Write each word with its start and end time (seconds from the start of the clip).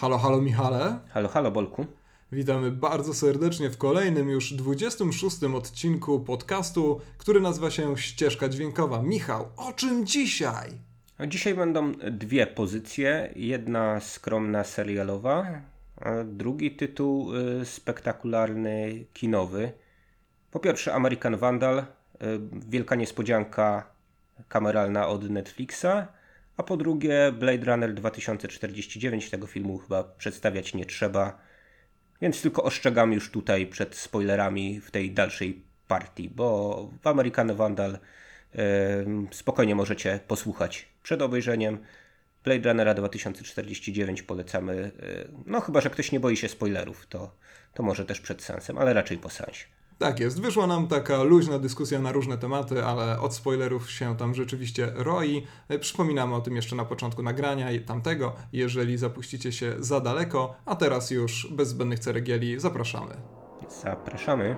Halo, 0.00 0.18
halo 0.18 0.40
Michale. 0.40 0.98
Halo, 1.08 1.28
halo 1.28 1.50
Bolku. 1.50 1.86
Witamy 2.32 2.70
bardzo 2.70 3.14
serdecznie 3.14 3.70
w 3.70 3.78
kolejnym 3.78 4.28
już 4.28 4.52
26 4.52 5.44
odcinku 5.44 6.20
podcastu, 6.20 7.00
który 7.18 7.40
nazywa 7.40 7.70
się 7.70 7.96
Ścieżka 7.96 8.48
Dźwiękowa. 8.48 9.02
Michał, 9.02 9.48
o 9.56 9.72
czym 9.72 10.06
dzisiaj? 10.06 10.70
Dzisiaj 11.28 11.54
będą 11.54 11.92
dwie 12.10 12.46
pozycje. 12.46 13.32
Jedna 13.36 14.00
skromna 14.00 14.64
serialowa, 14.64 15.46
a 16.00 16.10
drugi 16.24 16.70
tytuł 16.70 17.34
y, 17.34 17.64
spektakularny 17.64 19.04
kinowy. 19.12 19.72
Po 20.50 20.60
pierwsze 20.60 20.94
American 20.94 21.36
Vandal, 21.36 21.78
y, 21.78 21.84
wielka 22.68 22.94
niespodzianka 22.94 23.86
kameralna 24.48 25.08
od 25.08 25.30
Netflixa, 25.30 26.06
a 26.56 26.62
po 26.62 26.76
drugie 26.76 27.32
Blade 27.32 27.64
Runner 27.64 27.94
2049. 27.94 29.30
Tego 29.30 29.46
filmu 29.46 29.78
chyba 29.78 30.04
przedstawiać 30.04 30.74
nie 30.74 30.86
trzeba, 30.86 31.38
więc 32.22 32.42
tylko 32.42 32.62
ostrzegam 32.62 33.12
już 33.12 33.30
tutaj 33.30 33.66
przed 33.66 33.96
spoilerami 33.96 34.80
w 34.80 34.90
tej 34.90 35.10
dalszej 35.10 35.62
partii, 35.88 36.30
bo 36.30 36.90
w 37.02 37.06
American 37.06 37.54
Vandal 37.54 37.98
spokojnie 39.30 39.74
możecie 39.74 40.20
posłuchać 40.28 40.88
przed 41.02 41.22
obejrzeniem. 41.22 41.78
Blade 42.44 42.68
Runnera 42.68 42.94
2049 42.94 44.22
polecamy. 44.22 44.90
No 45.46 45.60
chyba, 45.60 45.80
że 45.80 45.90
ktoś 45.90 46.12
nie 46.12 46.20
boi 46.20 46.36
się 46.36 46.48
spoilerów, 46.48 47.06
to, 47.06 47.36
to 47.74 47.82
może 47.82 48.04
też 48.04 48.20
przed 48.20 48.42
sensem, 48.42 48.78
ale 48.78 48.94
raczej 48.94 49.18
po 49.18 49.30
sensie. 49.30 49.66
Tak 49.98 50.20
jest, 50.20 50.40
wyszła 50.40 50.66
nam 50.66 50.88
taka 50.88 51.22
luźna 51.22 51.58
dyskusja 51.58 51.98
na 51.98 52.12
różne 52.12 52.38
tematy, 52.38 52.84
ale 52.84 53.20
od 53.20 53.34
spoilerów 53.34 53.90
się 53.90 54.16
tam 54.16 54.34
rzeczywiście 54.34 54.92
roi. 54.94 55.46
Przypominamy 55.80 56.34
o 56.34 56.40
tym 56.40 56.56
jeszcze 56.56 56.76
na 56.76 56.84
początku 56.84 57.22
nagrania 57.22 57.66
tamtego, 57.86 58.32
jeżeli 58.52 58.98
zapuścicie 58.98 59.52
się 59.52 59.74
za 59.78 60.00
daleko, 60.00 60.54
a 60.64 60.76
teraz 60.76 61.10
już 61.10 61.48
bez 61.52 61.68
zbędnych 61.68 61.98
ceregieli 61.98 62.60
zapraszamy. 62.60 63.14
Zapraszamy. 63.82 64.56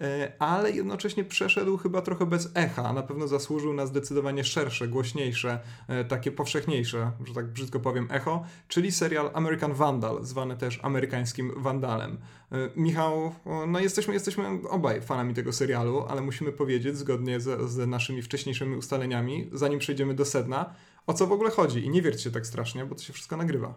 E, 0.00 0.32
ale 0.38 0.70
jednocześnie 0.70 1.24
przeszedł 1.24 1.76
chyba 1.76 2.02
trochę 2.02 2.26
bez 2.26 2.50
echa. 2.54 2.92
Na 2.92 3.02
pewno 3.02 3.28
zasłużył 3.28 3.72
na 3.72 3.86
zdecydowanie 3.86 4.44
szersze, 4.44 4.88
głośniejsze, 4.88 5.60
e, 5.88 6.04
takie 6.04 6.32
powszechniejsze, 6.32 7.12
że 7.24 7.34
tak 7.34 7.52
brzydko 7.52 7.80
powiem, 7.80 8.08
echo, 8.10 8.44
czyli 8.68 8.92
serial 8.92 9.30
American 9.34 9.74
Vandal, 9.74 10.24
zwany 10.24 10.56
też 10.56 10.80
amerykańskim 10.82 11.52
Wandalem. 11.56 12.18
E, 12.52 12.56
Michał, 12.76 13.34
no 13.66 13.80
jesteśmy, 13.80 14.14
jesteśmy 14.14 14.48
obaj 14.68 15.00
fanami 15.00 15.34
tego 15.34 15.52
serialu, 15.52 16.04
ale 16.08 16.20
musimy 16.20 16.52
powiedzieć, 16.52 16.96
zgodnie 16.96 17.40
z, 17.40 17.70
z 17.70 17.88
naszymi 17.88 18.22
wcześniejszymi 18.22 18.76
ustaleniami, 18.76 19.50
zanim 19.52 19.78
przejdziemy 19.78 20.14
do 20.14 20.24
sedna, 20.24 20.74
o 21.08 21.14
co 21.14 21.26
w 21.26 21.32
ogóle 21.32 21.50
chodzi. 21.50 21.84
I 21.84 21.90
nie 21.90 22.02
wiercie 22.02 22.30
tak 22.30 22.46
strasznie, 22.46 22.84
bo 22.84 22.94
to 22.94 23.02
się 23.02 23.12
wszystko 23.12 23.36
nagrywa. 23.36 23.74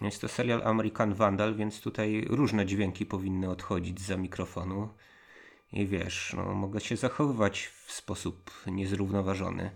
Jest 0.00 0.20
to 0.20 0.28
serial 0.28 0.62
American 0.64 1.14
Vandal, 1.14 1.54
więc 1.54 1.80
tutaj 1.80 2.26
różne 2.30 2.66
dźwięki 2.66 3.06
powinny 3.06 3.50
odchodzić 3.50 4.00
za 4.00 4.16
mikrofonu. 4.16 4.88
I 5.72 5.86
wiesz, 5.86 6.34
no, 6.36 6.54
mogę 6.54 6.80
się 6.80 6.96
zachowywać 6.96 7.66
w 7.86 7.92
sposób 7.92 8.50
niezrównoważony, 8.66 9.70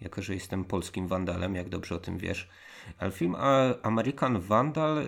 jako 0.00 0.22
że 0.22 0.34
jestem 0.34 0.64
polskim 0.64 1.08
wandalem, 1.08 1.54
jak 1.54 1.68
dobrze 1.68 1.94
o 1.94 1.98
tym 1.98 2.18
wiesz. 2.18 2.48
Ale 2.98 3.10
film 3.10 3.36
American 3.82 4.40
Vandal, 4.40 5.06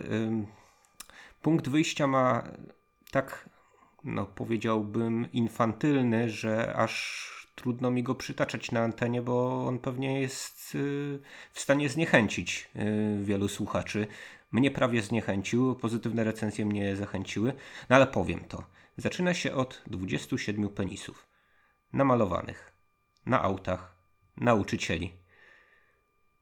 punkt 1.43 1.69
wyjścia 1.69 2.07
ma 2.07 2.43
tak, 3.11 3.49
no 4.05 4.27
powiedziałbym, 4.27 5.33
infantylny, 5.33 6.31
że 6.31 6.77
aż 6.77 7.31
trudno 7.57 7.91
mi 7.91 8.03
go 8.03 8.15
przytaczać 8.15 8.73
na 8.73 8.81
antenie, 8.81 9.23
bo 9.23 9.67
on 9.67 9.79
pewnie 9.79 10.21
jest 10.21 10.75
y, 10.75 11.21
w 11.53 11.61
stanie 11.61 11.89
zniechęcić 11.89 12.71
y, 12.77 13.25
wielu 13.25 13.49
słuchaczy. 13.49 14.07
Mnie 14.53 14.71
prawie 14.71 15.03
zniechęcił, 15.03 15.75
pozytywne 15.75 16.25
recenzje 16.25 16.67
mnie 16.67 16.97
zachęciły, 16.97 17.53
no 17.91 17.97
ale 17.97 18.07
powiem 18.07 18.41
to. 18.41 18.65
Zaczyna 18.97 19.35
się 19.35 19.55
od 19.55 19.83
27 19.87 20.69
penisów. 20.69 21.27
Namalowanych. 21.93 22.73
Na 23.27 23.43
autach. 23.43 23.97
Nauczycieli. 24.37 25.13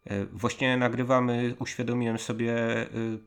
E, 0.05 0.25
właśnie 0.25 0.77
nagrywamy, 0.77 1.55
uświadomiłem 1.59 2.19
sobie 2.19 2.55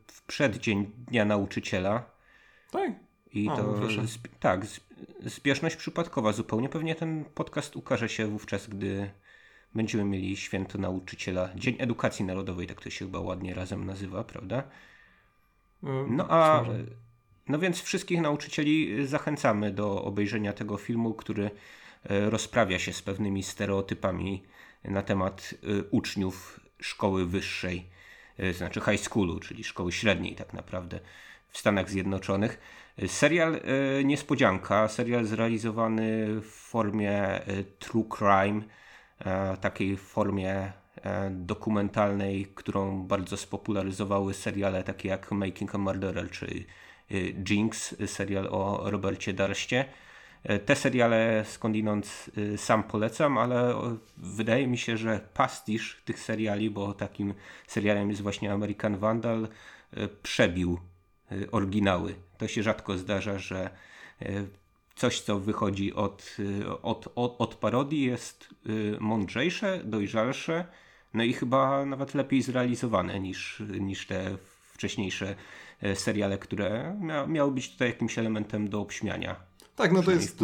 w 0.06 0.22
przeddzień 0.26 0.92
Dnia 0.96 1.24
Nauczyciela. 1.24 2.10
Tak. 2.70 3.07
I 3.32 3.46
to, 3.46 3.74
tak, 4.40 4.66
zbieżność 5.20 5.76
przypadkowa 5.76 6.32
zupełnie. 6.32 6.68
Pewnie 6.68 6.94
ten 6.94 7.24
podcast 7.24 7.76
ukaże 7.76 8.08
się 8.08 8.26
wówczas, 8.26 8.66
gdy 8.66 9.10
będziemy 9.74 10.04
mieli 10.04 10.36
święto 10.36 10.78
nauczyciela. 10.78 11.50
Dzień 11.54 11.76
Edukacji 11.78 12.24
Narodowej, 12.24 12.66
tak 12.66 12.80
to 12.80 12.90
się 12.90 13.04
chyba 13.04 13.20
ładnie 13.20 13.54
razem 13.54 13.86
nazywa, 13.86 14.24
prawda? 14.24 14.62
E, 15.82 16.06
no 16.08 16.26
a 16.30 16.64
no 17.48 17.58
więc 17.58 17.82
wszystkich 17.82 18.20
nauczycieli 18.20 19.06
zachęcamy 19.06 19.70
do 19.70 20.04
obejrzenia 20.04 20.52
tego 20.52 20.76
filmu, 20.76 21.14
który 21.14 21.50
e, 22.04 22.30
rozprawia 22.30 22.78
się 22.78 22.92
z 22.92 23.02
pewnymi 23.02 23.42
stereotypami 23.42 24.42
na 24.84 25.02
temat 25.02 25.54
e, 25.54 25.82
uczniów 25.90 26.60
szkoły 26.80 27.26
wyższej, 27.26 27.90
e, 28.38 28.52
znaczy 28.52 28.80
high 28.80 29.00
schoolu, 29.00 29.40
czyli 29.40 29.64
szkoły 29.64 29.92
średniej 29.92 30.34
tak 30.34 30.52
naprawdę 30.52 31.00
w 31.48 31.58
Stanach 31.58 31.90
Zjednoczonych. 31.90 32.58
Serial 33.06 33.60
niespodzianka, 34.04 34.88
serial 34.88 35.24
zrealizowany 35.24 36.26
w 36.40 36.46
formie 36.46 37.40
true 37.78 38.04
crime, 38.18 38.62
takiej 39.60 39.96
formie 39.96 40.72
dokumentalnej, 41.30 42.46
którą 42.54 43.02
bardzo 43.02 43.36
spopularyzowały 43.36 44.34
seriale 44.34 44.82
takie 44.82 45.08
jak 45.08 45.32
Making 45.32 45.74
a 45.74 45.78
Murderer 45.78 46.30
czy 46.30 46.64
Jinx, 47.50 47.96
serial 48.06 48.48
o 48.50 48.90
Robercie 48.90 49.32
Darście. 49.32 49.84
Te 50.66 50.76
seriale 50.76 51.44
skądinąd 51.48 52.30
sam 52.56 52.82
polecam, 52.82 53.38
ale 53.38 53.74
wydaje 54.16 54.66
mi 54.66 54.78
się, 54.78 54.96
że 54.96 55.20
pastisz 55.34 56.02
tych 56.04 56.20
seriali, 56.20 56.70
bo 56.70 56.94
takim 56.94 57.34
serialem 57.66 58.10
jest 58.10 58.22
właśnie 58.22 58.52
American 58.52 58.96
Vandal, 58.96 59.48
przebił 60.22 60.78
oryginały. 61.52 62.14
To 62.38 62.48
się 62.48 62.62
rzadko 62.62 62.98
zdarza, 62.98 63.38
że 63.38 63.70
coś, 64.96 65.20
co 65.20 65.40
wychodzi 65.40 65.94
od, 65.94 66.36
od, 66.82 67.08
od, 67.14 67.36
od 67.38 67.54
parodii 67.54 68.02
jest 68.02 68.54
mądrzejsze, 69.00 69.80
dojrzalsze, 69.84 70.64
no 71.14 71.22
i 71.22 71.32
chyba 71.32 71.86
nawet 71.86 72.14
lepiej 72.14 72.42
zrealizowane 72.42 73.20
niż, 73.20 73.62
niż 73.80 74.06
te 74.06 74.36
wcześniejsze 74.72 75.34
E, 75.82 75.96
seriale, 75.96 76.38
które 76.38 76.96
mia 77.00 77.26
miały 77.26 77.52
być 77.52 77.72
tutaj 77.72 77.88
jakimś 77.88 78.18
elementem 78.18 78.68
do 78.68 78.80
obśmiania. 78.80 79.36
Tak, 79.78 79.92
no 79.92 80.02
to 80.02 80.10
jest, 80.10 80.38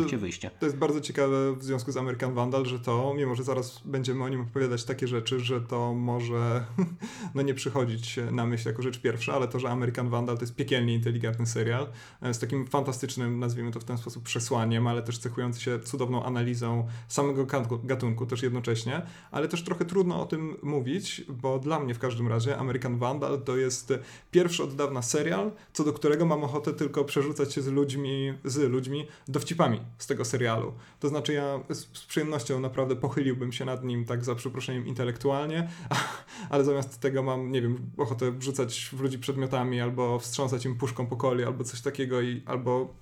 to 0.58 0.66
jest 0.66 0.78
bardzo 0.78 1.00
ciekawe 1.00 1.56
w 1.56 1.64
związku 1.64 1.92
z 1.92 1.96
American 1.96 2.34
Vandal, 2.34 2.66
że 2.66 2.80
to, 2.80 3.14
mimo 3.16 3.34
że 3.34 3.42
zaraz 3.42 3.80
będziemy 3.84 4.24
o 4.24 4.28
nim 4.28 4.40
opowiadać 4.40 4.84
takie 4.84 5.08
rzeczy, 5.08 5.40
że 5.40 5.60
to 5.60 5.94
może 5.94 6.64
no 7.34 7.42
nie 7.42 7.54
przychodzić 7.54 8.18
na 8.32 8.46
myśl 8.46 8.68
jako 8.68 8.82
rzecz 8.82 9.00
pierwsza, 9.00 9.34
ale 9.34 9.48
to, 9.48 9.58
że 9.58 9.70
American 9.70 10.08
Vandal 10.08 10.36
to 10.36 10.42
jest 10.42 10.54
piekielnie 10.54 10.94
inteligentny 10.94 11.46
serial 11.46 11.86
e, 12.22 12.34
z 12.34 12.38
takim 12.38 12.66
fantastycznym, 12.66 13.38
nazwijmy 13.38 13.70
to 13.70 13.80
w 13.80 13.84
ten 13.84 13.98
sposób, 13.98 14.24
przesłaniem, 14.24 14.86
ale 14.86 15.02
też 15.02 15.18
cechujący 15.18 15.60
się 15.60 15.80
cudowną 15.80 16.24
analizą 16.24 16.86
samego 17.08 17.46
gatunku 17.84 18.26
też 18.26 18.42
jednocześnie, 18.42 19.02
ale 19.30 19.48
też 19.48 19.64
trochę 19.64 19.84
trudno 19.84 20.22
o 20.22 20.26
tym 20.26 20.56
mówić, 20.62 21.24
bo 21.28 21.58
dla 21.58 21.80
mnie 21.80 21.94
w 21.94 21.98
każdym 21.98 22.28
razie 22.28 22.58
American 22.58 22.98
Vandal 22.98 23.42
to 23.42 23.56
jest 23.56 23.92
pierwszy 24.30 24.62
od 24.62 24.74
dawna 24.74 25.02
serial, 25.02 25.52
co 25.72 25.84
do 25.84 25.92
którego 25.92 26.26
mam 26.26 26.44
ochotę 26.44 26.72
tylko 26.72 27.04
przerzucać 27.04 27.54
się 27.54 27.62
z 27.62 27.66
ludźmi, 27.66 28.34
z 28.44 28.56
ludźmi 28.56 29.06
dowcipami 29.28 29.80
z 29.98 30.06
tego 30.06 30.24
serialu. 30.24 30.72
To 31.00 31.08
znaczy 31.08 31.32
ja 31.32 31.60
z, 31.70 31.98
z, 31.98 32.06
przyjemnością 32.06 32.60
naprawdę 32.60 32.96
pochyliłbym 32.96 33.52
się 33.52 33.64
nad 33.64 33.84
nim 33.84 34.04
tak 34.04 34.24
za 34.24 34.34
przeproszeniem 34.34 34.86
intelektualnie, 34.86 35.68
ale 36.50 36.64
zamiast 36.64 37.00
tego 37.00 37.22
mam, 37.22 37.52
nie 37.52 37.62
wiem, 37.62 37.90
ochotę 37.96 38.32
wrzucać 38.32 38.90
w 38.92 39.00
ludzi 39.00 39.18
przedmiotami 39.18 39.80
albo 39.80 40.18
wstrząsać 40.18 40.64
im 40.64 40.76
puszką 40.76 41.06
po 41.06 41.16
koli 41.16 41.44
albo 41.44 41.64
coś 41.64 41.80
takiego 41.80 42.20
i 42.20 42.42
albo 42.46 42.94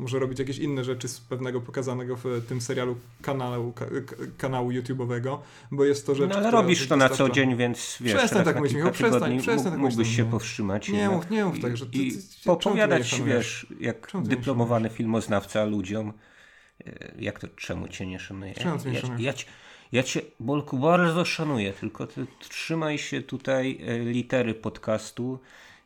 może 0.00 0.18
robić 0.18 0.38
jakieś 0.38 0.58
inne 0.58 0.84
rzeczy 0.84 1.08
z 1.08 1.20
pewnego 1.20 1.60
pokazanego 1.60 2.16
w 2.16 2.24
tym 2.48 2.60
serialu 2.60 2.96
kanału, 3.22 3.72
ka, 3.72 3.86
kanału 4.38 4.70
YouTube'owego, 4.70 5.38
bo 5.70 5.84
jest 5.84 6.06
to 6.06 6.14
rzecz, 6.14 6.30
No 6.30 6.36
ale 6.36 6.50
robisz 6.50 6.88
to 6.88 6.96
na 6.96 7.08
co 7.08 7.28
dzień, 7.28 7.56
więc 7.56 7.98
wiesz, 8.00 8.16
Przestań 8.16 8.44
tak 8.44 8.56
mówić, 8.56 8.74
Michał, 8.74 8.92
przestań, 8.92 9.38
przestań 9.38 9.72
tak 9.72 9.80
mógłbyś 9.80 10.16
się 10.16 10.30
powstrzymać. 10.30 10.88
Nie 10.88 11.08
mów, 11.08 11.30
nie 11.30 11.44
mów 11.44 11.60
tak, 11.60 11.76
że 11.76 11.86
ty, 11.86 11.98
I, 11.98 12.12
ty, 12.12 12.18
popowiadać, 12.44 13.22
wiesz, 13.22 13.66
jak 13.80 14.12
dyplomowany 14.22 14.90
filmoznawca 14.90 15.64
ludziom, 15.64 16.12
e, 16.86 17.14
jak 17.18 17.40
to, 17.40 17.48
czemu 17.48 17.88
cię 17.88 18.06
nie 18.06 18.18
szanuje? 18.18 18.54
Czemu 18.54 18.76
ja, 18.84 19.16
nie 19.16 19.24
ja, 19.24 19.32
ja 19.92 20.02
cię, 20.02 20.20
Bolku, 20.40 20.78
bardzo 20.78 21.24
szanuję, 21.24 21.72
tylko 21.72 22.06
ty 22.06 22.26
trzymaj 22.38 22.98
się 22.98 23.22
tutaj 23.22 23.80
e, 23.86 23.98
litery 23.98 24.54
podcastu 24.54 25.38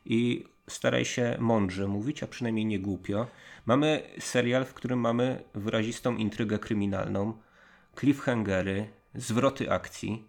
i 0.05 0.45
staraj 0.67 1.05
się 1.05 1.37
mądrze 1.39 1.87
mówić, 1.87 2.23
a 2.23 2.27
przynajmniej 2.27 2.65
nie 2.65 2.79
głupio. 2.79 3.27
Mamy 3.65 4.03
serial, 4.19 4.65
w 4.65 4.73
którym 4.73 4.99
mamy 4.99 5.43
wyrazistą 5.53 6.15
intrygę 6.15 6.59
kryminalną, 6.59 7.41
cliffhangery, 7.99 8.89
zwroty 9.15 9.71
akcji. 9.71 10.27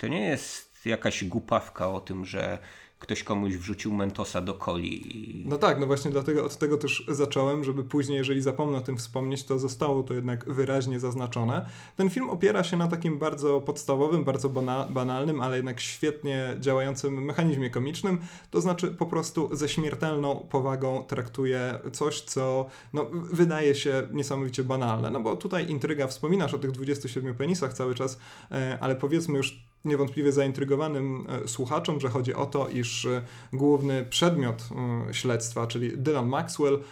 To 0.00 0.08
nie 0.08 0.26
jest 0.26 0.86
jakaś 0.86 1.24
głupawka 1.24 1.88
o 1.88 2.00
tym, 2.00 2.24
że 2.24 2.58
ktoś 2.98 3.22
komuś 3.22 3.56
wrzucił 3.56 3.94
mentosa 3.94 4.40
do 4.40 4.54
coli. 4.54 5.42
No 5.46 5.58
tak, 5.58 5.80
no 5.80 5.86
właśnie 5.86 6.10
dlatego 6.10 6.44
od 6.44 6.56
tego 6.56 6.76
też 6.76 7.04
zacząłem, 7.08 7.64
żeby 7.64 7.84
później, 7.84 8.18
jeżeli 8.18 8.42
zapomnę 8.42 8.78
o 8.78 8.80
tym 8.80 8.96
wspomnieć, 8.96 9.44
to 9.44 9.58
zostało 9.58 10.02
to 10.02 10.14
jednak 10.14 10.52
wyraźnie 10.52 11.00
zaznaczone. 11.00 11.66
Ten 11.96 12.10
film 12.10 12.30
opiera 12.30 12.64
się 12.64 12.76
na 12.76 12.88
takim 12.88 13.18
bardzo 13.18 13.60
podstawowym, 13.60 14.24
bardzo 14.24 14.48
banalnym, 14.90 15.40
ale 15.40 15.56
jednak 15.56 15.80
świetnie 15.80 16.56
działającym 16.60 17.24
mechanizmie 17.24 17.70
komicznym, 17.70 18.18
to 18.50 18.60
znaczy 18.60 18.88
po 18.88 19.06
prostu 19.06 19.56
ze 19.56 19.68
śmiertelną 19.68 20.46
powagą 20.50 21.04
traktuje 21.04 21.78
coś, 21.92 22.20
co 22.20 22.66
no, 22.92 23.06
wydaje 23.32 23.74
się 23.74 24.08
niesamowicie 24.12 24.64
banalne. 24.64 25.10
No 25.10 25.20
bo 25.20 25.36
tutaj 25.36 25.70
intryga, 25.70 26.06
wspominasz 26.06 26.54
o 26.54 26.58
tych 26.58 26.70
27 26.70 27.34
penisach 27.34 27.74
cały 27.74 27.94
czas, 27.94 28.18
e, 28.50 28.78
ale 28.80 28.96
powiedzmy 28.96 29.36
już 29.36 29.65
niewątpliwie 29.84 30.32
zaintrygowanym 30.32 31.26
e, 31.28 31.48
słuchaczom, 31.48 32.00
że 32.00 32.08
chodzi 32.08 32.34
o 32.34 32.46
to, 32.46 32.68
iż 32.68 33.04
e, 33.04 33.22
główny 33.52 34.04
przedmiot 34.04 34.68
e, 35.08 35.14
śledztwa, 35.14 35.66
czyli 35.66 35.98
Dylan 35.98 36.28
Maxwell, 36.28 36.82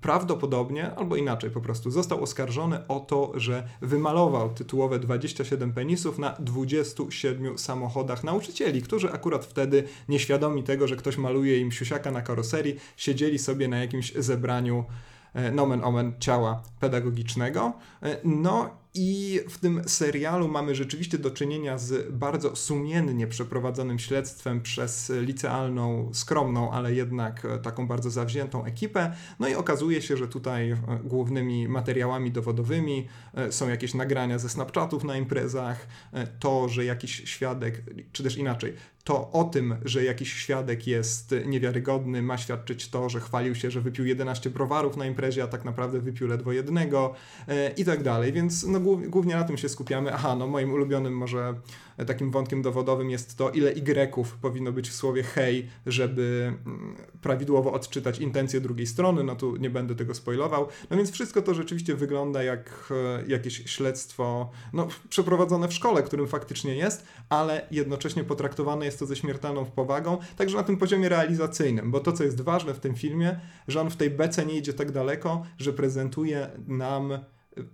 prawdopodobnie, 0.00 0.94
albo 0.94 1.16
inaczej 1.16 1.50
po 1.50 1.60
prostu, 1.60 1.90
został 1.90 2.22
oskarżony 2.22 2.86
o 2.86 3.00
to, 3.00 3.32
że 3.34 3.68
wymalował 3.80 4.54
tytułowe 4.54 4.98
27 4.98 5.72
penisów 5.72 6.18
na 6.18 6.36
27 6.38 7.58
samochodach 7.58 8.24
nauczycieli, 8.24 8.82
którzy 8.82 9.12
akurat 9.12 9.44
wtedy, 9.44 9.84
nieświadomi 10.08 10.62
tego, 10.62 10.88
że 10.88 10.96
ktoś 10.96 11.16
maluje 11.16 11.58
im 11.58 11.72
siusiaka 11.72 12.10
na 12.10 12.22
karoserii, 12.22 12.76
siedzieli 12.96 13.38
sobie 13.38 13.68
na 13.68 13.78
jakimś 13.78 14.12
zebraniu 14.12 14.84
nomen 15.52 15.84
omen 15.84 16.12
ciała 16.20 16.62
pedagogicznego. 16.80 17.72
No 18.24 18.70
i 18.94 19.40
w 19.48 19.58
tym 19.58 19.82
serialu 19.86 20.48
mamy 20.48 20.74
rzeczywiście 20.74 21.18
do 21.18 21.30
czynienia 21.30 21.78
z 21.78 22.12
bardzo 22.12 22.56
sumiennie 22.56 23.26
przeprowadzonym 23.26 23.98
śledztwem 23.98 24.60
przez 24.60 25.12
licealną, 25.20 26.10
skromną, 26.12 26.72
ale 26.72 26.94
jednak 26.94 27.46
taką 27.62 27.86
bardzo 27.86 28.10
zawziętą 28.10 28.64
ekipę. 28.64 29.12
No 29.38 29.48
i 29.48 29.54
okazuje 29.54 30.02
się, 30.02 30.16
że 30.16 30.28
tutaj 30.28 30.70
e, 30.70 30.78
głównymi 31.04 31.68
materiałami 31.68 32.32
dowodowymi 32.32 33.08
e, 33.34 33.52
są 33.52 33.68
jakieś 33.68 33.94
nagrania 33.94 34.38
ze 34.38 34.48
Snapchatów 34.48 35.04
na 35.04 35.16
imprezach, 35.16 35.86
e, 36.12 36.26
to, 36.26 36.68
że 36.68 36.84
jakiś 36.84 37.30
świadek, 37.30 37.82
czy 38.12 38.22
też 38.22 38.36
inaczej, 38.36 38.74
to 39.08 39.30
o 39.32 39.44
tym, 39.44 39.76
że 39.84 40.04
jakiś 40.04 40.32
świadek 40.32 40.86
jest 40.86 41.34
niewiarygodny, 41.46 42.22
ma 42.22 42.38
świadczyć 42.38 42.88
to, 42.88 43.08
że 43.08 43.20
chwalił 43.20 43.54
się, 43.54 43.70
że 43.70 43.80
wypił 43.80 44.06
11 44.06 44.50
browarów 44.50 44.96
na 44.96 45.06
imprezie, 45.06 45.42
a 45.42 45.46
tak 45.46 45.64
naprawdę 45.64 46.00
wypił 46.00 46.26
ledwo 46.26 46.52
jednego 46.52 47.14
i 47.76 47.84
tak 47.84 48.02
dalej. 48.02 48.32
Więc 48.32 48.66
no, 48.66 48.80
głównie 48.80 49.34
na 49.34 49.44
tym 49.44 49.56
się 49.56 49.68
skupiamy. 49.68 50.14
Aha, 50.14 50.36
no 50.36 50.46
moim 50.46 50.72
ulubionym 50.72 51.16
może 51.16 51.54
takim 52.06 52.30
wątkiem 52.30 52.62
dowodowym 52.62 53.10
jest 53.10 53.36
to, 53.36 53.50
ile 53.50 53.72
Y 53.72 54.38
powinno 54.40 54.72
być 54.72 54.90
w 54.90 54.94
słowie 54.94 55.22
hej, 55.22 55.68
żeby 55.86 56.52
mm, 56.66 56.96
prawidłowo 57.22 57.72
odczytać 57.72 58.18
intencje 58.18 58.60
drugiej 58.60 58.86
strony. 58.86 59.24
No 59.24 59.36
tu 59.36 59.56
nie 59.56 59.70
będę 59.70 59.94
tego 59.94 60.14
spoilował. 60.14 60.68
No 60.90 60.96
więc 60.96 61.10
wszystko 61.10 61.42
to 61.42 61.54
rzeczywiście 61.54 61.94
wygląda 61.94 62.42
jak 62.42 62.90
e, 62.90 63.28
jakieś 63.28 63.70
śledztwo 63.70 64.50
no, 64.72 64.88
przeprowadzone 65.08 65.68
w 65.68 65.74
szkole, 65.74 66.02
którym 66.02 66.28
faktycznie 66.28 66.74
jest, 66.74 67.06
ale 67.28 67.66
jednocześnie 67.70 68.24
potraktowane 68.24 68.84
jest 68.84 68.97
to 68.98 69.06
ze 69.06 69.16
śmiertelną 69.16 69.64
powagą, 69.64 70.18
także 70.36 70.56
na 70.56 70.62
tym 70.62 70.76
poziomie 70.76 71.08
realizacyjnym, 71.08 71.90
bo 71.90 72.00
to, 72.00 72.12
co 72.12 72.24
jest 72.24 72.40
ważne 72.40 72.74
w 72.74 72.80
tym 72.80 72.94
filmie, 72.94 73.40
że 73.68 73.80
on 73.80 73.90
w 73.90 73.96
tej 73.96 74.10
bece 74.10 74.46
nie 74.46 74.58
idzie 74.58 74.72
tak 74.72 74.92
daleko, 74.92 75.42
że 75.58 75.72
prezentuje 75.72 76.50
nam 76.66 77.18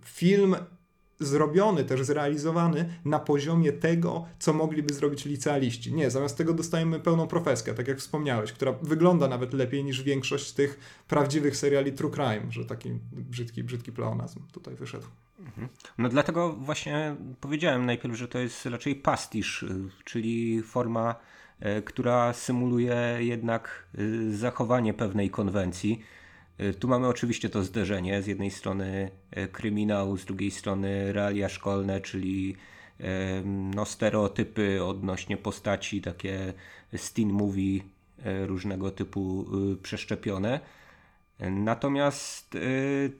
film 0.05 0.55
zrobiony, 1.19 1.83
też 1.83 2.03
zrealizowany 2.03 2.99
na 3.05 3.19
poziomie 3.19 3.71
tego, 3.71 4.25
co 4.39 4.53
mogliby 4.53 4.93
zrobić 4.93 5.25
licealiści. 5.25 5.93
Nie, 5.93 6.09
zamiast 6.09 6.37
tego 6.37 6.53
dostajemy 6.53 6.99
pełną 6.99 7.27
profeskę, 7.27 7.73
tak 7.73 7.87
jak 7.87 7.97
wspomniałeś, 7.97 8.51
która 8.51 8.71
wygląda 8.71 9.27
nawet 9.27 9.53
lepiej 9.53 9.83
niż 9.83 10.03
większość 10.03 10.51
tych 10.51 10.79
prawdziwych 11.07 11.57
seriali 11.57 11.93
True 11.93 12.11
Crime, 12.11 12.51
że 12.51 12.65
taki 12.65 12.99
brzydki, 13.11 13.63
brzydki 13.63 13.91
pleonazm 13.91 14.39
tutaj 14.51 14.75
wyszedł. 14.75 15.07
Mhm. 15.45 15.69
No 15.97 16.09
dlatego 16.09 16.53
właśnie 16.53 17.15
powiedziałem 17.41 17.85
najpierw, 17.85 18.15
że 18.15 18.27
to 18.27 18.39
jest 18.39 18.65
raczej 18.65 18.95
pastisz, 18.95 19.63
y, 19.63 19.89
czyli 20.03 20.63
forma, 20.63 21.15
y, 21.77 21.81
która 21.81 22.33
symuluje 22.33 23.17
jednak 23.19 23.85
y, 23.99 24.37
zachowanie 24.37 24.93
pewnej 24.93 25.29
konwencji 25.29 26.01
tu 26.79 26.87
mamy 26.87 27.07
oczywiście 27.07 27.49
to 27.49 27.63
zderzenie. 27.63 28.21
Z 28.21 28.27
jednej 28.27 28.51
strony 28.51 29.11
kryminał, 29.51 30.17
z 30.17 30.25
drugiej 30.25 30.51
strony 30.51 31.13
realia 31.13 31.49
szkolne, 31.49 32.01
czyli 32.01 32.55
no, 33.45 33.85
stereotypy 33.85 34.83
odnośnie 34.83 35.37
postaci, 35.37 36.01
takie 36.01 36.53
steen 36.95 37.29
movie 37.29 37.79
różnego 38.45 38.91
typu 38.91 39.45
przeszczepione. 39.83 40.59
Natomiast 41.39 42.57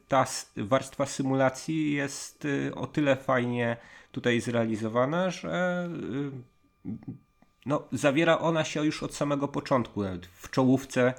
ta 0.08 0.26
warstwa 0.58 1.06
symulacji 1.06 1.94
jest 1.94 2.48
o 2.76 2.88
tyle 2.88 3.16
fajnie 3.16 3.78
tutaj 4.12 4.42
zrealizowana, 4.42 5.30
że 5.30 5.90
no, 7.66 7.88
zawiera 7.92 8.40
ona 8.40 8.64
się 8.64 8.86
już 8.86 9.04
od 9.04 9.16
samego 9.16 9.48
początku. 9.48 10.02
W 10.34 10.50
czołówce 10.50 11.14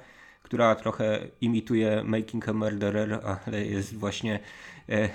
która 0.47 0.75
trochę 0.75 1.27
imituje 1.41 2.03
Making 2.03 2.49
a 2.49 2.53
Murderer, 2.53 3.19
ale 3.45 3.65
jest 3.65 3.95
właśnie 3.95 4.39
e, 4.89 5.09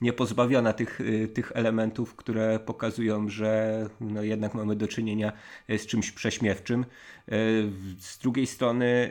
niepozbawiona 0.00 0.72
tych, 0.72 1.00
e, 1.00 1.28
tych 1.28 1.52
elementów, 1.54 2.14
które 2.14 2.58
pokazują, 2.58 3.28
że 3.28 3.86
no 4.00 4.22
jednak 4.22 4.54
mamy 4.54 4.76
do 4.76 4.88
czynienia 4.88 5.32
e, 5.68 5.78
z 5.78 5.86
czymś 5.86 6.12
prześmiewczym. 6.12 6.84
Z 7.98 8.18
drugiej 8.18 8.46
strony 8.46 9.10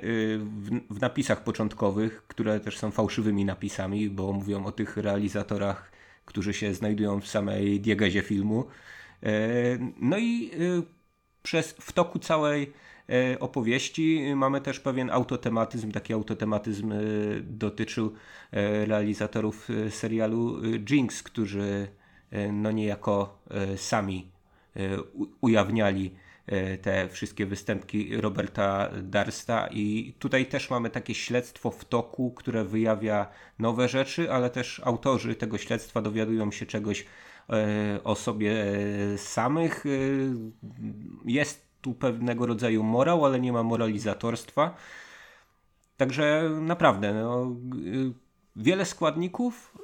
w, 0.90 1.02
napisach 1.02 1.44
początkowych, 1.44 2.24
które 2.28 2.60
też 2.60 2.78
są 2.78 2.92
fałszywymi 2.92 3.46
napisami, 3.46 4.10
bo 4.10 4.34
mówią 4.34 4.66
o 4.66 4.72
tych 4.72 4.98
realizatorach, 4.98 5.92
którzy 6.26 6.54
się 6.54 6.74
znajdują 6.74 7.22
w 7.22 7.28
samej 7.28 7.80
diegezie 7.80 8.22
filmu. 8.22 8.66
No 10.02 10.18
i 10.18 10.52
przez 11.44 11.72
w 11.72 11.92
toku 11.92 12.20
całej 12.20 12.74
opowieści. 13.40 14.36
Mamy 14.36 14.62
też 14.62 14.80
pewien 14.80 15.10
autotematyzm. 15.10 15.92
Taki 15.92 16.14
autotematyzm 16.14 16.92
e, 16.92 16.98
dotyczył 17.42 18.14
e, 18.52 18.86
realizatorów 18.86 19.68
serialu 19.90 20.62
Jinx, 20.90 21.24
którzy 21.24 21.88
no 22.54 22.72
niejako 22.72 23.40
sami 23.76 24.28
ujawniali 25.42 26.16
te 26.82 27.10
wszystkie 27.10 27.46
występki 27.46 28.18
Roberta 28.18 28.90
Darsta 29.04 29.68
i 29.68 30.14
tutaj 30.20 30.46
też 30.46 30.70
mamy 30.70 30.90
takie 30.90 31.16
śledztwo 31.16 31.72
w 31.72 31.86
toku, 31.86 32.32
które 32.32 32.66
wyjawia 32.66 33.28
nowe 33.60 33.88
rzeczy, 33.88 34.32
ale 34.32 34.50
też 34.50 34.82
autorzy 34.84 35.36
tego 35.36 35.58
śledztwa 35.58 36.02
dowiadują 36.02 36.52
się 36.52 36.66
czegoś 36.66 37.06
o 38.04 38.16
sobie 38.16 38.66
samych. 39.18 39.84
Jest 41.26 41.73
tu 41.84 41.94
pewnego 41.94 42.46
rodzaju 42.46 42.84
morał, 42.84 43.26
ale 43.26 43.40
nie 43.40 43.54
ma 43.54 43.64
moralizatorstwa. 43.64 44.76
Także 45.98 46.50
naprawdę, 46.62 47.14
no, 47.14 47.56
wiele 48.56 48.86
składników, 48.86 49.78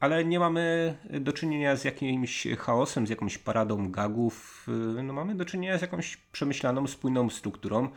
ale 0.00 0.24
nie 0.24 0.38
mamy 0.38 0.96
do 1.20 1.32
czynienia 1.32 1.76
z 1.76 1.84
jakimś 1.84 2.46
chaosem, 2.58 3.06
z 3.06 3.10
jakąś 3.10 3.38
paradą 3.38 3.90
gagów. 3.90 4.66
No, 5.04 5.12
mamy 5.12 5.34
do 5.34 5.44
czynienia 5.44 5.78
z 5.78 5.82
jakąś 5.82 6.16
przemyślaną, 6.16 6.86
spójną 6.86 7.30
strukturą. 7.30 7.88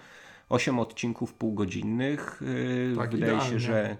Osiem 0.49 0.79
odcinków 0.79 1.33
półgodzinnych. 1.33 2.41
Tak, 2.97 3.11
Wydaje 3.11 3.33
idealnie. 3.33 3.51
się, 3.51 3.59
że 3.59 3.97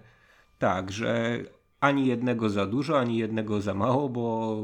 tak, 0.60 0.92
że 0.92 1.38
ani 1.80 2.08
jednego 2.08 2.50
za 2.50 2.66
dużo, 2.66 3.00
ani 3.00 3.18
jednego 3.18 3.62
za 3.62 3.74
mało, 3.74 4.10
bo 4.10 4.58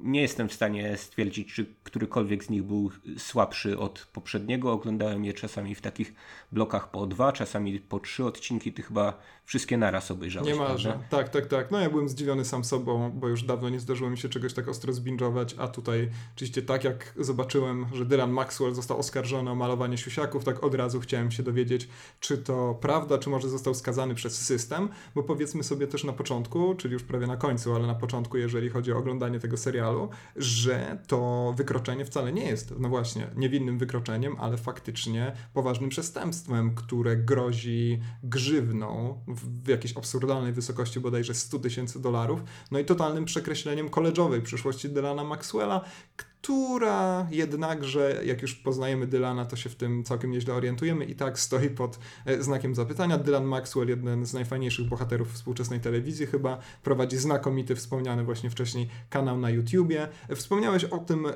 nie 0.00 0.20
jestem 0.22 0.48
w 0.48 0.52
stanie 0.52 0.96
stwierdzić, 0.96 1.54
czy 1.54 1.66
którykolwiek 1.82 2.44
z 2.44 2.50
nich 2.50 2.62
był 2.62 2.90
słabszy 3.18 3.78
od 3.78 4.08
poprzedniego. 4.12 4.72
Oglądałem 4.72 5.24
je 5.24 5.32
czasami 5.32 5.74
w 5.74 5.80
takich 5.80 6.14
blokach 6.52 6.90
po 6.90 7.06
dwa, 7.06 7.32
czasami 7.32 7.80
po 7.80 8.00
trzy 8.00 8.24
odcinki. 8.24 8.72
Ty 8.72 8.82
chyba 8.82 9.18
wszystkie 9.44 9.76
naraz 9.76 10.10
obejrzałeś. 10.10 10.48
Niemalże. 10.48 10.88
Prawda? 10.88 11.08
Tak, 11.10 11.28
tak, 11.28 11.46
tak. 11.46 11.70
No 11.70 11.80
ja 11.80 11.90
byłem 11.90 12.08
zdziwiony 12.08 12.44
sam 12.44 12.64
sobą, 12.64 13.10
bo 13.10 13.28
już 13.28 13.42
dawno 13.42 13.68
nie 13.68 13.80
zdarzyło 13.80 14.10
mi 14.10 14.18
się 14.18 14.28
czegoś 14.28 14.54
tak 14.54 14.68
ostro 14.68 14.92
zbingować, 14.92 15.54
a 15.58 15.68
tutaj 15.68 16.10
oczywiście 16.36 16.62
tak 16.62 16.84
jak 16.84 17.14
zobaczyłem, 17.16 17.86
że 17.92 18.06
Dylan 18.06 18.30
Maxwell 18.30 18.74
został 18.74 18.98
oskarżony 18.98 19.50
o 19.50 19.54
malowanie 19.54 19.98
siusiaków, 19.98 20.44
tak 20.44 20.64
od 20.64 20.74
razu 20.74 21.00
chciałem 21.00 21.30
się 21.30 21.42
dowiedzieć, 21.42 21.88
czy 22.20 22.38
to 22.38 22.78
prawda, 22.80 23.18
czy 23.18 23.30
może 23.30 23.48
został 23.48 23.74
skazany 23.74 24.14
przez 24.14 24.46
system, 24.46 24.88
bo 25.14 25.22
powiedzmy 25.22 25.64
sobie 25.64 25.86
też 25.86 26.04
na 26.04 26.12
początku, 26.12 26.74
czyli 26.74 26.94
już 26.94 27.02
prawie 27.02 27.26
na 27.26 27.36
końcu, 27.36 27.74
ale 27.74 27.86
na 27.86 27.94
początku, 27.94 28.36
jeżeli 28.36 28.68
chodzi 28.68 28.92
o 28.92 28.96
oglądanie 28.96 29.40
tego 29.40 29.56
serialu, 29.56 29.77
że 30.36 30.98
to 31.06 31.54
wykroczenie 31.56 32.04
wcale 32.04 32.32
nie 32.32 32.44
jest, 32.44 32.74
no 32.78 32.88
właśnie, 32.88 33.26
niewinnym 33.36 33.78
wykroczeniem, 33.78 34.36
ale 34.38 34.56
faktycznie 34.56 35.32
poważnym 35.54 35.90
przestępstwem, 35.90 36.74
które 36.74 37.16
grozi 37.16 38.00
grzywną 38.22 39.20
w 39.28 39.68
jakiejś 39.68 39.96
absurdalnej 39.96 40.52
wysokości 40.52 41.00
bodajże 41.00 41.34
100 41.34 41.58
tysięcy 41.58 42.02
dolarów, 42.02 42.40
no 42.70 42.78
i 42.78 42.84
totalnym 42.84 43.24
przekreśleniem 43.24 43.88
koleżowej 43.88 44.42
przyszłości 44.42 44.88
Dylana 44.88 45.24
Maxwella, 45.24 45.84
która 46.48 47.26
jednakże, 47.30 48.20
jak 48.24 48.42
już 48.42 48.54
poznajemy 48.54 49.06
Dylana, 49.06 49.44
to 49.44 49.56
się 49.56 49.70
w 49.70 49.74
tym 49.74 50.04
całkiem 50.04 50.30
nieźle 50.30 50.54
orientujemy 50.54 51.04
i 51.04 51.14
tak 51.14 51.38
stoi 51.38 51.70
pod 51.70 51.98
e, 52.26 52.42
znakiem 52.42 52.74
zapytania. 52.74 53.18
Dylan 53.18 53.44
Maxwell, 53.44 53.88
jeden 53.88 54.26
z 54.26 54.34
najfajniejszych 54.34 54.88
bohaterów 54.88 55.32
współczesnej 55.32 55.80
telewizji 55.80 56.26
chyba, 56.26 56.58
prowadzi 56.82 57.16
znakomity, 57.16 57.76
wspomniany 57.76 58.24
właśnie 58.24 58.50
wcześniej 58.50 58.88
kanał 59.10 59.38
na 59.38 59.50
YouTubie. 59.50 60.08
Wspomniałeś 60.34 60.84
o 60.84 60.98
tym 60.98 61.26
e, 61.26 61.32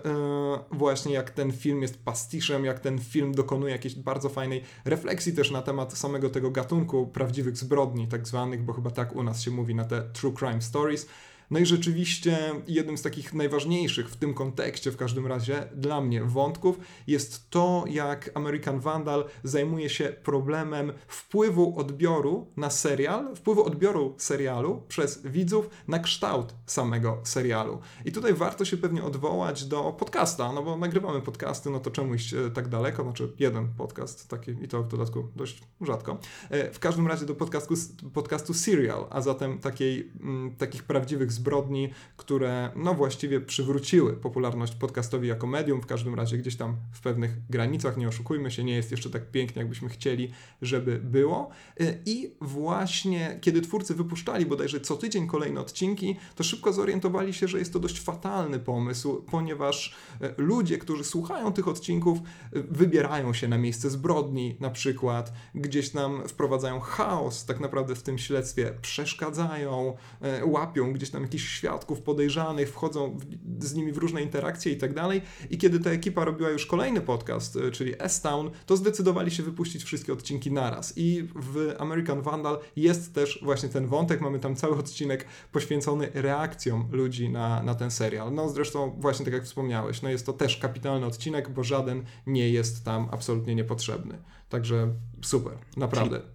właśnie, 0.71 1.15
jak 1.15 1.31
ten 1.31 1.53
film 1.53 1.83
jest 1.83 2.05
pastiszem, 2.05 2.65
jak 2.65 2.81
ten 2.81 2.99
film 2.99 3.33
dokonuje 3.35 3.73
jakiejś 3.73 3.95
bardzo 3.95 4.29
fajnej 4.29 4.63
refleksji 4.85 5.33
też 5.33 5.51
na 5.51 5.63
temat 5.63 5.99
samego 5.99 6.31
tego 6.31 6.51
gatunku 6.51 7.07
prawdziwych 7.07 7.57
zbrodni 7.57 8.09
tak 8.09 8.27
zwanych, 8.27 8.63
bo 8.65 8.73
chyba 8.73 8.91
tak 8.91 9.17
u 9.17 9.23
nas 9.23 9.43
się 9.43 9.51
mówi 9.51 9.75
na 9.75 9.85
te 9.85 10.03
true 10.03 10.35
crime 10.39 10.63
stories. 10.63 11.09
No 11.53 11.59
i 11.59 11.67
rzeczywiście 11.67 12.39
jednym 12.69 12.99
z 12.99 13.03
takich 13.03 13.35
najważniejszych 13.35 14.11
w 14.11 14.17
tym 14.17 14.35
kontekście, 14.35 14.91
w 14.91 14.97
każdym 14.97 15.27
razie 15.27 15.69
dla 15.75 16.01
mnie, 16.01 16.25
wątków 16.25 16.79
jest 17.07 17.51
to, 17.51 17.85
jak 17.89 18.31
American 18.35 18.81
Vandal 18.81 19.25
zajmuje 19.45 19.91
się 19.91 20.05
problemem 20.05 20.93
wpływu 21.07 21.79
odbioru 21.79 22.47
na 22.57 22.71
serial, 22.71 23.37
wpływu 23.37 23.65
odbioru 23.65 24.15
serialu 24.19 24.83
przez 24.89 25.23
widzów 25.27 25.71
na 25.89 25.99
kształt 25.99 26.55
samego 26.67 27.21
serialu. 27.25 27.81
I 28.05 28.13
tutaj 28.13 28.35
warto 28.35 28.65
się 28.65 28.77
pewnie 28.77 29.05
odwołać 29.05 29.65
do 29.65 29.93
podcasta, 29.99 30.53
no 30.53 30.63
bo 30.63 30.77
nagrywamy 30.77 31.21
podcasty, 31.21 31.71
no 31.71 31.81
to 31.81 31.91
czemu 31.91 32.15
iść 32.15 32.35
e, 32.35 32.51
tak 32.51 32.69
daleko? 32.69 33.03
Znaczy 33.03 33.33
jeden 33.39 33.69
podcast, 33.69 34.29
taki 34.29 34.51
i 34.51 34.69
to 34.69 34.83
w 34.83 34.89
dodatku 34.89 35.29
dość 35.37 35.63
rzadko. 35.81 36.19
E, 36.51 36.73
w 36.73 36.79
każdym 36.79 37.07
razie 37.07 37.27
do 37.27 37.35
podcastu, 37.35 37.75
podcastu 38.13 38.55
Serial, 38.55 39.07
a 39.11 39.21
zatem 39.21 39.59
takiej, 39.59 40.13
mm, 40.21 40.57
takich 40.57 40.83
prawdziwych 40.85 41.33
zbrodni, 41.43 41.91
które 42.17 42.71
no 42.77 42.95
właściwie 42.95 43.41
przywróciły 43.41 44.13
popularność 44.13 44.75
podcastowi 44.75 45.29
jako 45.29 45.47
medium, 45.47 45.83
w 45.83 45.87
każdym 45.87 46.15
razie 46.15 46.39
gdzieś 46.39 46.57
tam 46.57 46.77
w 46.93 47.01
pewnych 47.01 47.47
granicach, 47.51 47.97
nie 47.97 48.09
oszukujmy 48.09 48.51
się, 48.51 48.65
nie 48.65 48.75
jest 48.75 48.91
jeszcze 48.91 49.11
tak 49.11 49.31
pięknie, 49.31 49.61
jakbyśmy 49.61 49.89
chcieli, 49.89 50.31
żeby 50.63 50.99
było. 50.99 51.51
Y, 51.81 52.03
I 52.07 52.35
właśnie 52.41 53.39
kiedy 53.41 53.61
twórcy 53.61 53.95
wypuszczali 53.95 54.47
bodajże 54.47 54.81
co 54.81 54.97
tydzień 54.97 55.27
kolejne 55.27 55.61
odcinki, 55.61 56.17
to 56.37 56.45
szybko 56.45 56.73
zorientowali 56.73 57.35
się, 57.35 57.49
że 57.49 57.59
jest 57.59 57.73
to 57.73 57.81
dość 57.81 58.01
fatalny 58.01 58.59
pomysł, 58.59 59.23
ponieważ 59.31 59.95
y, 60.23 60.35
ludzie, 60.37 60.79
którzy 60.79 61.05
słuchają 61.05 61.53
tych 61.53 61.69
odcinków, 61.69 62.19
y, 62.19 62.63
wybierają 62.63 63.33
się 63.33 63.49
na 63.49 63.59
miejsce 63.59 63.91
zbrodni, 63.91 64.57
na 64.61 64.71
przykład 64.71 65.33
gdzieś 65.55 65.91
tam 65.91 66.29
wprowadzają 66.29 66.81
chaos 66.81 67.45
tak 67.45 67.61
naprawdę 67.61 67.95
w 67.95 68.03
tym 68.03 68.19
śledztwie, 68.19 68.75
przeszkadzają, 68.83 69.97
łapią 70.45 70.93
gdzieś 70.93 71.11
tam 71.11 71.22
jakichś 71.23 71.49
świadków 71.49 72.01
podejrzanych, 72.01 72.71
wchodzą 72.71 73.19
w, 73.19 73.65
z 73.65 73.75
nimi 73.75 73.93
w 73.93 73.97
różne 73.97 74.23
interakcje 74.23 74.73
i 74.73 74.77
tak 74.77 74.95
dalej. 74.95 75.23
I 75.51 75.59
kiedy 75.59 75.81
ta 75.81 75.91
ekipa 75.91 76.25
robiła 76.25 76.51
już 76.51 76.67
kolejny 76.67 77.01
podcast, 77.01 77.57
e, 77.57 77.71
czyli 77.71 77.93
S-Town, 77.99 78.51
to 78.67 78.77
zdecydowali 78.77 79.31
się 79.31 79.43
wypuścić 79.43 79.85
wszystkie 79.85 80.13
odcinki 80.13 80.53
naraz. 80.53 80.93
I 80.97 81.29
w 81.35 81.75
American 81.79 82.23
Vandal 82.23 82.59
jest 82.77 83.15
też 83.15 83.41
właśnie 83.43 83.69
ten 83.69 83.87
wątek. 83.87 84.21
Mamy 84.21 84.39
tam 84.39 84.57
cały 84.57 84.77
odcinek 84.77 85.27
poświęcony 85.53 86.11
reakcjom 86.15 86.89
ludzi 86.93 87.29
na, 87.29 87.63
na 87.63 87.75
ten 87.75 87.91
serial. 87.91 88.35
No 88.35 88.49
zresztą 88.49 88.97
właśnie 88.99 89.25
tak 89.25 89.35
jak 89.35 89.45
wspomniałeś, 89.45 90.03
no 90.03 90.09
jest 90.09 90.27
to 90.27 90.33
też 90.33 90.57
kapitalny 90.57 91.07
odcinek, 91.07 91.51
bo 91.51 91.65
żaden 91.65 92.05
nie 92.27 92.51
jest 92.51 92.85
tam 92.85 93.09
absolutnie 93.11 93.55
niepotrzebny. 93.55 94.19
Także 94.49 94.89
super, 95.23 95.53
naprawdę. 95.77 96.21
Czyli 96.21 96.33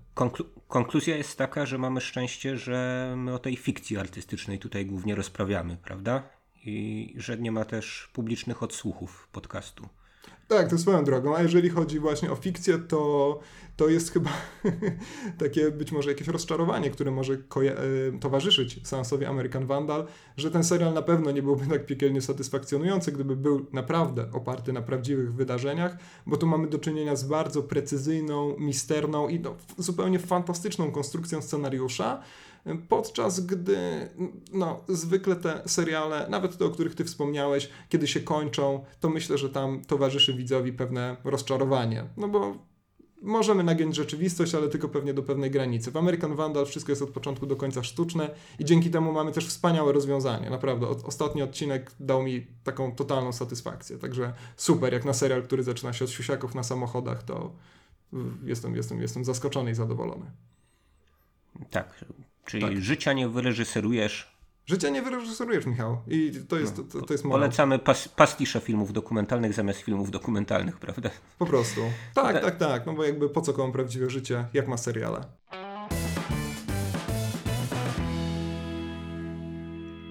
konkluzja 0.67 1.17
jest 1.17 1.37
taka, 1.37 1.65
że 1.65 1.77
mamy 1.77 2.01
szczęście, 2.01 2.57
że 2.57 3.13
my 3.17 3.33
o 3.33 3.39
tej 3.39 3.57
fikcji 3.57 3.97
artystycznej 3.97 4.59
tutaj 4.59 4.85
głównie 4.85 5.15
rozprawiamy, 5.15 5.77
prawda? 5.77 6.23
I 6.65 7.13
że 7.17 7.37
nie 7.37 7.51
ma 7.51 7.65
też 7.65 8.09
publicznych 8.13 8.63
odsłuchów 8.63 9.27
podcastu. 9.31 9.89
Tak, 10.47 10.69
to 10.69 10.77
swoją 10.77 11.03
drogą. 11.03 11.35
A 11.35 11.41
jeżeli 11.41 11.69
chodzi 11.69 11.99
właśnie 11.99 12.31
o 12.31 12.35
fikcję, 12.35 12.77
to, 12.77 13.39
to 13.75 13.89
jest 13.89 14.11
chyba 14.11 14.29
takie 15.39 15.71
być 15.71 15.91
może 15.91 16.09
jakieś 16.09 16.27
rozczarowanie, 16.27 16.89
które 16.89 17.11
może 17.11 17.33
e, 17.33 17.37
towarzyszyć 18.19 18.87
seansowi 18.87 19.25
American 19.25 19.65
Vandal, 19.65 20.07
że 20.37 20.51
ten 20.51 20.63
serial 20.63 20.93
na 20.93 21.01
pewno 21.01 21.31
nie 21.31 21.43
byłby 21.43 21.67
tak 21.67 21.85
piekielnie 21.85 22.21
satysfakcjonujący, 22.21 23.11
gdyby 23.11 23.35
był 23.35 23.65
naprawdę 23.73 24.31
oparty 24.33 24.73
na 24.73 24.81
prawdziwych 24.81 25.33
wydarzeniach, 25.33 25.97
bo 26.25 26.37
tu 26.37 26.47
mamy 26.47 26.67
do 26.67 26.79
czynienia 26.79 27.15
z 27.15 27.23
bardzo 27.23 27.63
precyzyjną, 27.63 28.55
misterną 28.57 29.27
i 29.27 29.39
no, 29.39 29.55
zupełnie 29.77 30.19
fantastyczną 30.19 30.91
konstrukcją 30.91 31.41
scenariusza, 31.41 32.21
podczas 32.89 33.45
gdy 33.45 33.77
no, 34.53 34.83
zwykle 34.87 35.35
te 35.35 35.61
seriale, 35.65 36.27
nawet 36.29 36.57
te, 36.57 36.65
o 36.65 36.69
których 36.69 36.95
ty 36.95 37.05
wspomniałeś, 37.05 37.69
kiedy 37.89 38.07
się 38.07 38.19
kończą, 38.19 38.85
to 38.99 39.09
myślę, 39.09 39.37
że 39.37 39.49
tam 39.49 39.81
towarzyszy 39.85 40.33
widzowi 40.33 40.73
pewne 40.73 41.17
rozczarowanie. 41.23 42.05
No 42.17 42.27
bo 42.27 42.67
możemy 43.21 43.63
nagiąć 43.63 43.95
rzeczywistość, 43.95 44.55
ale 44.55 44.67
tylko 44.67 44.89
pewnie 44.89 45.13
do 45.13 45.23
pewnej 45.23 45.51
granicy. 45.51 45.91
W 45.91 45.97
American 45.97 46.35
Vandal 46.35 46.65
wszystko 46.65 46.91
jest 46.91 47.01
od 47.01 47.09
początku 47.09 47.45
do 47.45 47.55
końca 47.55 47.83
sztuczne 47.83 48.29
i 48.59 48.65
dzięki 48.65 48.89
temu 48.89 49.13
mamy 49.13 49.31
też 49.31 49.47
wspaniałe 49.47 49.93
rozwiązanie. 49.93 50.49
Naprawdę, 50.49 50.87
ostatni 50.87 51.41
odcinek 51.41 51.91
dał 51.99 52.23
mi 52.23 52.47
taką 52.63 52.95
totalną 52.95 53.31
satysfakcję. 53.31 53.97
Także 53.97 54.33
super, 54.57 54.93
jak 54.93 55.05
na 55.05 55.13
serial, 55.13 55.43
który 55.43 55.63
zaczyna 55.63 55.93
się 55.93 56.05
od 56.05 56.11
siusiaków 56.11 56.55
na 56.55 56.63
samochodach, 56.63 57.23
to 57.23 57.51
jestem, 58.43 58.75
jestem, 58.75 59.01
jestem 59.01 59.25
zaskoczony 59.25 59.71
i 59.71 59.75
zadowolony. 59.75 60.25
Tak, 61.71 62.05
Czyli 62.47 62.63
tak. 62.63 62.81
życia 62.81 63.13
nie 63.13 63.29
wyreżyserujesz. 63.29 64.37
Życia 64.65 64.89
nie 64.89 65.01
wyreżyserujesz, 65.01 65.65
Michał. 65.65 66.01
I 66.07 66.31
to 66.47 66.59
jest, 66.59 66.77
no, 66.77 66.83
to, 66.83 67.01
to 67.01 67.13
jest 67.13 67.23
Polecamy 67.23 67.79
pas, 67.79 68.07
pastisze 68.07 68.59
filmów 68.59 68.93
dokumentalnych 68.93 69.53
zamiast 69.53 69.79
filmów 69.79 70.11
dokumentalnych, 70.11 70.79
prawda? 70.79 71.09
Po 71.39 71.45
prostu. 71.45 71.81
Tak, 72.13 72.33
tak, 72.33 72.43
tak, 72.43 72.57
tak. 72.57 72.85
No 72.85 72.93
bo 72.93 73.03
jakby 73.03 73.29
po 73.29 73.41
co 73.41 73.53
komu 73.53 73.73
prawdziwe 73.73 74.09
życie, 74.09 74.45
jak 74.53 74.67
ma 74.67 74.77
seriale. 74.77 75.25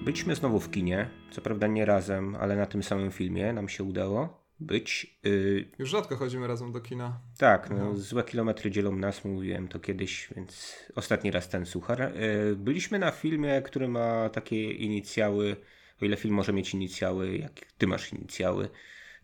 Byliśmy 0.03 0.35
znowu 0.35 0.59
w 0.59 0.71
kinie. 0.71 1.09
Co 1.31 1.41
prawda 1.41 1.67
nie 1.67 1.85
razem, 1.85 2.35
ale 2.35 2.55
na 2.55 2.65
tym 2.65 2.83
samym 2.83 3.11
filmie 3.11 3.53
nam 3.53 3.69
się 3.69 3.83
udało 3.83 4.46
być. 4.59 5.17
Yy... 5.23 5.69
Już 5.79 5.89
rzadko 5.89 6.15
chodzimy 6.15 6.47
razem 6.47 6.71
do 6.71 6.81
kina. 6.81 7.19
Tak, 7.37 7.69
no, 7.69 7.77
no, 7.77 7.95
złe 7.95 8.23
kilometry 8.23 8.71
dzielą 8.71 8.95
nas, 8.95 9.25
mówiłem 9.25 9.67
to 9.67 9.79
kiedyś, 9.79 10.29
więc 10.35 10.75
ostatni 10.95 11.31
raz 11.31 11.49
ten 11.49 11.65
suchar. 11.65 11.99
Yy, 11.99 12.55
byliśmy 12.55 12.99
na 12.99 13.11
filmie, 13.11 13.61
który 13.61 13.87
ma 13.87 14.29
takie 14.29 14.71
inicjały, 14.71 15.55
o 16.01 16.05
ile 16.05 16.17
film 16.17 16.35
może 16.35 16.53
mieć 16.53 16.73
inicjały, 16.73 17.37
jak 17.37 17.53
ty 17.77 17.87
masz 17.87 18.13
inicjały, 18.13 18.69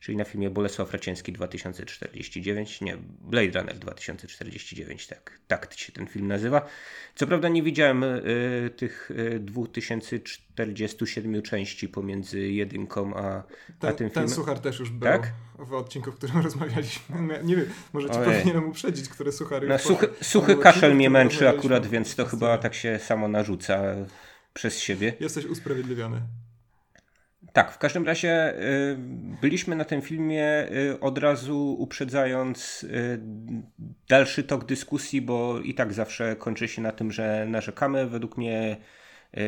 czyli 0.04 0.18
na 0.18 0.24
filmie 0.24 0.50
Bolesław 0.50 0.94
Raciński 0.94 1.34
2049, 1.34 2.82
nie, 2.82 2.98
Blade 3.22 3.60
Runner 3.60 3.80
2049, 3.80 5.08
tak, 5.08 5.40
tak 5.48 5.74
się 5.74 5.92
ten 5.92 6.08
film 6.08 6.28
nazywa. 6.28 6.66
Co 7.16 7.28
prawda 7.28 7.50
nie 7.50 7.64
widziałem 7.64 8.04
y, 8.04 8.70
tych 8.78 9.12
y, 9.12 9.40
2047 9.40 11.42
części 11.42 11.90
pomiędzy 11.90 12.40
jedynką 12.40 13.16
a, 13.16 13.44
ten, 13.80 13.90
a 13.90 13.94
tym 13.94 14.10
filmem. 14.10 14.28
Ten 14.28 14.30
suchar 14.30 14.60
też 14.60 14.80
już 14.80 14.90
był 14.90 15.10
tak? 15.10 15.34
w 15.60 15.74
odcinku, 15.74 16.12
w 16.12 16.16
którym 16.16 16.38
rozmawialiśmy. 16.44 17.44
Nie 17.44 17.56
wiem, 17.56 17.66
może 17.94 18.10
ci 18.10 18.18
Ojej. 18.18 18.40
powinienem 18.40 18.70
uprzedzić, 18.70 19.10
które 19.10 19.32
suchary... 19.32 19.68
No, 19.68 19.80
suchy, 19.80 20.10
suchy 20.22 20.56
kaszel 20.56 20.96
mnie 20.96 21.10
męczy 21.10 21.50
akurat, 21.50 21.88
więc 21.88 22.16
to 22.16 22.26
chyba 22.26 22.58
tak 22.58 22.74
się 22.74 23.00
samo 23.00 23.28
narzuca 23.28 23.96
przez 24.54 24.80
siebie. 24.80 25.14
Jesteś 25.20 25.46
usprawiedliwiony. 25.46 26.22
Tak, 27.54 27.72
w 27.72 27.78
każdym 27.78 28.06
razie 28.06 28.60
y, 28.62 28.96
byliśmy 29.42 29.76
na 29.76 29.86
tym 29.86 30.02
filmie 30.02 30.72
y, 30.72 31.00
od 31.00 31.18
razu 31.18 31.76
uprzedzając 31.80 32.84
y, 32.84 33.20
dalszy 34.10 34.44
tok 34.44 34.66
dyskusji, 34.66 35.22
bo 35.22 35.60
i 35.60 35.74
tak 35.74 35.94
zawsze 35.94 36.36
kończy 36.36 36.68
się 36.68 36.82
na 36.82 36.92
tym, 36.92 37.12
że 37.12 37.46
narzekamy. 37.50 38.08
Według 38.08 38.38
mnie 38.38 38.78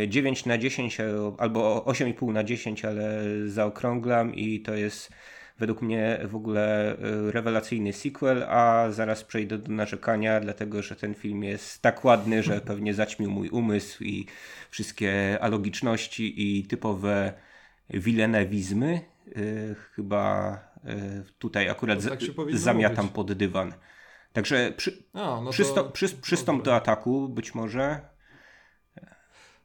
9 0.08 0.46
na 0.46 0.58
10 0.58 0.98
albo 1.38 1.86
8,5 1.88 2.34
na 2.34 2.44
10, 2.44 2.86
ale 2.86 3.22
zaokrąglam 3.48 4.36
i 4.36 4.62
to 4.62 4.74
jest 4.74 5.12
według 5.60 5.82
mnie 5.82 6.20
w 6.26 6.36
ogóle 6.36 6.96
rewelacyjny 7.32 7.94
sequel, 7.94 8.44
a 8.44 8.92
zaraz 8.92 9.24
przejdę 9.24 9.58
do 9.58 9.72
narzekania, 9.72 10.40
dlatego 10.40 10.82
że 10.82 10.96
ten 10.96 11.14
film 11.14 11.44
jest 11.44 11.82
tak 11.82 12.06
ładny, 12.06 12.44
że 12.44 12.62
pewnie 12.62 12.94
zaćmił 12.94 13.32
mój 13.32 13.50
umysł 13.50 14.04
i 14.04 14.26
wszystkie 14.70 15.38
alogiczności 15.42 16.60
i 16.60 16.64
typowe 16.64 17.34
wilenewizmy. 17.90 19.02
Chyba 19.96 20.60
tutaj 21.40 21.70
akurat 21.70 22.04
no, 22.04 22.10
tak 22.10 22.20
zamiatam 22.54 23.06
mówić. 23.06 23.16
pod 23.16 23.34
dywan. 23.34 23.74
Także 24.34 24.74
przy, 24.78 25.04
no 25.14 25.50
przystąp, 25.50 25.92
przy, 25.92 26.10
przystąp 26.10 26.64
do 26.64 26.76
ataku 26.76 27.30
być 27.30 27.56
może. 27.56 28.15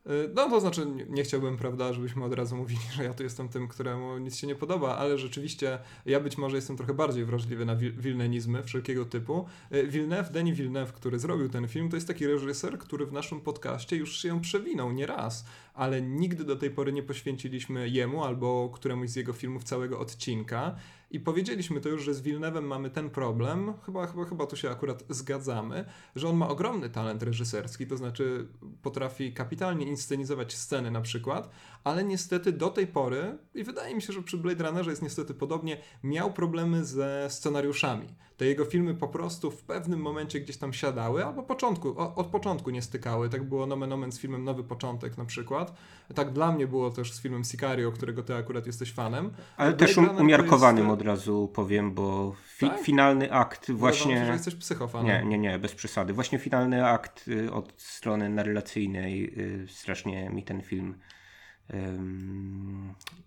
Y, 0.06 0.30
no 0.34 0.50
to 0.50 0.60
znaczy, 0.60 0.86
nie 1.08 1.22
chciałbym, 1.22 1.56
prawda, 1.56 1.92
żebyśmy 1.92 2.24
od 2.24 2.34
razu 2.34 2.56
mówili, 2.56 2.80
że 2.96 3.04
ja 3.04 3.14
tu 3.14 3.22
jestem 3.22 3.48
tym, 3.48 3.68
któremu 3.68 4.18
nic 4.18 4.36
się 4.36 4.46
nie 4.46 4.54
podoba, 4.54 4.96
ale 4.96 5.18
rzeczywiście 5.18 5.78
ja 6.06 6.20
być 6.20 6.38
może 6.38 6.56
jestem 6.56 6.76
trochę 6.76 6.94
bardziej 6.94 7.24
wrażliwy 7.24 7.64
na 7.64 7.76
wilnenizmy 7.76 8.62
wszelkiego 8.62 9.04
typu. 9.04 9.46
Y, 9.74 9.86
Villeneuve, 9.86 10.30
Denis 10.32 10.56
Villeneuve, 10.56 10.92
który 10.92 11.18
zrobił 11.18 11.48
ten 11.48 11.68
film, 11.68 11.88
to 11.88 11.96
jest 11.96 12.06
taki 12.06 12.26
reżyser, 12.26 12.78
który 12.78 13.06
w 13.06 13.12
naszym 13.12 13.40
podcaście 13.40 13.96
już 13.96 14.22
się 14.22 14.40
przewinął 14.40 14.92
nie 14.92 15.06
raz, 15.06 15.44
ale 15.74 16.02
nigdy 16.02 16.44
do 16.44 16.56
tej 16.56 16.70
pory 16.70 16.92
nie 16.92 17.02
poświęciliśmy 17.02 17.88
jemu 17.88 18.24
albo 18.24 18.70
któremuś 18.74 19.10
z 19.10 19.16
jego 19.16 19.32
filmów 19.32 19.64
całego 19.64 20.00
odcinka. 20.00 20.76
I 21.10 21.20
powiedzieliśmy 21.20 21.80
to 21.80 21.88
już, 21.88 22.02
że 22.02 22.14
z 22.14 22.20
Wilnewem 22.20 22.66
mamy 22.66 22.90
ten 22.90 23.10
problem, 23.10 23.72
chyba, 23.86 24.06
chyba, 24.06 24.24
chyba 24.24 24.46
tu 24.46 24.56
się 24.56 24.70
akurat 24.70 25.04
zgadzamy, 25.08 25.84
że 26.16 26.28
on 26.28 26.36
ma 26.36 26.48
ogromny 26.48 26.90
talent 26.90 27.22
reżyserski, 27.22 27.86
to 27.86 27.96
znaczy 27.96 28.48
potrafi 28.82 29.32
kapitalnie 29.32 29.86
inscenizować 29.86 30.54
sceny 30.54 30.90
na 30.90 31.00
przykład, 31.00 31.50
ale 31.84 32.04
niestety 32.04 32.52
do 32.52 32.68
tej 32.68 32.86
pory, 32.86 33.38
i 33.54 33.64
wydaje 33.64 33.94
mi 33.94 34.02
się, 34.02 34.12
że 34.12 34.22
przy 34.22 34.38
Blade 34.38 34.64
Runnerze 34.64 34.90
jest 34.90 35.02
niestety 35.02 35.34
podobnie, 35.34 35.76
miał 36.02 36.32
problemy 36.32 36.84
ze 36.84 37.26
scenariuszami. 37.30 38.06
Te 38.36 38.46
jego 38.46 38.64
filmy 38.64 38.94
po 38.94 39.08
prostu 39.08 39.50
w 39.50 39.62
pewnym 39.62 40.00
momencie 40.00 40.40
gdzieś 40.40 40.56
tam 40.56 40.72
siadały, 40.72 41.24
albo 41.24 41.42
początku, 41.42 41.98
od 41.98 42.26
początku 42.26 42.70
nie 42.70 42.82
stykały. 42.82 43.28
Tak 43.28 43.48
było 43.48 43.66
nomen 43.66 43.92
omen 43.92 44.12
z 44.12 44.18
filmem 44.18 44.44
Nowy 44.44 44.64
Początek 44.64 45.18
na 45.18 45.24
przykład. 45.24 45.74
Tak 46.14 46.32
dla 46.32 46.52
mnie 46.52 46.66
było 46.66 46.90
też 46.90 47.12
z 47.12 47.22
filmem 47.22 47.44
Sicario, 47.44 47.92
którego 47.92 48.22
ty 48.22 48.34
akurat 48.34 48.66
jesteś 48.66 48.92
fanem. 48.92 49.30
Ale 49.56 49.70
Blade 49.70 49.86
też 49.86 49.96
um, 49.96 50.16
umiarkowanym 50.16 50.84
jest... 50.84 51.00
od 51.00 51.02
razu 51.02 51.50
powiem, 51.54 51.94
bo 51.94 52.34
fi 52.56 52.66
tak? 52.68 52.80
finalny 52.80 53.32
akt 53.32 53.70
właśnie... 53.70 54.16
Się, 54.16 54.26
że 54.26 54.32
jesteś 54.32 54.54
psychofanem. 54.54 55.06
Nie, 55.06 55.24
nie, 55.24 55.38
nie, 55.38 55.58
bez 55.58 55.74
przesady. 55.74 56.12
Właśnie 56.12 56.38
finalny 56.38 56.86
akt 56.86 57.28
y, 57.28 57.52
od 57.52 57.72
strony 57.76 58.28
narracyjnej 58.28 59.40
y, 59.64 59.68
strasznie 59.68 60.30
mi 60.30 60.42
ten 60.42 60.62
film 60.62 60.94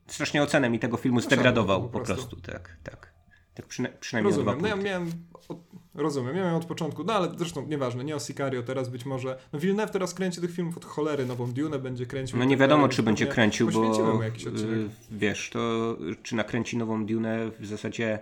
strasznie 0.08 0.44
ocenę 0.44 0.70
mi 0.70 0.80
tego 0.80 0.98
filmu 0.98 1.22
zdegradował 1.22 1.82
po, 1.82 2.00
po 2.00 2.06
prostu. 2.06 2.36
Tak, 2.36 2.78
tak. 2.84 3.14
Tak 3.54 3.66
przyna 3.66 3.90
przynajmniej 4.00 4.36
Rozumiem. 4.36 4.62
No 4.62 4.68
ja 4.68 4.76
miałem, 4.76 5.12
od, 5.50 5.58
rozumiem, 5.96 6.36
ja 6.36 6.42
miałem 6.42 6.56
od 6.56 6.66
początku, 6.66 7.04
no 7.04 7.14
ale 7.14 7.32
zresztą 7.38 7.68
nieważne, 7.68 8.04
nie 8.04 8.16
o 8.16 8.20
Sicario, 8.20 8.64
teraz 8.64 8.90
być 8.90 9.06
może, 9.06 9.40
no 9.54 9.60
Villeneuve 9.60 9.92
teraz 9.92 10.14
kręci 10.14 10.42
tych 10.42 10.52
filmów 10.52 10.78
od 10.78 10.86
cholery, 10.86 11.26
nową 11.26 11.52
Dune 11.52 11.80
będzie 11.80 12.06
kręcił. 12.06 12.38
No 12.40 12.46
nie 12.46 12.58
wiadomo, 12.58 12.90
czy 12.90 13.04
będzie 13.04 13.28
kręcił, 13.28 13.72
bo 13.72 14.24
y, 14.24 14.90
wiesz, 15.12 15.50
to 15.50 15.98
czy 16.24 16.36
nakręci 16.36 16.78
nową 16.78 17.06
Dune 17.06 17.52
w 17.60 17.66
zasadzie 17.66 18.20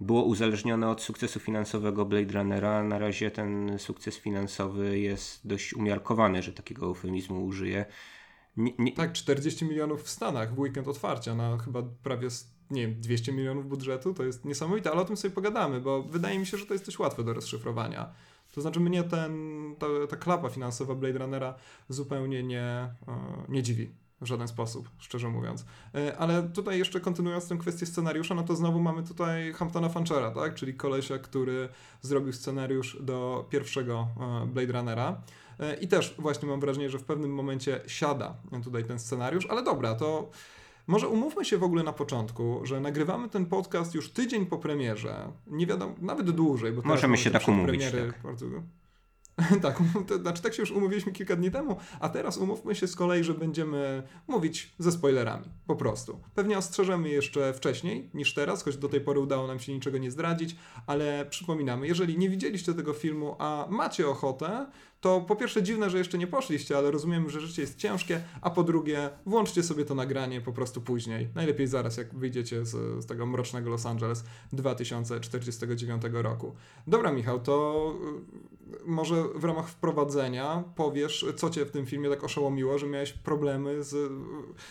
było 0.00 0.22
uzależnione 0.22 0.88
od 0.88 1.02
sukcesu 1.02 1.40
finansowego 1.40 2.04
Blade 2.04 2.32
Runnera. 2.32 2.82
Na 2.82 2.98
razie 2.98 3.30
ten 3.30 3.78
sukces 3.78 4.16
finansowy 4.16 4.98
jest 4.98 5.46
dość 5.46 5.74
umiarkowany, 5.74 6.42
że 6.42 6.52
takiego 6.52 6.86
eufemizmu 6.86 7.44
użyję. 7.44 7.84
Nie, 8.58 8.72
nie... 8.78 8.92
Tak, 8.92 9.12
40 9.12 9.64
milionów 9.64 10.02
w 10.02 10.10
Stanach 10.10 10.54
w 10.54 10.58
weekend 10.58 10.88
otwarcia 10.88 11.34
na 11.34 11.58
chyba 11.58 11.82
prawie 12.02 12.28
nie 12.70 12.88
wiem, 12.88 13.00
200 13.00 13.32
milionów 13.32 13.68
budżetu, 13.68 14.14
to 14.14 14.24
jest 14.24 14.44
niesamowite, 14.44 14.90
ale 14.90 15.00
o 15.00 15.04
tym 15.04 15.16
sobie 15.16 15.34
pogadamy, 15.34 15.80
bo 15.80 16.02
wydaje 16.02 16.38
mi 16.38 16.46
się, 16.46 16.56
że 16.56 16.66
to 16.66 16.74
jest 16.74 16.86
dość 16.86 16.98
łatwe 16.98 17.24
do 17.24 17.32
rozszyfrowania. 17.32 18.12
To 18.52 18.60
znaczy 18.60 18.80
mnie 18.80 19.04
ten, 19.04 19.32
ta, 19.78 19.86
ta 20.08 20.16
klapa 20.16 20.48
finansowa 20.48 20.94
Blade 20.94 21.18
Runnera 21.18 21.54
zupełnie 21.88 22.42
nie, 22.42 22.62
e, 22.62 22.92
nie 23.48 23.62
dziwi 23.62 23.90
w 24.20 24.26
żaden 24.26 24.48
sposób, 24.48 24.90
szczerze 24.98 25.28
mówiąc. 25.28 25.64
E, 25.94 26.16
ale 26.16 26.42
tutaj 26.42 26.78
jeszcze 26.78 27.00
kontynuując 27.00 27.48
tę 27.48 27.56
kwestię 27.56 27.86
scenariusza, 27.86 28.34
no 28.34 28.42
to 28.42 28.56
znowu 28.56 28.80
mamy 28.80 29.02
tutaj 29.02 29.52
Hamptona 29.52 29.88
Fanchera, 29.88 30.30
tak? 30.30 30.54
czyli 30.54 30.74
kolesia, 30.74 31.18
który 31.18 31.68
zrobił 32.00 32.32
scenariusz 32.32 32.96
do 33.00 33.46
pierwszego 33.50 34.08
e, 34.20 34.46
Blade 34.46 34.72
Runnera. 34.72 35.20
I 35.80 35.88
też 35.88 36.14
właśnie 36.18 36.48
mam 36.48 36.60
wrażenie, 36.60 36.90
że 36.90 36.98
w 36.98 37.04
pewnym 37.04 37.34
momencie 37.34 37.80
siada 37.86 38.34
tutaj 38.64 38.84
ten 38.84 38.98
scenariusz, 38.98 39.46
ale 39.46 39.62
dobra, 39.62 39.94
to 39.94 40.30
może 40.86 41.08
umówmy 41.08 41.44
się 41.44 41.58
w 41.58 41.62
ogóle 41.62 41.82
na 41.82 41.92
początku, 41.92 42.60
że 42.64 42.80
nagrywamy 42.80 43.28
ten 43.28 43.46
podcast 43.46 43.94
już 43.94 44.10
tydzień 44.10 44.46
po 44.46 44.58
premierze. 44.58 45.32
Nie 45.46 45.66
wiadomo, 45.66 45.94
nawet 46.00 46.30
dłużej, 46.30 46.72
bo 46.72 46.82
Możemy 46.82 47.16
się 47.16 47.30
tak 47.30 47.48
umówić. 47.48 47.84
Tak. 47.84 48.22
Bardzo... 48.22 48.46
tak, 49.62 49.78
to 50.06 50.18
znaczy 50.18 50.42
tak 50.42 50.54
się 50.54 50.62
już 50.62 50.70
umówiliśmy 50.70 51.12
kilka 51.12 51.36
dni 51.36 51.50
temu, 51.50 51.76
a 52.00 52.08
teraz 52.08 52.38
umówmy 52.38 52.74
się 52.74 52.86
z 52.86 52.96
kolei, 52.96 53.24
że 53.24 53.34
będziemy 53.34 54.02
mówić 54.28 54.74
ze 54.78 54.92
spoilerami, 54.92 55.44
po 55.66 55.76
prostu. 55.76 56.20
Pewnie 56.34 56.58
ostrzeżemy 56.58 57.08
jeszcze 57.08 57.52
wcześniej 57.52 58.10
niż 58.14 58.34
teraz, 58.34 58.62
choć 58.62 58.76
do 58.76 58.88
tej 58.88 59.00
pory 59.00 59.20
udało 59.20 59.46
nam 59.46 59.60
się 59.60 59.72
niczego 59.72 59.98
nie 59.98 60.10
zdradzić, 60.10 60.56
ale 60.86 61.26
przypominamy, 61.30 61.86
jeżeli 61.86 62.18
nie 62.18 62.30
widzieliście 62.30 62.74
tego 62.74 62.92
filmu, 62.92 63.36
a 63.38 63.66
macie 63.70 64.08
ochotę, 64.08 64.66
to 65.00 65.20
po 65.20 65.36
pierwsze 65.36 65.62
dziwne, 65.62 65.90
że 65.90 65.98
jeszcze 65.98 66.18
nie 66.18 66.26
poszliście, 66.26 66.78
ale 66.78 66.90
rozumiem, 66.90 67.30
że 67.30 67.40
życie 67.40 67.62
jest 67.62 67.78
ciężkie, 67.78 68.20
a 68.40 68.50
po 68.50 68.64
drugie 68.64 69.10
włączcie 69.26 69.62
sobie 69.62 69.84
to 69.84 69.94
nagranie 69.94 70.40
po 70.40 70.52
prostu 70.52 70.80
później. 70.80 71.28
Najlepiej 71.34 71.66
zaraz, 71.66 71.96
jak 71.96 72.14
wyjdziecie 72.14 72.64
z, 72.64 73.04
z 73.04 73.06
tego 73.06 73.26
mrocznego 73.26 73.70
Los 73.70 73.86
Angeles 73.86 74.24
2049 74.52 76.02
roku. 76.12 76.54
Dobra, 76.86 77.12
Michał, 77.12 77.40
to 77.40 77.94
y, 78.57 78.57
może 78.84 79.24
w 79.34 79.44
ramach 79.44 79.68
wprowadzenia 79.68 80.64
powiesz, 80.76 81.26
co 81.36 81.50
cię 81.50 81.64
w 81.64 81.70
tym 81.70 81.86
filmie 81.86 82.10
tak 82.10 82.24
oszołomiło, 82.24 82.78
że 82.78 82.86
miałeś 82.86 83.12
problemy 83.12 83.82
z 83.82 84.12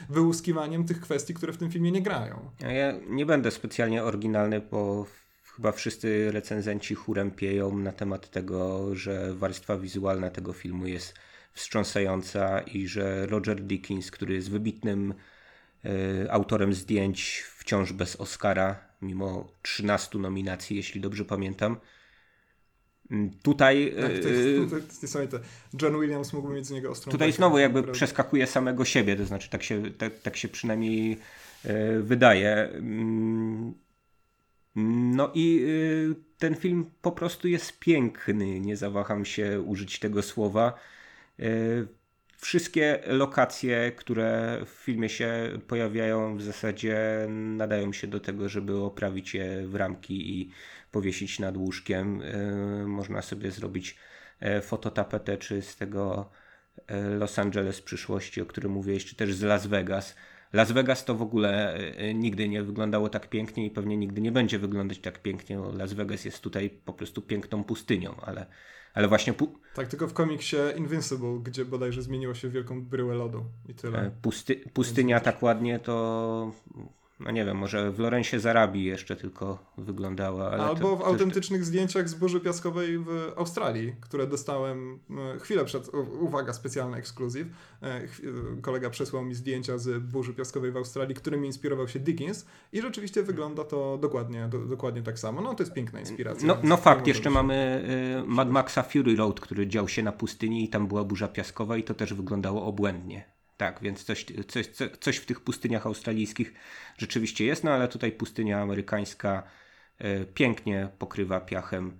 wyłuskiwaniem 0.09 0.85
tych 0.85 1.01
kwestii, 1.01 1.33
które 1.33 1.53
w 1.53 1.57
tym 1.57 1.71
filmie 1.71 1.91
nie 1.91 2.01
grają. 2.01 2.51
Ja 2.59 2.93
nie 3.09 3.25
będę 3.25 3.51
specjalnie 3.51 4.03
oryginalny, 4.03 4.61
bo 4.71 5.05
chyba 5.55 5.71
wszyscy 5.71 6.31
recenzenci 6.31 6.95
chórem 6.95 7.31
pieją 7.31 7.77
na 7.77 7.91
temat 7.91 8.29
tego, 8.29 8.95
że 8.95 9.33
warstwa 9.33 9.77
wizualna 9.77 10.29
tego 10.29 10.53
filmu 10.53 10.87
jest 10.87 11.13
wstrząsająca 11.53 12.59
i 12.59 12.87
że 12.87 13.25
Roger 13.25 13.61
Dickens, 13.61 14.11
który 14.11 14.33
jest 14.33 14.51
wybitnym 14.51 15.13
y, 15.85 16.31
autorem 16.31 16.73
zdjęć 16.73 17.43
wciąż 17.57 17.93
bez 17.93 18.15
Oscara, 18.15 18.79
mimo 19.01 19.47
13 19.61 20.17
nominacji, 20.17 20.77
jeśli 20.77 21.01
dobrze 21.01 21.25
pamiętam, 21.25 21.77
Tutaj. 23.43 23.93
Tak, 24.01 24.11
to 24.11 24.27
jest, 24.27 24.69
to 24.69 24.75
jest 24.77 25.03
niesamowite. 25.03 25.39
John 25.81 26.01
Williams 26.01 26.33
mógłby 26.33 26.53
mieć 26.53 26.65
z 26.65 26.71
niego 26.71 26.91
ostrą. 26.91 27.11
Tutaj 27.11 27.31
znowu 27.31 27.57
jakby 27.57 27.79
prawda? 27.79 27.93
przeskakuje 27.93 28.47
samego 28.47 28.85
siebie, 28.85 29.15
to 29.15 29.25
znaczy 29.25 29.49
tak 29.49 29.63
się, 29.63 29.91
tak, 29.91 30.19
tak 30.19 30.37
się 30.37 30.47
przynajmniej 30.47 31.17
y, 31.65 32.03
wydaje. 32.03 32.55
Mm, 32.55 33.73
no 35.15 35.31
i 35.33 35.59
y, 35.61 36.15
ten 36.37 36.55
film 36.55 36.91
po 37.01 37.11
prostu 37.11 37.47
jest 37.47 37.79
piękny, 37.79 38.59
nie 38.59 38.77
zawaham 38.77 39.25
się 39.25 39.61
użyć 39.61 39.99
tego 39.99 40.21
słowa. 40.21 40.73
Y, 41.39 41.87
wszystkie 42.37 42.99
lokacje, 43.07 43.91
które 43.91 44.59
w 44.65 44.69
filmie 44.69 45.09
się 45.09 45.59
pojawiają, 45.67 46.37
w 46.37 46.41
zasadzie 46.41 47.27
nadają 47.29 47.93
się 47.93 48.07
do 48.07 48.19
tego, 48.19 48.49
żeby 48.49 48.77
oprawić 48.77 49.33
je 49.33 49.67
w 49.67 49.75
ramki 49.75 50.39
i 50.39 50.51
powiesić 50.97 51.39
nad 51.39 51.57
łóżkiem. 51.57 52.21
Y, 52.21 52.87
można 52.87 53.21
sobie 53.21 53.51
zrobić 53.51 53.97
fototapetę, 54.61 55.37
czy 55.37 55.61
z 55.61 55.75
tego 55.75 56.29
Los 57.19 57.39
Angeles 57.39 57.81
przyszłości, 57.81 58.41
o 58.41 58.45
którym 58.45 58.71
mówiłeś, 58.71 59.05
czy 59.05 59.15
też 59.15 59.33
z 59.33 59.41
Las 59.41 59.67
Vegas 59.67 60.15
Las 60.53 60.71
Vegas 60.71 61.05
to 61.05 61.15
w 61.15 61.21
ogóle 61.21 61.73
e, 61.73 61.97
e, 61.97 62.13
nigdy 62.13 62.49
nie 62.49 62.63
wyglądało 62.63 63.09
tak 63.09 63.29
pięknie 63.29 63.65
i 63.65 63.71
pewnie 63.71 63.97
nigdy 63.97 64.21
nie 64.21 64.31
będzie 64.31 64.59
wyglądać 64.59 64.99
tak 64.99 65.21
pięknie. 65.21 65.59
Las 65.73 65.93
Vegas 65.93 66.25
jest 66.25 66.41
tutaj 66.41 66.69
po 66.69 66.93
prostu 66.93 67.21
piękną 67.21 67.63
pustynią, 67.63 68.15
ale, 68.21 68.45
ale 68.93 69.07
właśnie. 69.07 69.33
Tak, 69.75 69.87
tylko 69.87 70.07
w 70.07 70.13
komiksie 70.13 70.57
Invincible, 70.77 71.39
gdzie 71.43 71.65
bodajże 71.65 72.01
zmieniło 72.01 72.33
się 72.33 72.49
w 72.49 72.51
wielką 72.51 72.85
bryłę 72.85 73.15
lodu 73.15 73.45
i 73.69 73.73
tyle. 73.73 73.99
E, 73.99 74.11
pusty, 74.21 74.55
pustynia 74.73 75.19
tak 75.19 75.43
ładnie 75.43 75.79
to. 75.79 76.51
No 77.19 77.31
nie 77.31 77.45
wiem, 77.45 77.57
może 77.57 77.91
w 77.91 77.99
Lorencie 77.99 78.39
Zarabi 78.39 78.83
jeszcze 78.83 79.15
tylko 79.15 79.57
wyglądała. 79.77 80.51
Albo 80.51 80.95
w 80.95 81.01
autentycznych 81.01 81.65
zdjęciach 81.65 82.09
z 82.09 82.13
burzy 82.13 82.39
piaskowej 82.39 82.99
w 82.99 83.33
Australii, 83.35 83.95
które 84.01 84.27
dostałem 84.27 84.99
e, 85.35 85.39
chwilę 85.39 85.65
przed, 85.65 85.89
uwaga, 86.19 86.53
specjalny 86.53 86.97
ekskluzyw. 86.97 87.47
E, 87.83 87.85
e, 87.85 88.07
kolega 88.61 88.89
przesłał 88.89 89.25
mi 89.25 89.35
zdjęcia 89.35 89.77
z 89.77 90.03
burzy 90.03 90.33
piaskowej 90.33 90.71
w 90.71 90.77
Australii, 90.77 91.15
którymi 91.15 91.47
inspirował 91.47 91.87
się 91.87 91.99
Dickens 91.99 92.45
i 92.73 92.81
rzeczywiście 92.81 93.23
wygląda 93.23 93.63
to 93.63 93.97
dokładnie, 93.97 94.47
do, 94.47 94.59
dokładnie 94.59 95.01
tak 95.01 95.19
samo. 95.19 95.41
No 95.41 95.53
to 95.53 95.63
jest 95.63 95.73
piękna 95.73 95.99
inspiracja. 95.99 96.47
No, 96.47 96.57
no 96.63 96.77
fakt, 96.77 97.07
jeszcze 97.07 97.29
mamy 97.29 97.83
Mad 98.27 98.49
Maxa 98.49 98.83
Fury 98.83 99.15
Road, 99.15 99.39
który 99.39 99.67
dział 99.67 99.87
się 99.87 100.03
na 100.03 100.11
pustyni 100.11 100.63
i 100.63 100.69
tam 100.69 100.87
była 100.87 101.03
burza 101.03 101.27
piaskowa 101.27 101.77
i 101.77 101.83
to 101.83 101.93
też 101.93 102.13
wyglądało 102.13 102.65
obłędnie. 102.65 103.36
Tak, 103.57 103.79
więc 103.81 104.03
coś, 104.03 104.25
coś, 104.47 104.67
coś 104.99 105.17
w 105.17 105.25
tych 105.25 105.39
pustyniach 105.39 105.85
australijskich 105.85 106.53
rzeczywiście 106.97 107.45
jest, 107.45 107.63
no 107.63 107.71
ale 107.71 107.87
tutaj 107.87 108.11
pustynia 108.11 108.61
amerykańska 108.61 109.43
e, 109.97 110.25
pięknie 110.25 110.89
pokrywa 110.99 111.39
piachem 111.39 111.99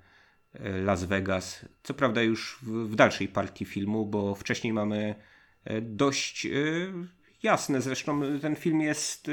e, 0.53 0.69
Las 0.69 1.03
Vegas. 1.03 1.65
Co 1.83 1.93
prawda 1.93 2.21
już 2.21 2.59
w, 2.61 2.71
w 2.71 2.95
dalszej 2.95 3.27
partii 3.27 3.65
filmu, 3.65 4.05
bo 4.05 4.35
wcześniej 4.35 4.73
mamy 4.73 5.15
e, 5.63 5.81
dość 5.81 6.47
jasne. 7.43 7.81
Zresztą 7.81 8.39
ten 8.41 8.55
film 8.55 8.81
jest 8.81 9.31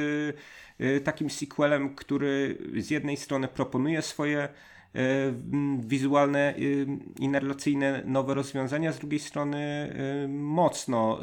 takim 1.04 1.30
sequelem, 1.30 1.94
który 1.94 2.58
z 2.78 2.90
jednej 2.90 3.16
strony 3.16 3.48
proponuje 3.48 4.02
swoje 4.02 4.48
wizualne 5.78 6.54
i 7.18 7.28
narracyjne 7.28 8.02
nowe 8.06 8.34
rozwiązania, 8.34 8.92
z 8.92 8.98
drugiej 8.98 9.20
strony 9.20 9.92
mocno 10.28 11.20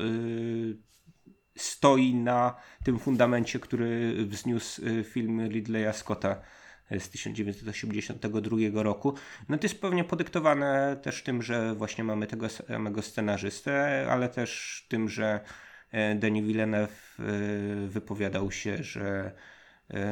stoi 1.61 2.15
na 2.15 2.55
tym 2.83 2.99
fundamencie, 2.99 3.59
który 3.59 4.15
wzniósł 4.25 4.85
y, 4.87 5.03
film 5.03 5.47
Ridleya 5.47 5.93
Scotta 5.93 6.41
y, 6.91 6.99
z 6.99 7.09
1982 7.09 8.83
roku. 8.83 9.13
No 9.49 9.57
to 9.57 9.65
jest 9.65 9.81
pewnie 9.81 10.03
podyktowane 10.03 10.97
też 11.03 11.23
tym, 11.23 11.41
że 11.41 11.75
właśnie 11.75 12.03
mamy 12.03 12.27
tego 12.27 12.49
samego 12.49 13.01
scenarzystę, 13.01 14.05
ale 14.09 14.29
też 14.29 14.85
tym, 14.89 15.09
że 15.09 15.39
y, 15.93 16.15
Denis 16.15 16.45
Villeneuve 16.45 17.17
wypowiadał 17.87 18.51
się, 18.51 18.83
że 18.83 19.31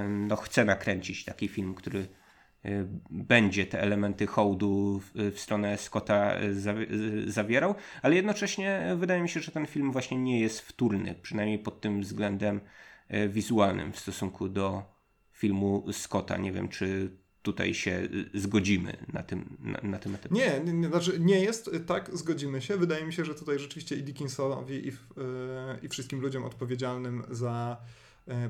no, 0.10 0.36
chce 0.36 0.66
nakręcić 0.66 1.26
taki 1.26 1.48
film, 1.48 1.76
który 1.76 2.08
będzie 3.10 3.66
te 3.66 3.82
elementy 3.82 4.28
hołdu 4.28 5.02
w, 5.16 5.40
stronę 5.40 5.78
Scotta 5.78 6.42
y, 6.42 6.46
y, 6.92 7.32
zawierał, 7.32 7.76
ale 8.02 8.16
jednocześnie 8.16 8.96
wydaje 8.98 9.22
mi 9.22 9.30
się, 9.30 9.40
że 9.40 9.52
ten 9.52 9.66
film 9.66 9.92
właśnie 9.92 10.18
nie 10.18 10.40
jest 10.40 10.62
wtórny, 10.62 11.16
przynajmniej 11.22 11.60
pod 11.60 11.82
tym 11.82 12.02
względem 12.02 12.60
wizualnym 13.30 13.94
w 13.94 14.00
stosunku 14.00 14.50
do 14.50 14.84
filmu 15.32 15.86
Scotta. 15.92 16.38
Nie 16.38 16.52
wiem, 16.52 16.68
czy 16.68 17.12
tutaj 17.42 17.74
się 17.74 18.08
zgodzimy 18.34 18.98
na 19.14 19.24
tym, 19.24 19.58
na, 19.60 19.80
na 19.90 20.00
tym 20.00 20.16
etapie. 20.16 20.36
Nie, 20.36 20.74
nie, 20.74 20.88
znaczy 20.88 21.20
nie 21.20 21.40
jest 21.40 21.72
tak, 21.88 22.18
zgodzimy 22.18 22.62
się. 22.62 22.78
Wydaje 22.78 23.06
mi 23.06 23.14
się, 23.14 23.26
że 23.26 23.36
tutaj 23.36 23.60
rzeczywiście 23.60 23.96
i 23.96 24.04
Dickinsonowi 24.04 24.88
i, 24.88 24.92
i 25.86 25.90
wszystkim 25.90 26.22
ludziom 26.22 26.44
odpowiedzialnym 26.44 27.24
za 27.30 27.78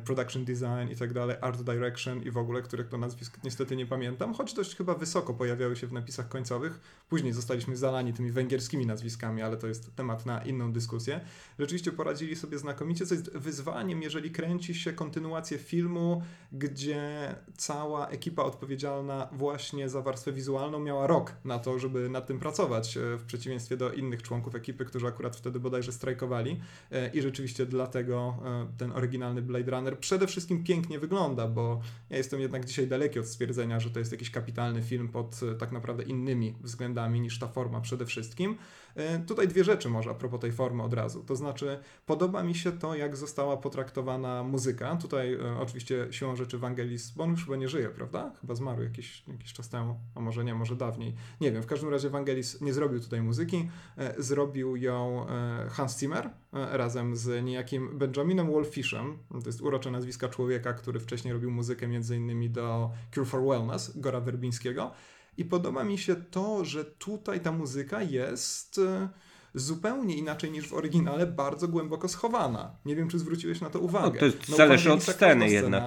production 0.05 0.45
design 0.45 0.91
i 0.91 0.95
tak 0.95 1.13
dalej, 1.13 1.37
art 1.41 1.61
direction 1.61 2.23
i 2.23 2.31
w 2.31 2.37
ogóle, 2.37 2.61
których 2.61 2.87
to 2.87 2.97
nazwisk 2.97 3.37
niestety 3.43 3.75
nie 3.75 3.85
pamiętam, 3.85 4.33
choć 4.33 4.53
dość 4.53 4.75
chyba 4.75 4.95
wysoko 4.95 5.33
pojawiały 5.33 5.75
się 5.75 5.87
w 5.87 5.93
napisach 5.93 6.29
końcowych. 6.29 6.79
Później 7.09 7.33
zostaliśmy 7.33 7.77
zalani 7.77 8.13
tymi 8.13 8.31
węgierskimi 8.31 8.85
nazwiskami, 8.85 9.41
ale 9.41 9.57
to 9.57 9.67
jest 9.67 9.95
temat 9.95 10.25
na 10.25 10.43
inną 10.43 10.73
dyskusję. 10.73 11.21
Rzeczywiście 11.59 11.91
poradzili 11.91 12.35
sobie 12.35 12.57
znakomicie, 12.57 13.05
co 13.05 13.13
jest 13.13 13.37
wyzwaniem, 13.37 14.01
jeżeli 14.01 14.31
kręci 14.31 14.75
się 14.75 14.93
kontynuację 14.93 15.57
filmu, 15.57 16.23
gdzie 16.51 17.35
cała 17.57 18.07
ekipa 18.07 18.43
odpowiedzialna 18.43 19.29
właśnie 19.31 19.89
za 19.89 20.01
warstwę 20.01 20.33
wizualną 20.33 20.79
miała 20.79 21.07
rok 21.07 21.33
na 21.45 21.59
to, 21.59 21.79
żeby 21.79 22.09
nad 22.09 22.27
tym 22.27 22.39
pracować, 22.39 22.97
e, 22.97 23.17
w 23.17 23.23
przeciwieństwie 23.23 23.77
do 23.77 23.91
innych 23.91 24.23
członków 24.23 24.55
ekipy, 24.55 24.85
którzy 24.85 25.07
akurat 25.07 25.35
wtedy 25.35 25.59
bodajże 25.59 25.91
strajkowali 25.91 26.61
e, 26.91 27.09
i 27.09 27.21
rzeczywiście 27.21 27.65
dlatego 27.65 28.37
ten 28.77 28.91
oryginalny 28.91 29.41
Blade 29.41 29.68
Runner 29.69 29.99
przede 29.99 30.27
wszystkim 30.27 30.63
pięknie 30.63 30.99
wygląda, 30.99 31.47
bo 31.47 31.81
ja 32.09 32.17
jestem 32.17 32.39
jednak 32.39 32.65
dzisiaj 32.65 32.87
daleki 32.87 33.19
od 33.19 33.25
stwierdzenia, 33.25 33.79
że 33.79 33.89
to 33.89 33.99
jest 33.99 34.11
jakiś 34.11 34.31
kapitalny 34.31 34.81
film 34.81 35.09
pod 35.09 35.39
e, 35.43 35.55
tak 35.55 35.71
naprawdę 35.71 36.03
innymi 36.03 36.55
względami 36.61 37.21
niż 37.21 37.39
ta 37.39 37.47
forma 37.47 37.81
przede 37.81 38.05
wszystkim. 38.05 38.57
E, 38.95 39.19
tutaj 39.19 39.47
dwie 39.47 39.63
rzeczy 39.63 39.89
może 39.89 40.09
a 40.09 40.13
propos 40.13 40.39
tej 40.39 40.51
formy 40.51 40.83
od 40.83 40.93
razu. 40.93 41.23
To 41.23 41.35
znaczy, 41.35 41.79
podoba 42.05 42.43
mi 42.43 42.55
się 42.55 42.71
to, 42.71 42.95
jak 42.95 43.17
została 43.17 43.57
potraktowana 43.57 44.43
muzyka. 44.43 44.95
Tutaj 44.95 45.33
e, 45.33 45.59
oczywiście 45.59 46.07
siłą 46.11 46.35
rzeczy 46.35 46.57
Wangelis, 46.57 47.11
bo 47.11 47.23
on 47.23 47.31
już 47.31 47.45
chyba 47.45 47.57
nie 47.57 47.69
żyje, 47.69 47.89
prawda? 47.89 48.31
Chyba 48.41 48.55
zmarł 48.55 48.83
jakiś, 48.83 49.23
jakiś 49.27 49.53
czas 49.53 49.69
temu, 49.69 49.99
a 50.15 50.19
może 50.19 50.43
nie, 50.43 50.55
może 50.55 50.75
dawniej. 50.75 51.15
Nie 51.41 51.51
wiem, 51.51 51.63
w 51.63 51.67
każdym 51.67 51.89
razie 51.89 52.09
Wangelis 52.09 52.61
nie 52.61 52.73
zrobił 52.73 52.99
tutaj 52.99 53.21
muzyki. 53.21 53.69
E, 53.97 54.23
zrobił 54.23 54.75
ją 54.75 55.25
Hans 55.69 55.99
Zimmer 55.99 56.29
razem 56.51 57.15
z 57.15 57.45
niejakim 57.45 57.97
Benjaminem 57.97 58.51
Wolfishem. 58.51 59.17
To 59.29 59.45
jest 59.45 59.61
urocze 59.61 59.91
nazwiska 59.91 60.29
człowieka, 60.29 60.73
który 60.73 60.99
wcześniej 60.99 61.33
robił 61.33 61.51
muzykę 61.51 61.87
między 61.87 62.15
innymi 62.15 62.49
do 62.49 62.91
Cure 63.13 63.25
for 63.25 63.43
Wellness, 63.43 63.99
Gora 63.99 64.19
Werbińskiego. 64.21 64.91
I 65.39 65.45
podoba 65.45 65.83
mi 65.83 65.97
się 65.97 66.15
to, 66.15 66.65
że 66.65 66.85
tutaj 66.85 67.39
ta 67.39 67.51
muzyka 67.51 68.01
jest 68.01 68.77
e, 68.77 69.09
zupełnie 69.53 70.15
inaczej 70.15 70.51
niż 70.51 70.67
w 70.67 70.73
oryginale, 70.73 71.27
bardzo 71.27 71.67
głęboko 71.67 72.07
schowana. 72.07 72.75
Nie 72.85 72.95
wiem, 72.95 73.09
czy 73.09 73.19
zwróciłeś 73.19 73.61
na 73.61 73.69
to 73.69 73.79
uwagę. 73.79 74.19
No, 74.21 74.31
to 74.31 74.37
no, 74.49 74.57
zależy 74.57 74.93
od 74.93 75.03
sceny 75.03 75.49
jednak. 75.49 75.83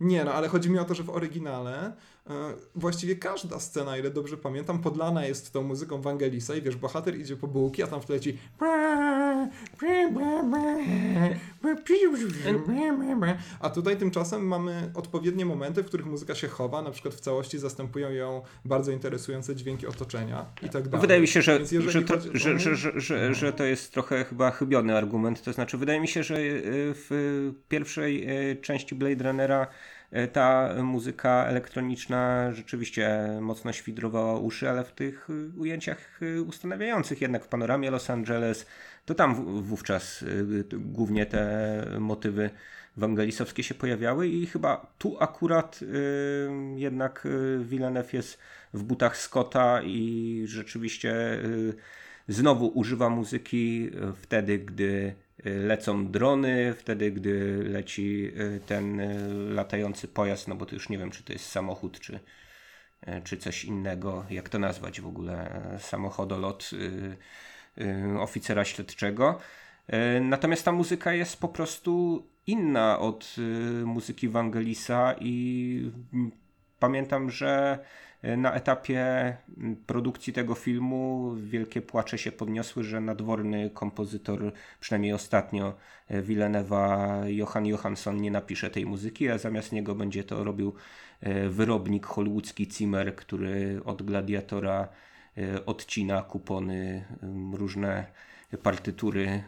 Nie, 0.00 0.24
no 0.24 0.34
ale 0.34 0.48
chodzi 0.48 0.70
mi 0.70 0.78
o 0.78 0.84
to, 0.84 0.94
że 0.94 1.02
w 1.02 1.10
oryginale 1.10 1.96
właściwie 2.74 3.16
każda 3.16 3.60
scena, 3.60 3.98
ile 3.98 4.10
dobrze 4.10 4.36
pamiętam, 4.36 4.82
podlana 4.82 5.26
jest 5.26 5.52
tą 5.52 5.62
muzyką 5.62 6.02
Wangelisa 6.02 6.54
i 6.54 6.62
wiesz, 6.62 6.76
bohater 6.76 7.18
idzie 7.18 7.36
po 7.36 7.48
bułki, 7.48 7.82
a 7.82 7.86
tam 7.86 8.00
w 8.00 8.06
tle 8.06 8.14
leci 8.14 8.38
a 13.60 13.70
tutaj 13.70 13.96
tymczasem 13.96 14.46
mamy 14.46 14.90
odpowiednie 14.94 15.46
momenty, 15.46 15.82
w 15.82 15.86
których 15.86 16.06
muzyka 16.06 16.34
się 16.34 16.48
chowa, 16.48 16.82
na 16.82 16.90
przykład 16.90 17.14
w 17.14 17.20
całości 17.20 17.58
zastępują 17.58 18.10
ją 18.10 18.42
bardzo 18.64 18.92
interesujące 18.92 19.56
dźwięki 19.56 19.86
otoczenia 19.86 20.46
i 20.62 20.68
tak 20.68 20.88
dalej. 20.88 21.00
Wydaje 21.00 21.20
mi 21.20 21.28
się, 21.28 21.42
że, 21.42 21.60
że, 21.66 22.02
to, 22.02 22.14
chodzi... 22.14 22.30
że, 22.32 22.58
że, 22.58 22.76
że, 22.76 23.00
że, 23.00 23.34
że 23.34 23.52
to 23.52 23.64
jest 23.64 23.92
trochę 23.92 24.24
chyba 24.24 24.50
chybiony 24.50 24.96
argument, 24.96 25.42
to 25.42 25.52
znaczy 25.52 25.78
wydaje 25.78 26.00
mi 26.00 26.08
się, 26.08 26.22
że 26.22 26.36
e, 26.36 26.40
w 26.94 27.52
pierwszej 27.68 28.24
e, 28.50 28.56
części 28.56 28.94
Blade 28.94 29.24
Runnera 29.24 29.66
E, 29.66 29.93
ta 30.32 30.74
muzyka 30.82 31.46
elektroniczna 31.48 32.52
rzeczywiście 32.52 33.28
mocno 33.40 33.72
świdrowała 33.72 34.38
uszy, 34.38 34.70
ale 34.70 34.84
w 34.84 34.92
tych 34.92 35.28
e, 35.30 35.58
ujęciach 35.60 36.20
e, 36.22 36.42
ustanawiających 36.42 37.20
jednak 37.20 37.44
w 37.44 37.48
panoramie 37.48 37.90
Los 37.90 38.10
Angeles, 38.10 38.66
to 39.04 39.14
tam 39.14 39.62
wówczas 39.62 40.24
głównie 40.72 41.26
te 41.26 41.84
motywy 42.00 42.50
wangelisowskie 42.96 43.62
się 43.62 43.74
pojawiały 43.74 44.28
i 44.28 44.46
chyba 44.46 44.86
tu 44.98 45.16
akurat 45.20 45.80
jednak 46.76 47.28
Villeneuve 47.60 48.12
jest 48.12 48.38
w 48.74 48.82
butach 48.82 49.16
Scotta 49.16 49.82
i 49.82 50.42
rzeczywiście 50.46 51.14
znowu 52.28 52.66
używa 52.66 53.10
muzyki 53.10 53.90
wtedy, 54.22 54.58
gdy 54.58 55.14
lecą 55.44 56.06
drony, 56.06 56.74
wtedy 56.78 57.12
gdy 57.12 57.64
leci 57.64 58.32
y, 58.40 58.60
ten 58.66 59.00
y, 59.00 59.34
latający 59.54 60.08
pojazd, 60.08 60.48
no 60.48 60.54
bo 60.54 60.66
to 60.66 60.74
już 60.74 60.88
nie 60.88 60.98
wiem, 60.98 61.10
czy 61.10 61.22
to 61.24 61.32
jest 61.32 61.46
samochód, 61.46 62.00
czy, 62.00 62.20
y, 63.08 63.22
czy 63.24 63.36
coś 63.36 63.64
innego, 63.64 64.26
jak 64.30 64.48
to 64.48 64.58
nazwać 64.58 65.00
w 65.00 65.06
ogóle, 65.06 65.60
samochodolot 65.78 66.70
oficera 68.20 68.64
śledczego. 68.64 69.38
Natomiast 70.20 70.64
ta 70.64 70.72
muzyka 70.72 71.12
jest 71.12 71.40
po 71.40 71.48
prostu 71.48 72.22
inna 72.46 72.98
od 72.98 73.36
muzyki 73.84 74.28
Wangelisa 74.28 75.14
i 75.20 75.92
pamiętam, 76.78 77.30
że 77.30 77.78
na 78.36 78.54
etapie 78.54 79.36
produkcji 79.86 80.32
tego 80.32 80.54
filmu 80.54 81.32
wielkie 81.36 81.82
płacze 81.82 82.18
się 82.18 82.32
podniosły, 82.32 82.84
że 82.84 83.00
nadworny 83.00 83.70
kompozytor, 83.70 84.52
przynajmniej 84.80 85.12
ostatnio 85.12 85.74
e, 86.08 86.22
Villeneuve'a, 86.22 87.24
Johan 87.26 87.66
Johansson 87.66 88.16
nie 88.16 88.30
napisze 88.30 88.70
tej 88.70 88.86
muzyki, 88.86 89.28
a 89.28 89.38
zamiast 89.38 89.72
niego 89.72 89.94
będzie 89.94 90.24
to 90.24 90.44
robił 90.44 90.74
e, 91.20 91.48
wyrobnik 91.48 92.06
hollywoodzki 92.06 92.70
Zimmer, 92.72 93.16
który 93.16 93.80
od 93.84 94.02
Gladiatora 94.02 94.88
e, 95.38 95.66
odcina 95.66 96.22
kupony, 96.22 97.04
różne 97.52 98.06
partytury 98.62 99.42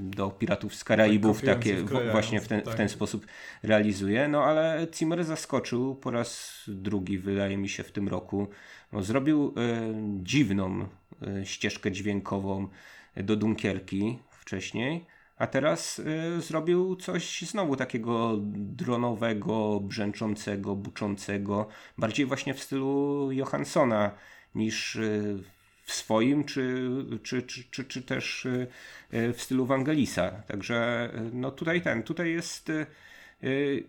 do 0.00 0.30
Piratów 0.30 0.74
z 0.74 0.84
Karaibów, 0.84 1.40
tak, 1.40 1.46
takie 1.46 1.82
właśnie 2.12 2.40
w 2.40 2.48
ten, 2.48 2.60
tak. 2.60 2.74
w 2.74 2.76
ten 2.76 2.88
sposób 2.88 3.26
realizuje. 3.62 4.28
No 4.28 4.44
ale 4.44 4.86
Zimmer 4.94 5.24
zaskoczył 5.24 5.94
po 5.94 6.10
raz 6.10 6.62
drugi, 6.68 7.18
wydaje 7.18 7.56
mi 7.56 7.68
się, 7.68 7.82
w 7.82 7.92
tym 7.92 8.08
roku. 8.08 8.48
No, 8.92 9.02
zrobił 9.02 9.54
e, 9.56 9.92
dziwną 10.22 10.88
e, 11.22 11.46
ścieżkę 11.46 11.92
dźwiękową 11.92 12.68
do 13.16 13.36
Dunkierki 13.36 14.18
wcześniej, 14.30 15.06
A 15.36 15.46
teraz 15.46 15.98
y, 15.98 16.40
zrobił 16.40 16.96
coś 16.96 17.42
znowu 17.42 17.76
takiego 17.76 18.38
dronowego, 18.54 19.80
brzęczącego, 19.80 20.76
buczącego, 20.76 21.68
bardziej 21.98 22.26
właśnie 22.26 22.54
w 22.54 22.62
stylu 22.62 23.28
Johanssona 23.32 24.10
niż 24.54 24.96
y, 24.96 25.44
w 25.92 25.94
swoim, 25.94 26.44
czy, 26.44 26.90
czy, 27.22 27.42
czy, 27.42 27.64
czy, 27.70 27.84
czy 27.84 28.02
też 28.02 28.46
y, 28.46 28.66
w 29.12 29.42
stylu 29.42 29.66
Wangelisa. 29.66 30.30
Także 30.30 31.10
y, 31.14 31.30
no 31.32 31.50
tutaj 31.50 31.82
ten, 31.82 32.02
tutaj 32.02 32.32
jest, 32.32 32.72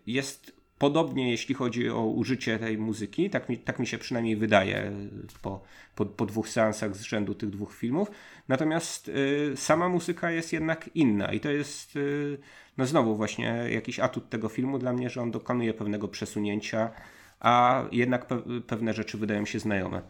jest 0.07 0.51
podobnie, 0.77 1.31
jeśli 1.31 1.55
chodzi 1.55 1.89
o 1.89 2.05
użycie 2.05 2.59
tej 2.59 2.77
muzyki. 2.77 3.29
Tak 3.29 3.49
mi, 3.49 3.57
tak 3.57 3.79
mi 3.79 3.87
się 3.87 3.97
przynajmniej 3.97 4.35
wydaje 4.35 4.91
po, 5.41 5.63
po, 5.95 6.05
po 6.05 6.25
dwóch 6.25 6.49
seansach 6.49 6.95
z 6.95 7.01
rzędu 7.01 7.35
tych 7.35 7.49
dwóch 7.49 7.75
filmów. 7.75 8.11
Natomiast 8.47 9.11
sama 9.55 9.89
muzyka 9.89 10.31
jest 10.31 10.53
jednak 10.53 10.89
inna 10.95 11.33
i 11.33 11.39
to 11.39 11.51
jest 11.51 11.99
no 12.77 12.85
znowu 12.85 13.15
właśnie 13.15 13.67
jakiś 13.69 13.99
atut 13.99 14.29
tego 14.29 14.49
filmu 14.49 14.79
dla 14.79 14.93
mnie, 14.93 15.09
że 15.09 15.21
on 15.21 15.31
dokonuje 15.31 15.73
pewnego 15.73 16.07
przesunięcia, 16.07 16.91
a 17.39 17.83
jednak 17.91 18.25
pe 18.25 18.41
pewne 18.67 18.93
rzeczy 18.93 19.17
wydają 19.17 19.45
się 19.45 19.59
znajome. 19.59 20.01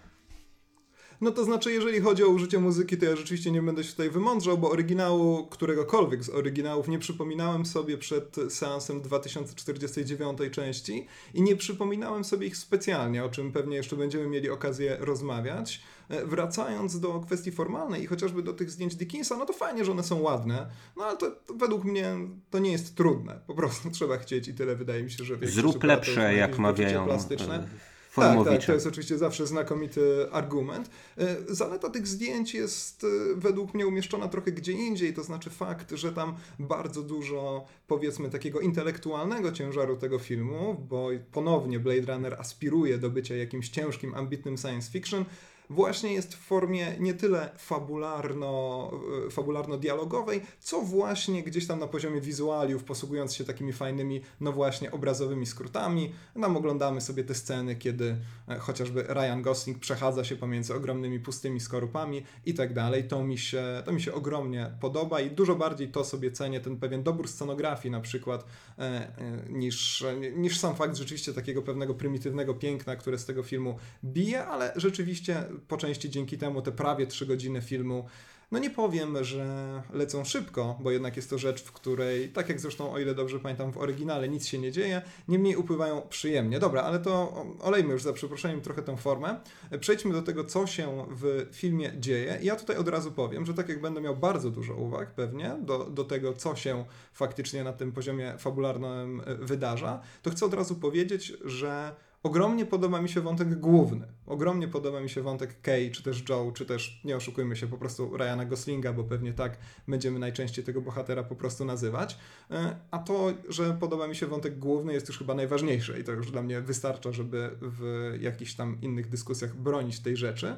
No 1.23 1.31
to 1.31 1.43
znaczy, 1.43 1.71
jeżeli 1.71 2.01
chodzi 2.01 2.23
o 2.23 2.27
użycie 2.27 2.59
muzyki, 2.59 2.97
to 2.97 3.05
ja 3.05 3.15
rzeczywiście 3.15 3.51
nie 3.51 3.61
będę 3.61 3.83
się 3.83 3.91
tutaj 3.91 4.09
wymądrzał, 4.09 4.57
bo 4.57 4.71
oryginału, 4.71 5.47
któregokolwiek 5.47 6.23
z 6.23 6.29
oryginałów 6.29 6.87
nie 6.87 6.99
przypominałem 6.99 7.65
sobie 7.65 7.97
przed 7.97 8.35
seansem 8.49 9.01
2049 9.01 10.39
części 10.51 11.07
i 11.33 11.41
nie 11.41 11.55
przypominałem 11.55 12.23
sobie 12.23 12.47
ich 12.47 12.57
specjalnie, 12.57 13.23
o 13.23 13.29
czym 13.29 13.51
pewnie 13.51 13.75
jeszcze 13.75 13.95
będziemy 13.95 14.27
mieli 14.27 14.49
okazję 14.49 14.97
rozmawiać. 14.99 15.81
E, 16.09 16.25
wracając 16.25 16.99
do 16.99 17.19
kwestii 17.19 17.51
formalnej 17.51 18.03
i 18.03 18.05
chociażby 18.05 18.43
do 18.43 18.53
tych 18.53 18.71
zdjęć 18.71 18.95
Dickinsa, 18.95 19.37
no 19.37 19.45
to 19.45 19.53
fajnie, 19.53 19.85
że 19.85 19.91
one 19.91 20.03
są 20.03 20.21
ładne, 20.21 20.69
no 20.97 21.05
ale 21.05 21.17
to, 21.17 21.31
to 21.31 21.53
według 21.53 21.83
mnie 21.83 22.15
to 22.49 22.59
nie 22.59 22.71
jest 22.71 22.95
trudne. 22.95 23.39
Po 23.47 23.53
prostu 23.53 23.89
trzeba 23.97 24.17
chcieć 24.17 24.47
i 24.47 24.53
tyle 24.53 24.75
wydaje 24.75 25.03
mi 25.03 25.11
się, 25.11 25.23
że 25.23 25.37
Zrób 25.41 25.83
lepsze, 25.83 26.33
jak 26.33 26.59
mawiają. 26.59 27.05
Plastyczne. 27.05 27.67
Tak, 28.15 28.45
tak, 28.45 28.65
to 28.65 28.73
jest 28.73 28.87
oczywiście 28.87 29.17
zawsze 29.17 29.47
znakomity 29.47 30.31
argument. 30.31 30.89
E, 31.17 31.35
zaleta 31.47 31.89
tych 31.89 32.07
zdjęć 32.07 32.53
jest 32.53 33.03
e, 33.03 33.07
według 33.35 33.73
mnie 33.73 33.87
umieszczona 33.87 34.27
trochę 34.27 34.51
gdzie 34.51 34.71
indziej, 34.71 35.13
to 35.13 35.23
znaczy 35.23 35.49
fakt, 35.49 35.91
że 35.91 36.13
tam 36.13 36.35
bardzo 36.59 37.01
dużo 37.01 37.65
powiedzmy 37.87 38.29
takiego 38.29 38.59
intelektualnego 38.59 39.51
ciężaru 39.51 39.97
tego 39.97 40.19
filmu, 40.19 40.85
bo 40.89 41.09
ponownie 41.31 41.79
Blade 41.79 42.13
Runner 42.13 42.33
aspiruje 42.33 42.97
do 42.97 43.09
bycia 43.09 43.35
jakimś 43.35 43.69
ciężkim, 43.69 44.15
ambitnym 44.15 44.57
science 44.57 44.91
fiction, 44.91 45.25
właśnie 45.73 46.13
jest 46.13 46.35
w 46.35 46.37
formie 46.37 46.95
nie 46.99 47.13
tyle 47.13 47.49
fabularno, 47.57 48.91
e, 49.27 49.29
fabularno-dialogowej, 49.29 50.41
co 50.59 50.81
właśnie 50.81 51.43
gdzieś 51.43 51.67
tam 51.67 51.79
na 51.79 51.87
poziomie 51.87 52.21
wizualiów, 52.21 52.83
posługując 52.83 53.35
się 53.35 53.43
takimi 53.43 53.73
fajnymi, 53.73 54.21
no 54.39 54.51
właśnie, 54.51 54.91
obrazowymi 54.91 55.45
skrótami. 55.45 56.13
Tam 56.41 56.57
oglądamy 56.57 57.01
sobie 57.01 57.23
te 57.23 57.35
sceny, 57.35 57.75
kiedy 57.75 58.15
e, 58.47 58.59
chociażby 58.59 59.03
Ryan 59.03 59.41
Gosling 59.41 59.79
przechadza 59.79 60.23
się 60.23 60.35
pomiędzy 60.35 60.75
ogromnymi 60.75 61.19
pustymi 61.19 61.59
skorupami 61.59 62.23
i 62.45 62.53
tak 62.53 62.73
dalej. 62.73 63.07
To 63.07 63.23
mi 63.23 63.37
się, 63.37 63.63
to 63.85 63.91
mi 63.91 64.01
się 64.01 64.13
ogromnie 64.13 64.71
podoba 64.79 65.21
i 65.21 65.31
dużo 65.31 65.55
bardziej 65.55 65.87
to 65.87 66.03
sobie 66.03 66.31
cenię, 66.31 66.59
ten 66.59 66.77
pewien 66.77 67.03
dobór 67.03 67.27
scenografii 67.27 67.91
na 67.91 68.01
przykład, 68.01 68.45
e, 68.79 69.11
niż, 69.49 70.05
niż 70.35 70.59
sam 70.59 70.75
fakt 70.75 70.97
rzeczywiście 70.97 71.33
takiego 71.33 71.61
pewnego 71.61 71.93
prymitywnego 71.93 72.53
piękna, 72.53 72.95
które 72.95 73.17
z 73.17 73.25
tego 73.25 73.43
filmu 73.43 73.77
bije, 74.03 74.45
ale 74.45 74.73
rzeczywiście 74.75 75.43
po 75.67 75.77
części 75.77 76.09
dzięki 76.09 76.37
temu 76.37 76.61
te 76.61 76.71
prawie 76.71 77.07
3 77.07 77.25
godziny 77.25 77.61
filmu 77.61 78.05
no 78.53 78.59
nie 78.59 78.69
powiem, 78.69 79.23
że 79.23 79.81
lecą 79.93 80.23
szybko, 80.23 80.77
bo 80.79 80.91
jednak 80.91 81.15
jest 81.15 81.29
to 81.29 81.37
rzecz, 81.37 81.63
w 81.63 81.71
której, 81.71 82.29
tak 82.29 82.49
jak 82.49 82.59
zresztą 82.59 82.91
o 82.91 82.99
ile 82.99 83.15
dobrze 83.15 83.39
pamiętam 83.39 83.71
w 83.71 83.77
oryginale, 83.77 84.29
nic 84.29 84.47
się 84.47 84.59
nie 84.59 84.71
dzieje, 84.71 85.01
niemniej 85.27 85.55
upływają 85.55 86.01
przyjemnie. 86.01 86.59
Dobra, 86.59 86.81
ale 86.81 86.99
to 86.99 87.45
olejmy 87.59 87.93
już 87.93 88.03
za 88.03 88.13
przeproszeniem 88.13 88.61
trochę 88.61 88.81
tę 88.81 88.97
formę. 88.97 89.39
Przejdźmy 89.79 90.13
do 90.13 90.21
tego, 90.21 90.43
co 90.43 90.67
się 90.67 91.05
w 91.09 91.47
filmie 91.51 91.91
dzieje. 91.99 92.39
Ja 92.41 92.55
tutaj 92.55 92.77
od 92.77 92.87
razu 92.87 93.11
powiem, 93.11 93.45
że 93.45 93.53
tak 93.53 93.69
jak 93.69 93.81
będę 93.81 94.01
miał 94.01 94.15
bardzo 94.15 94.49
dużo 94.49 94.75
uwag 94.75 95.11
pewnie 95.11 95.55
do, 95.61 95.85
do 95.85 96.03
tego, 96.03 96.33
co 96.33 96.55
się 96.55 96.85
faktycznie 97.13 97.63
na 97.63 97.73
tym 97.73 97.91
poziomie 97.91 98.33
fabularnym 98.37 99.21
wydarza, 99.39 100.01
to 100.21 100.29
chcę 100.29 100.45
od 100.45 100.53
razu 100.53 100.75
powiedzieć, 100.75 101.33
że 101.45 101.95
Ogromnie 102.23 102.65
podoba 102.65 103.01
mi 103.01 103.09
się 103.09 103.21
wątek 103.21 103.59
główny. 103.59 104.07
Ogromnie 104.25 104.67
podoba 104.67 105.01
mi 105.01 105.09
się 105.09 105.21
wątek 105.21 105.61
Kay, 105.61 105.91
czy 105.91 106.03
też 106.03 106.29
Joe, 106.29 106.51
czy 106.55 106.65
też, 106.65 107.01
nie 107.03 107.15
oszukujmy 107.15 107.55
się, 107.55 107.67
po 107.67 107.77
prostu 107.77 108.17
Ryana 108.17 108.45
Goslinga, 108.45 108.93
bo 108.93 109.03
pewnie 109.03 109.33
tak 109.33 109.57
będziemy 109.87 110.19
najczęściej 110.19 110.65
tego 110.65 110.81
bohatera 110.81 111.23
po 111.23 111.35
prostu 111.35 111.65
nazywać. 111.65 112.17
E, 112.51 112.75
a 112.91 112.99
to, 112.99 113.33
że 113.49 113.77
podoba 113.79 114.07
mi 114.07 114.15
się 114.15 114.27
wątek 114.27 114.59
główny 114.59 114.93
jest 114.93 115.07
już 115.07 115.17
chyba 115.17 115.33
najważniejsze 115.33 115.99
i 115.99 116.03
to 116.03 116.11
już 116.11 116.31
dla 116.31 116.41
mnie 116.41 116.61
wystarcza, 116.61 117.11
żeby 117.11 117.49
w 117.61 118.13
jakichś 118.21 118.53
tam 118.53 118.81
innych 118.81 119.09
dyskusjach 119.09 119.55
bronić 119.55 119.99
tej 119.99 120.17
rzeczy. 120.17 120.55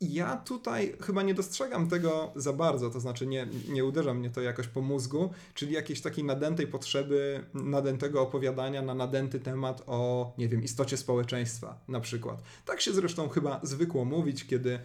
Ja 0.00 0.36
tutaj 0.36 0.96
chyba 1.00 1.22
nie 1.22 1.34
dostrzegam 1.34 1.88
tego 1.88 2.32
za 2.36 2.52
bardzo, 2.52 2.90
to 2.90 3.00
znaczy 3.00 3.26
nie, 3.26 3.48
nie 3.68 3.84
uderza 3.84 4.14
mnie 4.14 4.30
to 4.30 4.40
jakoś 4.40 4.66
po 4.66 4.80
mózgu, 4.80 5.30
czyli 5.54 5.72
jakiejś 5.72 6.00
takiej 6.00 6.24
nadętej 6.24 6.66
potrzeby, 6.66 7.44
nadętego 7.54 8.22
opowiadania 8.22 8.82
na 8.82 8.94
nadęty 8.94 9.40
temat 9.40 9.82
o, 9.86 10.32
nie 10.38 10.48
wiem, 10.48 10.62
istocie 10.62 10.96
społeczeństwa 10.96 11.80
na 11.88 12.00
przykład. 12.00 12.42
Tak 12.64 12.80
się 12.80 12.92
zresztą 12.92 13.28
chyba 13.28 13.60
zwykło 13.62 14.04
mówić, 14.04 14.46
kiedy 14.46 14.78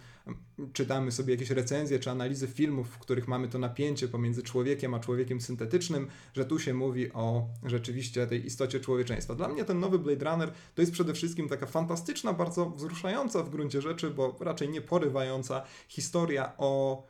czytamy 0.72 1.12
sobie 1.12 1.34
jakieś 1.34 1.50
recenzje 1.50 1.98
czy 1.98 2.10
analizy 2.10 2.46
filmów, 2.46 2.88
w 2.88 2.98
których 2.98 3.28
mamy 3.28 3.48
to 3.48 3.58
napięcie 3.58 4.08
pomiędzy 4.08 4.42
człowiekiem 4.42 4.94
a 4.94 5.00
człowiekiem 5.00 5.40
syntetycznym, 5.40 6.08
że 6.32 6.44
tu 6.44 6.58
się 6.58 6.74
mówi 6.74 7.12
o 7.12 7.46
rzeczywiście 7.64 8.26
tej 8.26 8.46
istocie 8.46 8.80
człowieczeństwa. 8.80 9.34
Dla 9.34 9.48
mnie 9.48 9.64
ten 9.64 9.80
nowy 9.80 9.98
Blade 9.98 10.30
Runner 10.30 10.52
to 10.74 10.82
jest 10.82 10.92
przede 10.92 11.14
wszystkim 11.14 11.48
taka 11.48 11.66
fantastyczna, 11.66 12.32
bardzo 12.32 12.70
wzruszająca 12.70 13.42
w 13.42 13.50
gruncie 13.50 13.82
rzeczy, 13.82 14.10
bo 14.10 14.36
raczej 14.40 14.68
nie 14.68 14.80
porywająca 15.04 15.62
historia 15.88 16.52
o 16.58 17.02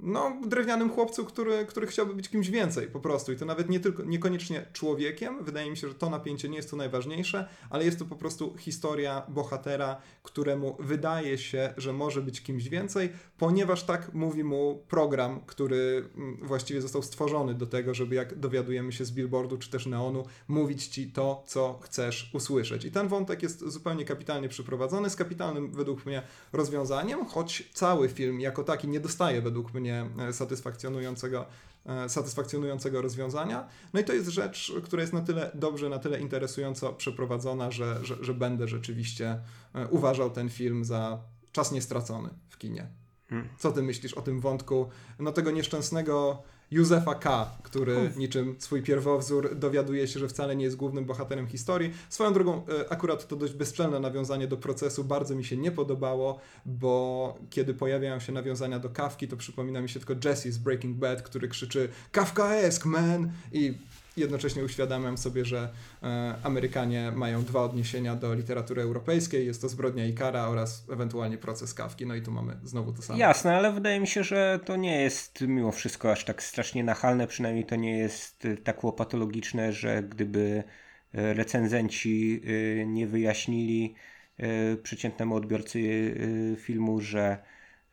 no, 0.00 0.36
drewnianym 0.46 0.90
chłopcu, 0.90 1.24
który, 1.24 1.66
który 1.66 1.86
chciałby 1.86 2.14
być 2.14 2.28
kimś 2.28 2.50
więcej 2.50 2.86
po 2.86 3.00
prostu. 3.00 3.32
I 3.32 3.36
to 3.36 3.44
nawet 3.44 3.68
nie 3.68 3.80
tylko, 3.80 4.04
niekoniecznie 4.04 4.66
człowiekiem. 4.72 5.44
Wydaje 5.44 5.70
mi 5.70 5.76
się, 5.76 5.88
że 5.88 5.94
to 5.94 6.10
napięcie 6.10 6.48
nie 6.48 6.56
jest 6.56 6.70
to 6.70 6.76
najważniejsze, 6.76 7.48
ale 7.70 7.84
jest 7.84 7.98
to 7.98 8.04
po 8.04 8.16
prostu 8.16 8.56
historia 8.58 9.22
bohatera, 9.28 10.00
któremu 10.22 10.76
wydaje 10.78 11.38
się, 11.38 11.74
że 11.76 11.92
może 11.92 12.22
być 12.22 12.42
kimś 12.42 12.68
więcej, 12.68 13.10
ponieważ 13.38 13.84
tak 13.84 14.14
mówi 14.14 14.44
mu 14.44 14.84
program, 14.88 15.40
który 15.46 16.08
mm, 16.16 16.38
właściwie 16.42 16.82
został 16.82 17.02
stworzony 17.02 17.54
do 17.54 17.66
tego, 17.66 17.94
żeby 17.94 18.14
jak 18.14 18.38
dowiadujemy 18.38 18.92
się 18.92 19.04
z 19.04 19.12
billboardu 19.12 19.58
czy 19.58 19.70
też 19.70 19.86
neonu, 19.86 20.24
mówić 20.48 20.86
ci 20.86 21.12
to, 21.12 21.42
co 21.46 21.78
chcesz 21.82 22.30
usłyszeć. 22.34 22.84
I 22.84 22.90
ten 22.90 23.08
wątek 23.08 23.42
jest 23.42 23.68
zupełnie 23.68 24.04
kapitalnie 24.04 24.48
przeprowadzony, 24.48 25.10
z 25.10 25.16
kapitalnym 25.16 25.72
według 25.72 26.06
mnie 26.06 26.22
rozwiązaniem, 26.52 27.24
choć 27.24 27.70
cały 27.74 28.08
film 28.08 28.40
jako 28.40 28.64
taki 28.64 28.88
nie 28.88 29.00
dostaje 29.00 29.42
według 29.42 29.74
mnie 29.74 29.87
E, 29.94 30.32
satysfakcjonującego, 30.32 31.46
e, 31.86 32.08
satysfakcjonującego 32.08 33.02
rozwiązania. 33.02 33.68
No 33.94 34.00
i 34.00 34.04
to 34.04 34.12
jest 34.12 34.28
rzecz, 34.28 34.72
która 34.84 35.02
jest 35.02 35.12
na 35.12 35.20
tyle 35.20 35.50
dobrze, 35.54 35.88
na 35.88 35.98
tyle 35.98 36.20
interesująco 36.20 36.92
przeprowadzona, 36.92 37.70
że, 37.70 37.98
że, 38.02 38.16
że 38.20 38.34
będę 38.34 38.68
rzeczywiście 38.68 39.38
e, 39.74 39.88
uważał 39.88 40.30
ten 40.30 40.50
film 40.50 40.84
za 40.84 41.18
czas 41.52 41.72
niestracony 41.72 42.28
w 42.48 42.58
kinie. 42.58 42.86
Hmm. 43.30 43.48
Co 43.58 43.72
ty 43.72 43.82
myślisz 43.82 44.14
o 44.14 44.22
tym 44.22 44.40
wątku, 44.40 44.88
no 45.18 45.32
tego 45.32 45.50
nieszczęsnego 45.50 46.42
Józefa 46.70 47.14
K., 47.14 47.50
który 47.62 48.12
niczym 48.16 48.56
swój 48.58 48.82
pierwowzór 48.82 49.56
dowiaduje 49.56 50.08
się, 50.08 50.20
że 50.20 50.28
wcale 50.28 50.56
nie 50.56 50.64
jest 50.64 50.76
głównym 50.76 51.04
bohaterem 51.04 51.46
historii. 51.46 51.92
Swoją 52.08 52.32
drogą, 52.32 52.62
e, 52.68 52.92
akurat 52.92 53.28
to 53.28 53.36
dość 53.36 53.52
bezczelne 53.52 54.00
nawiązanie 54.00 54.48
do 54.48 54.56
procesu 54.56 55.04
bardzo 55.04 55.34
mi 55.34 55.44
się 55.44 55.56
nie 55.56 55.72
podobało, 55.72 56.40
bo 56.66 57.38
kiedy 57.50 57.74
pojawiają 57.74 58.20
się 58.20 58.32
nawiązania 58.32 58.78
do 58.78 58.88
Kawki, 58.88 59.28
to 59.28 59.36
przypomina 59.36 59.80
mi 59.80 59.88
się 59.88 60.00
tylko 60.00 60.28
Jesse 60.28 60.52
z 60.52 60.58
Breaking 60.58 60.96
Bad, 60.96 61.22
który 61.22 61.48
krzyczy 61.48 61.88
Kafkaesk, 62.12 62.84
man! 62.84 63.30
I 63.52 63.74
jednocześnie 64.20 64.64
uświadamiam 64.64 65.18
sobie, 65.18 65.44
że 65.44 65.70
e, 66.02 66.34
Amerykanie 66.42 67.12
mają 67.14 67.44
dwa 67.44 67.62
odniesienia 67.62 68.16
do 68.16 68.34
literatury 68.34 68.82
europejskiej. 68.82 69.46
Jest 69.46 69.60
to 69.60 69.68
zbrodnia 69.68 70.06
i 70.06 70.14
kara 70.14 70.48
oraz 70.48 70.84
ewentualnie 70.92 71.38
proces 71.38 71.74
Kawki. 71.74 72.06
No 72.06 72.14
i 72.14 72.22
tu 72.22 72.30
mamy 72.30 72.56
znowu 72.64 72.92
to 72.92 73.02
samo. 73.02 73.18
Jasne, 73.18 73.56
ale 73.56 73.72
wydaje 73.72 74.00
mi 74.00 74.06
się, 74.06 74.24
że 74.24 74.60
to 74.64 74.76
nie 74.76 75.02
jest 75.02 75.40
mimo 75.40 75.72
wszystko 75.72 76.12
aż 76.12 76.24
tak 76.24 76.42
strasznie 76.42 76.84
nachalne. 76.84 77.26
Przynajmniej 77.26 77.66
to 77.66 77.76
nie 77.76 77.98
jest 77.98 78.44
e, 78.44 78.56
tak 78.56 78.84
łopatologiczne, 78.84 79.72
że 79.72 80.02
gdyby 80.02 80.64
e, 81.14 81.34
recenzenci 81.34 82.42
nie 82.86 83.06
wyjaśnili 83.06 83.94
przeciętnemu 84.82 85.34
odbiorcy 85.34 85.80
filmu, 86.60 87.00
że 87.00 87.38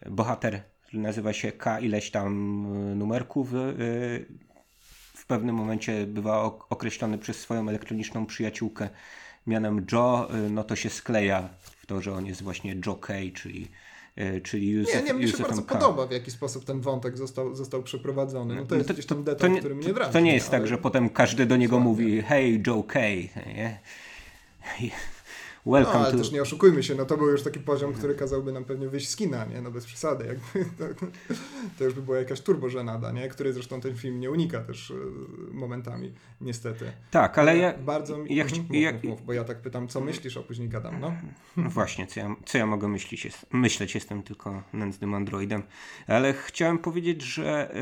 bohater 0.10 0.64
nazywa 0.94 1.34
się 1.34 1.52
K 1.52 1.80
ileś 1.80 2.12
tam 2.12 2.68
numerków 2.98 3.54
w 5.26 5.28
pewnym 5.28 5.56
momencie 5.56 6.08
bywa 6.08 6.44
określony 6.70 7.18
przez 7.18 7.40
swoją 7.40 7.70
elektroniczną 7.70 8.26
przyjaciółkę 8.26 8.90
mianem 9.48 9.86
Joe, 9.92 10.28
y, 10.36 10.50
no 10.50 10.64
to 10.64 10.76
się 10.76 10.90
skleja 10.90 11.50
w 11.60 11.86
to, 11.86 12.02
że 12.02 12.14
on 12.14 12.26
jest 12.26 12.44
właśnie 12.44 12.76
Joe 12.86 12.96
Kay, 12.96 13.32
czyli 13.32 13.68
czyli 14.44 14.70
Józef, 14.70 14.96
Nie, 14.96 15.02
nie, 15.04 15.14
mnie 15.14 15.28
się 15.28 15.32
Józefem 15.32 15.48
bardzo 15.48 15.62
K. 15.62 15.76
podoba, 15.76 16.08
w 16.08 16.12
jaki 16.12 16.32
sposób 16.32 16.66
ten 16.66 16.82
wątek 16.82 17.18
został, 17.18 17.56
został 17.56 17.84
przeprowadzony. 17.84 18.56
No 18.56 18.66
to 18.66 18.76
jest 18.76 18.88
to, 18.88 18.94
gdzieś 18.94 19.06
tam 19.06 19.18
to, 19.18 19.24
detal, 19.24 19.52
nie, 19.52 19.60
który 19.60 19.76
mnie 19.76 19.94
wraca. 19.94 20.12
to 20.12 20.20
nie 20.20 20.34
jest 20.34 20.50
ale... 20.50 20.60
tak, 20.60 20.68
że 20.68 20.78
potem 20.78 21.10
każdy 21.10 21.46
do 21.46 21.58
niego 21.58 21.80
mówi 21.80 22.22
hej 22.22 22.64
Joe 22.68 22.84
Kay, 22.84 23.30
nie? 23.56 23.80
No, 25.66 25.72
Welcome 25.72 26.00
ale 26.00 26.12
to... 26.12 26.18
też 26.18 26.32
nie 26.32 26.42
oszukujmy 26.42 26.84
się, 26.84 26.96
no 26.96 27.06
to 27.06 27.18
był 27.18 27.30
już 27.30 27.44
taki 27.44 27.60
poziom, 27.60 27.94
który 27.94 28.16
kazałby 28.16 28.52
nam 28.52 28.66
pewnie 28.66 28.88
wyjść 28.88 29.10
z 29.10 29.16
kina, 29.16 29.46
nie? 29.46 29.62
No 29.62 29.72
bez 29.72 29.86
przesady, 29.86 30.26
jakby 30.26 30.66
to, 30.78 31.06
to 31.78 31.84
już 31.84 31.94
by 31.94 32.02
była 32.02 32.18
jakaś 32.18 32.42
turbożenada, 32.42 33.12
nie? 33.12 33.28
Której 33.30 33.54
zresztą 33.54 33.82
ten 33.82 33.96
film 33.96 34.20
nie 34.20 34.32
unika 34.32 34.62
też 34.62 34.92
e, 34.92 34.96
momentami, 35.54 36.14
niestety. 36.42 36.92
Tak, 37.12 37.40
ale 37.40 37.58
ja... 37.58 37.78
Bardzo 37.78 38.18
mi... 38.18 38.36
ja 38.36 38.46
chci- 38.46 38.62
mów, 38.62 38.72
ja- 38.72 38.94
mów, 38.94 39.04
mów, 39.04 39.26
bo 39.26 39.34
ja 39.34 39.44
tak 39.44 39.62
pytam, 39.62 39.88
co 39.88 40.02
myślisz, 40.02 40.38
a 40.38 40.42
później 40.42 40.70
gadam, 40.70 41.00
no? 41.00 41.14
No 41.58 41.70
właśnie, 41.70 42.08
co 42.08 42.20
ja, 42.20 42.36
co 42.46 42.58
ja 42.58 42.66
mogę 42.66 42.88
myśleć? 42.88 43.26
Jest, 43.26 43.46
myśleć 43.54 43.96
jestem 43.96 44.24
tylko 44.24 44.64
nędznym 44.74 45.14
androidem. 45.14 45.64
Ale 46.08 46.34
chciałem 46.34 46.78
powiedzieć, 46.78 47.22
że 47.22 47.72
y, 47.72 47.76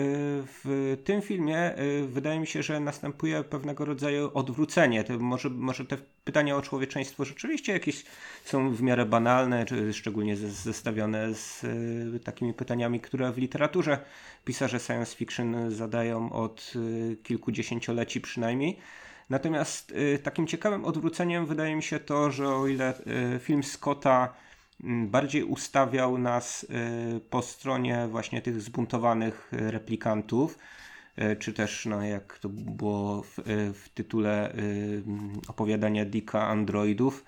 w 0.63 0.98
tym 1.04 1.22
filmie 1.22 1.76
wydaje 2.08 2.39
mi 2.39 2.48
się, 2.48 2.63
że 2.63 2.80
następuje 2.80 3.43
pewnego 3.43 3.86
rodzaju 3.86 4.32
odwrócenie. 4.34 5.04
To 5.04 5.19
może, 5.19 5.50
może 5.50 5.86
te 5.86 5.98
pytania 6.24 6.56
o 6.58 6.62
człowieczeństwo 6.62 7.26
rzeczywiście 7.26 7.74
jakieś 7.74 8.06
są 8.46 8.70
w 8.76 8.82
miarę 8.82 9.06
banalne, 9.06 9.66
szczególnie 9.94 10.38
ze- 10.38 10.50
zestawione 10.50 11.36
z 11.36 11.64
y, 12.16 12.20
takimi 12.24 12.54
pytaniami, 12.54 13.00
które 13.00 13.32
w 13.32 13.38
literaturze 13.38 13.98
pisarze 14.46 14.80
science 14.80 15.16
fiction 15.16 15.72
zadają 15.72 16.32
od 16.32 16.74
y, 16.76 17.18
kilkudziesięcioleci 17.24 18.22
przynajmniej. 18.22 18.78
Natomiast 19.30 19.92
y, 19.92 20.20
takim 20.24 20.48
ciekawym 20.48 20.86
odwróceniem 20.86 21.46
wydaje 21.46 21.76
mi 21.76 21.84
się 21.84 22.00
to, 22.00 22.32
że 22.32 22.48
o 22.48 22.68
ile 22.68 22.94
film 23.40 23.64
Scotta 23.64 24.34
mm, 24.84 25.10
bardziej 25.10 25.44
ustawiał 25.44 26.18
nas 26.18 26.66
po 27.30 27.42
stronie 27.42 28.08
właśnie 28.12 28.42
tych 28.42 28.62
zbuntowanych 28.62 29.48
replikantów, 29.52 30.58
czy 31.39 31.54
też, 31.54 31.86
no, 31.86 32.04
jak 32.04 32.39
to 32.39 32.49
było 32.49 33.21
w, 33.21 33.39
y, 33.39 33.73
w 33.73 33.89
tytule 33.93 34.52
mm, 34.52 35.41
opowiadania 35.47 36.06
Dicka 36.06 36.47
Androidów, 36.47 37.23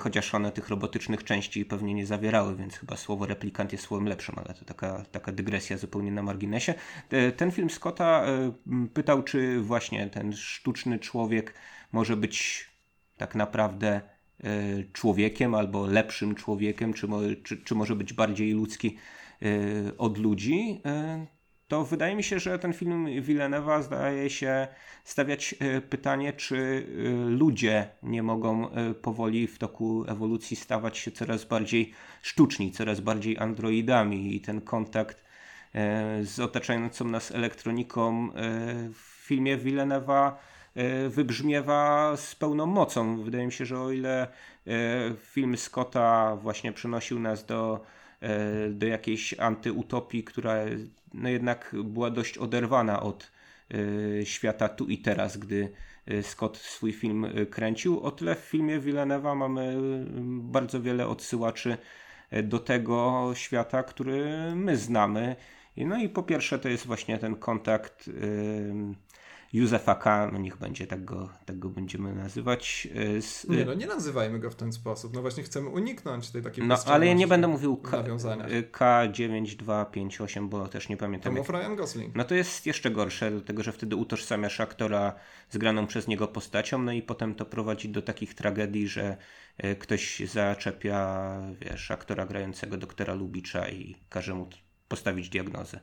chociaż 0.00 0.34
one 0.34 0.52
tych 0.52 0.68
robotycznych 0.68 1.24
części 1.24 1.64
pewnie 1.64 1.94
nie 1.94 2.06
zawierały, 2.06 2.56
więc 2.56 2.76
chyba 2.76 2.96
słowo 2.96 3.26
replikant 3.26 3.72
jest 3.72 3.84
słowem 3.84 4.08
lepszym, 4.08 4.38
ale 4.38 4.54
to 4.54 4.64
taka, 4.64 5.04
taka 5.12 5.32
dygresja 5.32 5.78
zupełnie 5.78 6.12
na 6.12 6.22
marginesie. 6.22 6.74
E, 7.10 7.32
Ten 7.32 7.50
film 7.50 7.70
Scotta 7.70 8.24
e, 8.24 8.52
pytał, 8.94 9.22
czy 9.22 9.60
właśnie 9.60 10.10
ten 10.10 10.32
sztuczny 10.32 10.98
człowiek 10.98 11.54
może 11.92 12.16
być 12.16 12.66
tak 13.16 13.34
naprawdę 13.34 14.00
e, 14.44 14.84
człowiekiem 14.92 15.54
albo 15.54 15.86
lepszym 15.86 16.34
człowiekiem, 16.34 16.92
czy, 16.92 17.08
czy, 17.44 17.56
czy 17.56 17.74
może 17.74 17.96
być 17.96 18.12
bardziej 18.12 18.52
ludzki 18.52 18.96
e, 19.42 19.46
od 19.98 20.18
ludzi. 20.18 20.82
To 21.72 21.84
wydaje 21.84 22.16
mi 22.16 22.22
się, 22.22 22.38
że 22.38 22.58
ten 22.58 22.72
film 22.72 23.22
Villeneuva 23.22 23.82
zdaje 23.82 24.30
się 24.30 24.68
stawiać 25.04 25.54
e, 25.60 25.80
pytanie, 25.80 26.32
czy 26.32 26.56
e, 26.56 27.10
ludzie 27.30 27.88
nie 28.02 28.22
mogą 28.22 28.70
e, 28.70 28.94
powoli 28.94 29.46
w 29.46 29.58
toku 29.58 30.04
ewolucji 30.08 30.56
stawać 30.56 30.98
się 30.98 31.10
coraz 31.10 31.44
bardziej 31.44 31.92
sztuczni, 32.22 32.72
coraz 32.72 33.00
bardziej 33.00 33.38
androidami 33.38 34.36
i 34.36 34.40
ten 34.40 34.60
kontakt 34.60 35.24
z 36.22 36.40
otaczającą 36.40 37.04
nas 37.04 37.30
elektroniką 37.30 38.28
w 38.92 39.24
filmie 39.26 39.56
Villeneuva 39.56 40.38
e, 40.74 41.08
wybrzmiewa 41.08 42.12
z 42.16 42.34
pełną 42.34 42.66
mocą. 42.66 43.22
Wydaje 43.22 43.46
mi 43.46 43.52
się, 43.52 43.66
że 43.66 43.80
o 43.80 43.90
ile 43.90 44.26
film 45.16 45.56
Scotta 45.56 46.36
właśnie 46.36 46.72
przenosił 46.72 47.20
nas 47.20 47.46
do, 47.46 47.80
do 48.70 48.86
jakiejś 48.86 49.34
antyutopii, 49.38 50.24
która 50.24 50.56
no 51.14 51.28
jednak 51.28 51.76
była 51.84 52.10
dość 52.10 52.38
oderwana 52.38 53.02
od 53.02 53.32
e, 54.20 54.26
świata 54.26 54.68
tu 54.68 54.86
i 54.86 54.98
teraz, 54.98 55.36
gdy 55.36 55.72
e, 56.06 56.22
Scott 56.22 56.56
swój 56.56 56.92
film 56.92 57.24
e, 57.24 57.46
kręcił. 57.46 58.00
O 58.00 58.10
tyle 58.10 58.34
w 58.34 58.38
filmie 58.38 58.80
Villeneuva 58.80 59.34
mamy 59.34 59.62
e, 59.62 59.76
bardzo 60.42 60.82
wiele 60.82 61.08
odsyłaczy 61.08 61.76
e, 62.30 62.42
do 62.42 62.58
tego 62.58 63.30
świata, 63.34 63.82
który 63.82 64.30
my 64.54 64.76
znamy. 64.76 65.36
No 65.76 65.98
i 65.98 66.08
po 66.08 66.22
pierwsze 66.22 66.58
to 66.58 66.68
jest 66.68 66.86
właśnie 66.86 67.18
ten 67.18 67.36
kontakt 67.36 68.10
Józefa 69.52 69.94
K., 69.94 70.30
no 70.32 70.38
niech 70.38 70.56
będzie, 70.56 70.86
tak 70.86 71.04
go, 71.04 71.28
tak 71.46 71.58
go 71.58 71.68
będziemy 71.68 72.14
nazywać. 72.14 72.88
y, 72.96 73.22
Z, 73.22 73.48
Nie 73.48 73.64
no, 73.64 73.74
nie 73.74 73.86
nazywajmy 73.86 74.38
go 74.38 74.50
w 74.50 74.54
ten 74.54 74.72
sposób. 74.72 75.14
No 75.14 75.20
właśnie 75.20 75.42
chcemy 75.42 75.68
uniknąć 75.68 76.30
tej 76.30 76.42
takiej 76.42 76.66
no 76.66 76.76
ale 76.86 77.06
ja 77.06 77.12
nie 77.12 77.26
będę 77.26 77.48
mówił 77.48 77.76
K, 77.76 77.98
y, 78.00 78.02
K9258, 78.72 80.48
bo 80.48 80.68
też 80.68 80.88
nie 80.88 80.96
To 80.96 81.00
pamiętam. 81.00 81.36
Jak... 81.36 81.48
mów 81.48 81.56
Ryan 81.56 81.76
Gosling. 81.76 82.14
No 82.14 82.24
to 82.24 82.34
jest 82.34 82.66
jeszcze 82.66 82.90
gorsze, 82.90 83.30
dlatego 83.30 83.62
że 83.62 83.72
wtedy 83.72 83.96
utożsamiasz 83.96 84.60
aktora 84.60 85.14
z 85.50 85.58
graną 85.58 85.86
przez 85.86 86.08
niego 86.08 86.28
postacią, 86.28 86.82
no 86.82 86.92
i 86.92 87.02
potem 87.02 87.34
to 87.34 87.44
prowadzi 87.46 87.88
do 87.88 88.02
takich 88.02 88.34
tragedii, 88.34 88.88
że 88.88 89.16
y, 89.64 89.76
ktoś 89.76 90.22
zaczepia, 90.30 91.32
wiesz, 91.60 91.90
aktora 91.90 92.26
grającego 92.26 92.76
doktora 92.76 93.14
Lubicza 93.14 93.68
i 93.68 93.96
każe 94.08 94.34
mu 94.34 94.48
postawić 94.88 95.28
diagnozę. 95.28 95.80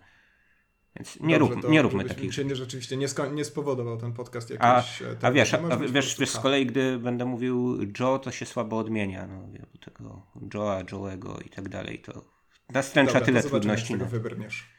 Więc 0.95 1.19
nie, 1.19 1.39
Dobrze, 1.39 1.56
rób, 1.56 1.69
nie 1.69 1.82
róbmy 1.82 2.06
takich 2.06 2.34
się 2.34 2.45
nie, 2.45 2.56
rzeczywiście 2.56 2.97
nie, 2.97 3.08
sko- 3.08 3.34
nie 3.34 3.45
spowodował 3.45 3.97
ten 3.97 4.13
podcast 4.13 4.54
A, 4.60 4.75
jakiejś... 4.75 5.02
e, 5.02 5.15
a 5.21 5.32
wiesz, 5.32 5.54
a, 5.54 5.58
a 5.69 5.78
wiesz, 5.78 6.19
wiesz, 6.19 6.30
z 6.30 6.38
kolei 6.38 6.65
gdy 6.65 6.99
będę 6.99 7.25
mówił 7.25 7.78
Joe, 7.99 8.19
to 8.19 8.32
się 8.32 8.45
słabo 8.45 8.78
odmienia, 8.78 9.28
no, 9.28 9.47
tego 9.86 10.21
Joe'a, 10.36 10.86
Joe'ego 10.86 11.45
i 11.45 11.49
tak 11.49 11.69
dalej, 11.69 11.99
to 11.99 12.25
nastręcza 12.69 13.13
Dobra, 13.13 13.25
tyle 13.25 13.43
to 13.43 13.49
trudności. 13.49 13.95
No. 13.95 14.06
wybrniesz. 14.06 14.69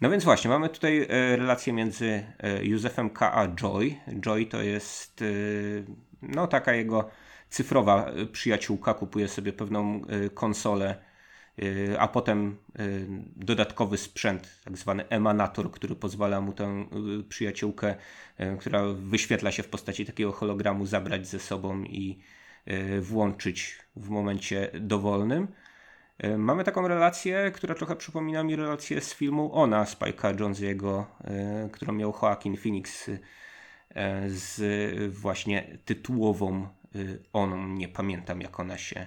no 0.00 0.10
więc 0.10 0.24
właśnie, 0.24 0.50
mamy 0.50 0.68
tutaj 0.68 1.06
e, 1.08 1.36
relację 1.36 1.72
między 1.72 2.24
e, 2.38 2.64
Józefem 2.64 3.10
K. 3.10 3.32
a 3.32 3.48
Joy. 3.48 3.96
Joy 4.20 4.46
to 4.46 4.62
jest 4.62 5.24
no 6.22 6.46
taka 6.46 6.72
jego 6.72 7.10
cyfrowa 7.48 8.10
przyjaciółka, 8.32 8.94
kupuje 8.94 9.28
sobie 9.28 9.52
pewną 9.52 10.02
konsolę, 10.34 11.09
a 11.98 12.08
potem 12.08 12.56
e, 12.78 12.82
dodatkowy 13.36 13.98
sprzęt, 13.98 14.60
tak 14.64 14.78
zwany 14.78 15.08
emanator, 15.08 15.70
który 15.70 15.94
pozwala 15.96 16.40
mu 16.40 16.52
tę 16.52 16.64
e, 16.64 16.86
przyjaciółkę, 17.28 17.94
e, 18.36 18.56
która 18.56 18.82
wyświetla 18.92 19.52
się 19.52 19.62
w 19.62 19.68
postaci 19.68 20.06
takiego 20.06 20.32
hologramu, 20.32 20.86
zabrać 20.86 21.26
ze 21.26 21.38
sobą 21.38 21.82
i 21.84 22.18
włączyć 23.00 23.78
w 23.96 24.08
momencie 24.08 24.70
dowolnym. 24.80 25.48
Mamy 26.38 26.64
taką 26.64 26.88
relację, 26.88 27.50
która 27.54 27.74
trochę 27.74 27.96
przypomina 27.96 28.42
mi 28.42 28.56
relację 28.56 29.00
z 29.00 29.14
filmu 29.14 29.54
Ona 29.54 29.84
Spike'a 29.84 30.40
Jonesiego, 30.40 31.06
którą 31.72 31.92
miał 31.92 32.14
Joaquin 32.22 32.56
Phoenix 32.56 33.10
z 34.26 34.62
właśnie 35.14 35.78
tytułową 35.84 36.68
Oną. 37.32 37.68
Nie 37.68 37.88
pamiętam 37.88 38.40
jak 38.40 38.60
ona 38.60 38.78
się 38.78 39.06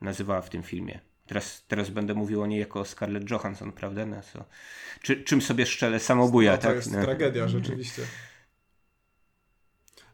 nazywała 0.00 0.40
w 0.42 0.50
tym 0.50 0.62
filmie. 0.62 1.07
Teraz, 1.28 1.64
teraz 1.68 1.90
będę 1.90 2.14
mówił 2.14 2.42
o 2.42 2.46
niej 2.46 2.60
jako 2.60 2.84
Scarlett 2.84 3.30
Johansson, 3.30 3.72
prawda? 3.72 4.06
No, 4.06 4.16
co, 4.32 4.44
czy, 5.02 5.24
czym 5.24 5.42
sobie 5.42 5.66
szczelę 5.66 6.00
samobuja, 6.00 6.52
no, 6.52 6.58
to 6.58 6.62
tak? 6.62 6.76
jest 6.76 6.92
No. 6.92 7.02
tragedia 7.02 7.48
rzeczywiście. 7.48 8.02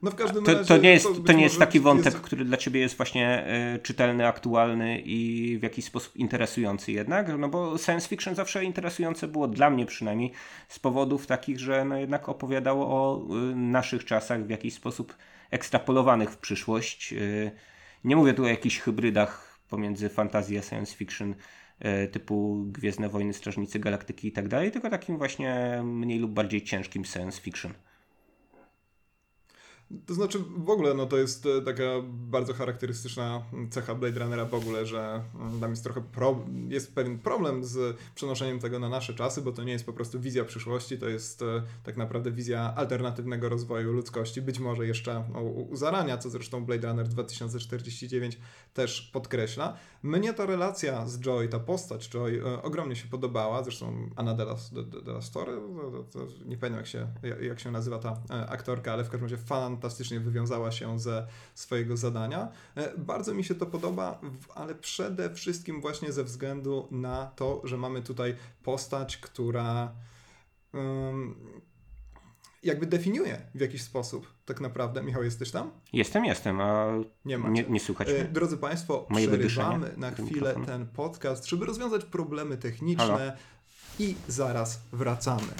No 0.03 0.11
w 0.11 0.15
każdym 0.15 0.45
To, 0.45 0.53
razie... 0.53 0.65
to 0.65 0.77
nie 0.77 0.91
jest, 0.91 1.09
być 1.13 1.27
to 1.27 1.33
nie 1.33 1.43
jest 1.43 1.59
taki 1.59 1.81
wątek, 1.81 2.13
jest- 2.15 2.27
który 2.27 2.45
dla 2.45 2.57
ciebie 2.57 2.81
jest 2.81 2.97
właśnie 2.97 3.47
e, 3.47 3.79
czytelny, 3.79 4.27
aktualny 4.27 5.01
i 5.01 5.59
w 5.59 5.63
jakiś 5.63 5.85
sposób 5.85 6.17
interesujący 6.17 6.93
jednak, 6.93 7.39
no 7.39 7.49
bo 7.49 7.79
science 7.79 8.09
fiction 8.09 8.35
zawsze 8.35 8.65
interesujące 8.65 9.29
było 9.29 9.49
dla 9.49 9.71
mnie 9.71 9.87
przynajmniej 9.87 10.33
z 10.69 10.79
powodów 10.79 11.27
takich, 11.27 11.59
że 11.61 11.85
no 11.85 11.97
jednak 11.97 12.29
opowiadało 12.29 12.87
o 12.87 13.23
y, 13.51 13.57
naszych 13.57 14.05
czasach 14.05 14.47
w 14.47 14.51
jakiś 14.51 14.75
sposób 14.75 15.17
ekstrapolowanych 15.51 16.31
w 16.31 16.37
przyszłość. 16.37 17.13
Y, 17.13 17.51
nie 18.05 18.17
mówię 18.17 18.35
tu 18.35 18.45
o 18.45 18.49
jakichś 18.49 18.79
hybrydach 18.79 19.54
pomiędzy 19.69 20.09
fantazji 20.09 20.59
a 20.59 20.63
science 20.63 20.97
fiction 20.97 21.35
e, 21.79 22.09
typu 22.09 22.65
Gwiezdne 22.67 23.09
Wojny, 23.09 23.33
Strażnicy 23.33 23.79
Galaktyki 23.79 24.29
i 24.29 24.33
tak 24.33 24.49
dalej, 24.49 24.71
tylko 24.71 24.91
takim 24.91 25.19
właśnie 25.19 25.81
mniej 25.85 26.19
lub 26.19 26.31
bardziej 26.31 26.63
ciężkim 26.63 27.05
science 27.05 27.41
fiction. 27.41 27.75
To 30.07 30.15
znaczy 30.15 30.39
w 30.57 30.71
ogóle 30.71 30.95
no 30.95 31.07
to 31.07 31.17
jest 31.17 31.47
e, 31.47 31.63
taka 31.63 31.83
bardzo 32.11 32.55
charakterystyczna 32.55 33.43
cecha 33.71 33.95
Blade 33.95 34.21
Runnera 34.21 34.45
w 34.45 34.55
ogóle, 34.55 34.87
że 34.87 35.23
mm, 35.35 35.61
tam 35.61 35.71
jest 35.71 35.85
trochę 35.85 36.01
pro, 36.01 36.45
jest 36.69 36.95
pewien 36.95 37.19
problem 37.19 37.65
z 37.65 37.97
przenoszeniem 38.15 38.59
tego 38.59 38.79
na 38.79 38.89
nasze 38.89 39.15
czasy, 39.15 39.43
bo 39.43 39.53
to 39.53 39.65
nie 39.65 39.73
jest 39.73 39.87
po 39.87 39.93
prostu 39.93 40.21
wizja 40.21 40.45
przyszłości, 40.45 40.99
to 40.99 41.09
jest 41.09 41.43
e, 41.43 41.63
tak 41.83 41.97
naprawdę 41.97 42.31
wizja 42.31 42.75
alternatywnego 42.77 43.49
rozwoju 43.49 43.93
ludzkości, 43.93 44.43
być 44.43 44.59
może 44.59 44.87
jeszcze 44.87 45.25
no, 45.35 45.43
u 45.43 45.77
zarania, 45.77 46.19
co 46.19 46.31
zresztą 46.31 46.65
Blade 46.65 46.89
Runner 46.89 47.09
2049 47.09 48.39
też 48.75 49.11
podkreśla. 49.13 49.77
Mnie 50.03 50.35
ta 50.35 50.47
relacja 50.47 51.07
z 51.07 51.21
Joy, 51.21 51.49
ta 51.49 51.59
postać 51.59 52.09
Joy 52.09 52.43
e, 52.45 52.63
ogromnie 52.63 52.97
się 52.97 53.09
podobała, 53.09 53.63
zresztą 53.63 54.11
Anna 54.17 54.35
de 54.35 54.43
la, 54.43 54.57
de, 54.73 55.03
de 55.03 55.11
la 55.11 55.23
Story, 55.23 55.53
to, 55.53 55.91
to, 55.91 56.27
to, 56.27 56.27
nie 56.45 56.57
pamiętam 56.57 56.77
jak 56.77 56.87
się, 56.87 57.09
jak, 57.41 57.61
się 57.61 57.71
nazywa 57.71 57.99
ta 57.99 58.23
aktorka, 58.49 58.93
ale 58.93 59.05
w 59.05 59.11
każdym 59.11 59.31
razie 59.31 59.43
fan 59.43 59.74
fantastycznie 59.75 60.21
wywiązała 60.21 60.73
się 60.73 60.99
ze 60.99 61.27
swojego 61.55 61.97
zadania. 61.97 62.49
E, 62.75 62.99
bardzo 62.99 63.35
mi 63.35 63.45
się 63.45 63.55
to 63.55 63.67
podoba, 63.67 64.21
ale 64.55 64.75
przede 64.75 65.35
wszystkim 65.35 65.81
właśnie 65.81 66.13
ze 66.13 66.25
względu 66.25 66.89
na 66.91 67.27
to, 67.27 67.61
że 67.65 67.77
mamy 67.77 68.03
tutaj 68.03 68.35
postać, 68.63 69.17
która 69.17 69.93
um, 70.73 71.35
jakby 72.63 72.87
definiuje 72.87 73.41
w 73.55 73.61
jakiś 73.61 73.83
sposób 73.83 74.27
tak 74.45 74.61
naprawdę. 74.61 75.03
Michał, 75.03 75.25
jesteś 75.25 75.51
tam? 75.51 75.71
Jestem, 75.93 76.25
jestem, 76.25 76.61
a 76.61 76.87
nie, 77.25 77.39
nie, 77.39 77.65
nie 77.69 77.81
słuchać 77.81 78.09
mnie? 78.09 78.25
Drodzy 78.25 78.57
Państwo, 78.57 79.07
Mojego 79.11 79.33
przerywamy 79.33 79.95
na 79.97 80.11
chwilę 80.11 80.55
ten 80.67 80.87
podcast, 80.87 81.47
żeby 81.47 81.67
rozwiązać 81.67 82.05
problemy 82.05 82.57
techniczne 82.57 83.07
Halo? 83.07 83.33
i 83.99 84.15
zaraz 84.29 84.81
wracamy. 84.93 85.53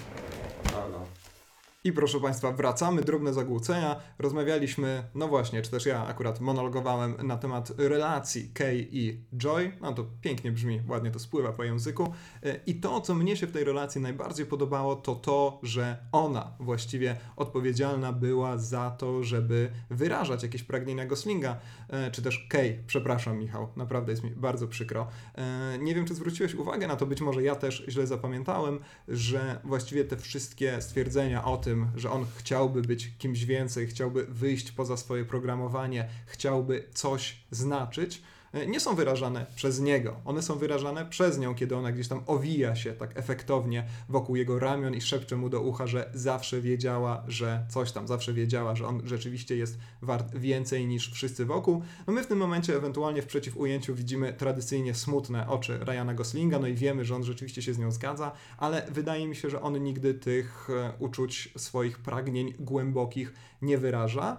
I 1.87 1.93
proszę 1.93 2.21
Państwa, 2.21 2.53
wracamy, 2.53 3.03
drobne 3.03 3.33
zagłócenia. 3.33 4.01
Rozmawialiśmy, 4.19 5.05
no 5.15 5.29
właśnie, 5.29 5.63
czy 5.63 5.71
też 5.71 5.87
ja 5.87 6.07
akurat 6.07 6.41
monologowałem 6.41 7.17
na 7.27 7.37
temat 7.37 7.73
relacji 7.79 8.51
Kay 8.55 8.89
i 8.91 9.21
Joy. 9.37 9.73
No 9.81 9.93
to 9.93 10.07
pięknie 10.21 10.53
brzmi, 10.53 10.81
ładnie 10.89 11.11
to 11.11 11.19
spływa 11.19 11.53
po 11.53 11.65
języku. 11.65 12.15
E, 12.43 12.61
I 12.67 12.75
to, 12.75 13.01
co 13.01 13.15
mnie 13.15 13.37
się 13.37 13.47
w 13.47 13.53
tej 13.53 13.65
relacji 13.65 14.01
najbardziej 14.01 14.47
podobało, 14.47 14.97
to 14.97 15.15
to, 15.15 15.61
że 15.63 15.97
ona 16.13 16.53
właściwie 16.61 17.17
odpowiedzialna 17.37 18.13
była 18.13 18.59
za 18.59 18.91
to, 18.91 19.25
żeby 19.25 19.71
wyrażać 19.91 20.43
jakieś 20.43 20.63
pragnienia 20.63 21.07
Goslinga, 21.07 21.57
e, 21.89 22.11
czy 22.11 22.23
też 22.23 22.47
Kay, 22.51 22.83
przepraszam 22.87 23.39
Michał, 23.39 23.69
naprawdę 23.77 24.13
jest 24.13 24.25
mi 24.25 24.31
bardzo 24.31 24.69
przykro. 24.69 25.07
E, 25.35 25.79
nie 25.79 25.95
wiem, 25.95 26.07
czy 26.07 26.15
zwróciłeś 26.15 26.55
uwagę 26.55 26.87
na 26.87 26.97
to, 26.97 27.07
być 27.07 27.21
może 27.21 27.43
ja 27.43 27.55
też 27.55 27.85
źle 27.89 28.07
zapamiętałem, 28.07 28.79
że 29.09 29.61
właściwie 29.65 30.05
te 30.05 30.17
wszystkie 30.17 30.83
stwierdzenia 30.83 31.45
o 31.45 31.57
tym, 31.57 31.74
tym, 31.75 31.91
że 31.97 32.11
on 32.11 32.27
chciałby 32.37 32.83
być 32.83 33.11
kimś 33.19 33.45
więcej, 33.45 33.87
chciałby 33.87 34.27
wyjść 34.27 34.73
poza 34.73 34.97
swoje 34.97 35.25
programowanie, 35.25 36.09
chciałby 36.27 36.85
coś 36.95 37.37
znaczyć, 37.51 38.23
nie 38.67 38.81
są 38.81 38.95
wyrażane 38.95 39.47
przez 39.55 39.81
niego. 39.81 40.17
One 40.25 40.43
są 40.43 40.59
wyrażane 40.59 41.07
przez 41.07 41.39
nią, 41.39 41.55
kiedy 41.55 41.77
ona 41.77 41.93
gdzieś 41.93 42.09
tam 42.09 42.23
owija 42.27 42.77
się 42.77 42.93
tak 42.93 43.19
efektownie 43.19 43.87
wokół 44.09 44.37
jego 44.37 44.59
ramion 44.59 44.95
i 44.95 45.01
szepcze 45.01 45.37
mu 45.37 45.49
do 45.49 45.61
ucha, 45.61 45.87
że 45.87 46.11
zawsze 46.15 46.61
wiedziała, 46.61 47.25
że 47.29 47.67
coś 47.69 47.93
tam, 47.93 48.09
zawsze 48.09 48.33
wiedziała, 48.33 48.77
że 48.77 48.87
on 48.87 49.03
rzeczywiście 49.05 49.57
jest 49.57 49.79
wart 50.03 50.37
więcej 50.37 50.87
niż 50.87 51.13
wszyscy 51.13 51.45
wokół. 51.45 51.83
No 52.07 52.13
my 52.13 52.23
w 52.23 52.27
tym 52.27 52.39
momencie 52.39 52.77
ewentualnie 52.77 53.23
w 53.23 53.27
przeciwujęciu 53.27 53.95
widzimy 53.95 54.33
tradycyjnie 54.33 54.95
smutne 54.95 55.49
oczy 55.49 55.79
Ryana 55.79 56.15
Goslinga, 56.15 56.59
no 56.59 56.67
i 56.67 56.75
wiemy, 56.75 57.05
że 57.05 57.17
on 57.17 57.25
rzeczywiście 57.25 57.63
się 57.63 57.75
z 57.75 57.79
nią 57.79 57.91
zgadza, 57.91 58.33
ale 58.59 58.87
wydaje 58.91 59.29
mi 59.29 59.37
się, 59.37 59.51
że 59.51 59.63
on 59.63 59.83
nigdy 59.83 60.15
tych 60.15 60.69
e, 60.71 60.93
uczuć, 60.99 61.49
swoich 61.57 61.99
pragnień 61.99 62.55
głębokich 62.59 63.33
nie 63.63 63.79
wyraża. 63.79 64.37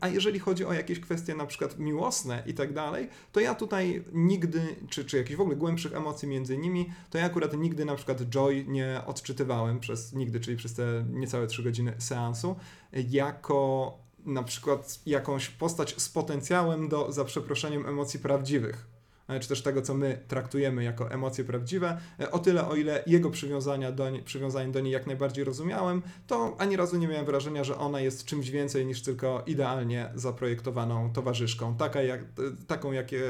A 0.00 0.08
jeżeli 0.08 0.38
chodzi 0.38 0.64
o 0.64 0.72
jakieś 0.72 1.00
kwestie 1.00 1.34
na 1.34 1.46
przykład 1.46 1.78
miłosne 1.78 2.42
i 2.46 2.54
tak 2.54 2.72
dalej, 2.72 3.08
to 3.32 3.40
ja 3.40 3.54
tutaj 3.54 4.04
nigdy, 4.12 4.76
czy, 4.88 5.04
czy 5.04 5.16
jakichś 5.16 5.36
w 5.36 5.40
ogóle 5.40 5.56
głębszych 5.56 5.94
emocji 5.94 6.28
między 6.28 6.58
nimi, 6.58 6.92
to 7.10 7.18
ja 7.18 7.24
akurat 7.24 7.56
nigdy 7.56 7.84
na 7.84 7.94
przykład 7.94 8.22
Joy 8.22 8.64
nie 8.68 9.02
odczytywałem 9.06 9.80
przez 9.80 10.12
nigdy, 10.12 10.40
czyli 10.40 10.56
przez 10.56 10.74
te 10.74 11.04
niecałe 11.10 11.46
3 11.46 11.62
godziny 11.62 11.94
seansu, 11.98 12.56
jako 12.92 13.92
na 14.26 14.42
przykład 14.42 15.00
jakąś 15.06 15.48
postać 15.48 16.02
z 16.02 16.08
potencjałem 16.08 16.88
do, 16.88 17.12
za 17.12 17.24
przeproszeniem, 17.24 17.86
emocji 17.86 18.20
prawdziwych 18.20 18.93
czy 19.40 19.48
też 19.48 19.62
tego, 19.62 19.82
co 19.82 19.94
my 19.94 20.24
traktujemy 20.28 20.84
jako 20.84 21.10
emocje 21.10 21.44
prawdziwe. 21.44 21.98
E, 22.20 22.30
o 22.30 22.38
tyle, 22.38 22.68
o 22.68 22.76
ile 22.76 23.02
jego 23.06 23.30
przywiązania 23.30 23.92
do, 23.92 24.04
przywiązanie 24.24 24.72
do 24.72 24.80
niej 24.80 24.92
jak 24.92 25.06
najbardziej 25.06 25.44
rozumiałem, 25.44 26.02
to 26.26 26.56
ani 26.58 26.76
razu 26.76 26.96
nie 26.96 27.08
miałem 27.08 27.26
wrażenia, 27.26 27.64
że 27.64 27.78
ona 27.78 28.00
jest 28.00 28.24
czymś 28.24 28.50
więcej 28.50 28.86
niż 28.86 29.02
tylko 29.02 29.42
idealnie 29.46 30.10
zaprojektowaną 30.14 31.12
towarzyszką, 31.12 31.76
taka 31.76 32.02
jak, 32.02 32.20
e, 32.20 32.24
taką, 32.66 32.92
jakie 32.92 33.22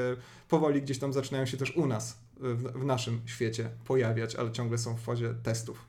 powoli 0.49 0.81
gdzieś 0.81 0.99
tam 0.99 1.13
zaczynają 1.13 1.45
się 1.45 1.57
też 1.57 1.77
u 1.77 1.85
nas, 1.87 2.19
w, 2.37 2.81
w 2.81 2.85
naszym 2.85 3.21
świecie 3.25 3.69
pojawiać, 3.85 4.35
ale 4.35 4.51
ciągle 4.51 4.77
są 4.77 4.95
w 4.95 5.01
fazie 5.01 5.33
testów. 5.43 5.85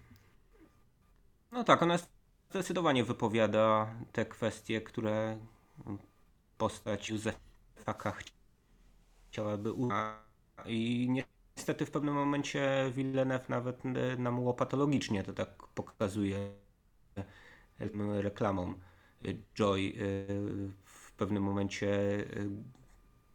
No 1.52 1.64
tak, 1.64 1.82
ona 1.82 1.98
zdecydowanie 2.50 3.04
wypowiada 3.04 3.94
te 4.12 4.26
kwestie, 4.26 4.80
które 4.80 5.38
postać 6.58 7.10
Józefa 7.10 7.94
chciałaby 9.36 9.72
użyć. 9.72 9.96
I 10.66 11.08
niestety 11.56 11.86
w 11.86 11.90
pewnym 11.90 12.14
momencie 12.14 12.92
Villeneuve 12.94 13.48
nawet 13.48 13.82
nam 14.18 14.40
łopatologicznie 14.40 15.22
to 15.22 15.32
tak 15.32 15.66
pokazuje 15.74 16.50
reklamą. 18.20 18.74
Joy 19.54 19.80
y, 19.80 19.92
w 20.84 21.12
pewnym 21.12 21.42
momencie 21.42 21.88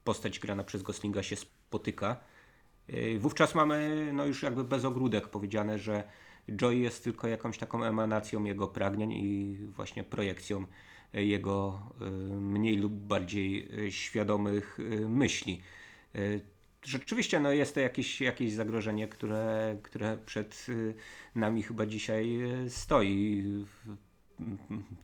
postać 0.04 0.40
grana 0.40 0.64
przez 0.64 0.84
Goslinga 0.84 1.24
się 1.24 1.36
spotyka. 1.36 2.20
Wówczas 3.20 3.56
mamy 3.56 4.10
no 4.14 4.26
już 4.26 4.44
jakby 4.44 4.64
bez 4.64 4.86
ogródek 4.86 5.28
powiedziane, 5.28 5.80
że 5.80 6.04
Joy 6.56 6.76
jest 6.76 7.04
tylko 7.04 7.28
jakąś 7.28 7.58
taką 7.58 7.84
emanacją 7.84 8.44
jego 8.44 8.68
pragnień 8.68 9.12
i 9.12 9.58
właśnie 9.58 10.04
projekcją 10.04 10.66
jego 11.14 11.82
mniej 12.40 12.78
lub 12.78 12.94
bardziej 12.94 13.70
świadomych 13.92 14.78
myśli. 15.08 15.62
Y, 16.16 16.42
rzeczywiście 16.86 17.40
no 17.40 17.52
jest 17.52 17.74
to 17.74 17.80
jakieś, 17.80 18.22
jakieś 18.22 18.54
zagrożenie, 18.54 19.08
które, 19.08 19.78
które 19.84 20.18
przed 20.18 20.66
y, 20.70 20.94
nami 21.36 21.64
chyba 21.64 21.86
dzisiaj 21.86 22.42
y, 22.66 22.70
stoi. 22.70 23.44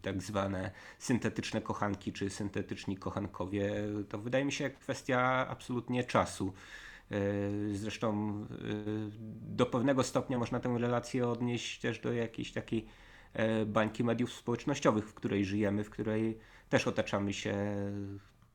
Tak 0.02 0.22
zwane 0.22 0.72
syntetyczne 1.00 1.62
kochanki 1.62 2.14
czy 2.14 2.30
syntetyczni 2.30 2.98
kochankowie. 2.98 3.74
To 4.10 4.18
wydaje 4.18 4.46
mi 4.46 4.52
się 4.52 4.70
kwestia 4.70 5.48
absolutnie 5.50 6.04
czasu. 6.04 6.54
Zresztą 7.72 8.46
do 9.42 9.66
pewnego 9.66 10.04
stopnia 10.04 10.38
można 10.38 10.60
tę 10.60 10.76
relację 10.78 11.28
odnieść 11.28 11.80
też 11.80 12.00
do 12.00 12.14
jakiejś 12.14 12.52
takiej 12.52 12.86
bańki 13.66 14.04
mediów 14.04 14.34
społecznościowych, 14.34 15.10
w 15.10 15.14
której 15.14 15.46
żyjemy, 15.46 15.84
w 15.84 15.90
której 15.90 16.38
też 16.70 16.88
otaczamy 16.88 17.34
się 17.34 17.56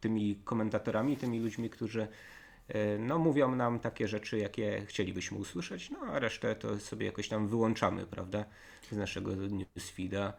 tymi 0.00 0.36
komentatorami, 0.44 1.16
tymi 1.16 1.40
ludźmi, 1.40 1.70
którzy 1.70 2.00
E, 2.02 2.08
no, 2.98 3.18
mówią 3.18 3.56
nam 3.56 3.78
takie 3.78 4.08
rzeczy, 4.08 4.38
jakie 4.38 4.82
chcielibyśmy 4.86 5.38
usłyszeć, 5.38 5.90
no 5.90 5.98
a 5.98 6.18
resztę 6.18 6.54
to 6.54 6.78
sobie 6.78 7.06
jakoś 7.06 7.28
tam 7.28 7.48
wyłączamy, 7.48 8.06
prawda, 8.06 8.44
z 8.90 8.96
naszego 8.96 9.34
newsfeeda. 9.34 10.32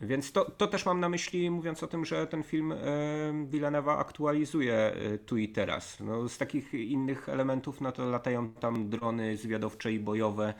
Więc 0.00 0.32
to, 0.32 0.50
to 0.50 0.66
też 0.66 0.86
mam 0.86 1.00
na 1.00 1.08
myśli, 1.08 1.50
mówiąc 1.50 1.82
o 1.82 1.86
tym, 1.86 2.04
że 2.04 2.26
ten 2.26 2.42
film 2.42 2.72
e, 2.72 3.98
aktualizuje 3.98 4.74
e, 4.74 5.18
tu 5.18 5.36
i 5.36 5.48
teraz. 5.48 6.00
No, 6.00 6.28
z 6.28 6.38
takich 6.38 6.74
innych 6.74 7.28
elementów, 7.28 7.80
no 7.80 7.92
to 7.92 8.10
latają 8.10 8.52
tam 8.52 8.90
drony 8.90 9.36
zwiadowcze 9.36 9.92
i 9.92 10.00
bojowe, 10.00 10.54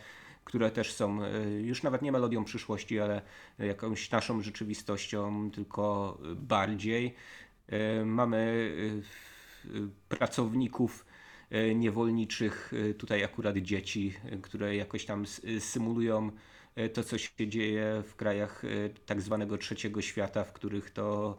które 0.45 0.71
też 0.71 0.93
są 0.93 1.23
e, 1.25 1.51
już 1.51 1.83
nawet 1.83 2.03
nie 2.03 2.13
melodią 2.13 2.45
przyszłości, 2.45 3.01
ale 3.01 3.23
jakąś 3.59 4.11
naszą 4.11 4.43
rzeczywistością, 4.43 5.51
tylko 5.51 6.19
bardziej. 6.37 7.15
E, 7.69 8.05
mamy 8.05 8.73
e, 9.67 9.71
pracowników 10.09 11.05
E, 11.05 11.10
niewolniczych, 11.75 12.73
e, 12.91 12.95
tutaj 12.95 13.25
akurat 13.25 13.57
dzieci, 13.57 14.15
e, 14.25 14.37
które 14.37 14.77
jakoś 14.77 15.05
tam 15.05 15.25
symulują 15.59 16.31
to, 16.95 17.05
co 17.05 17.19
się 17.19 17.49
dzieje 17.49 18.03
w 18.07 18.17
krajach 18.17 18.63
tak 19.07 19.21
zwanego 19.21 19.59
trzeciego 19.59 20.03
świata, 20.03 20.45
w 20.45 20.53
których 20.53 20.91
to 20.91 21.37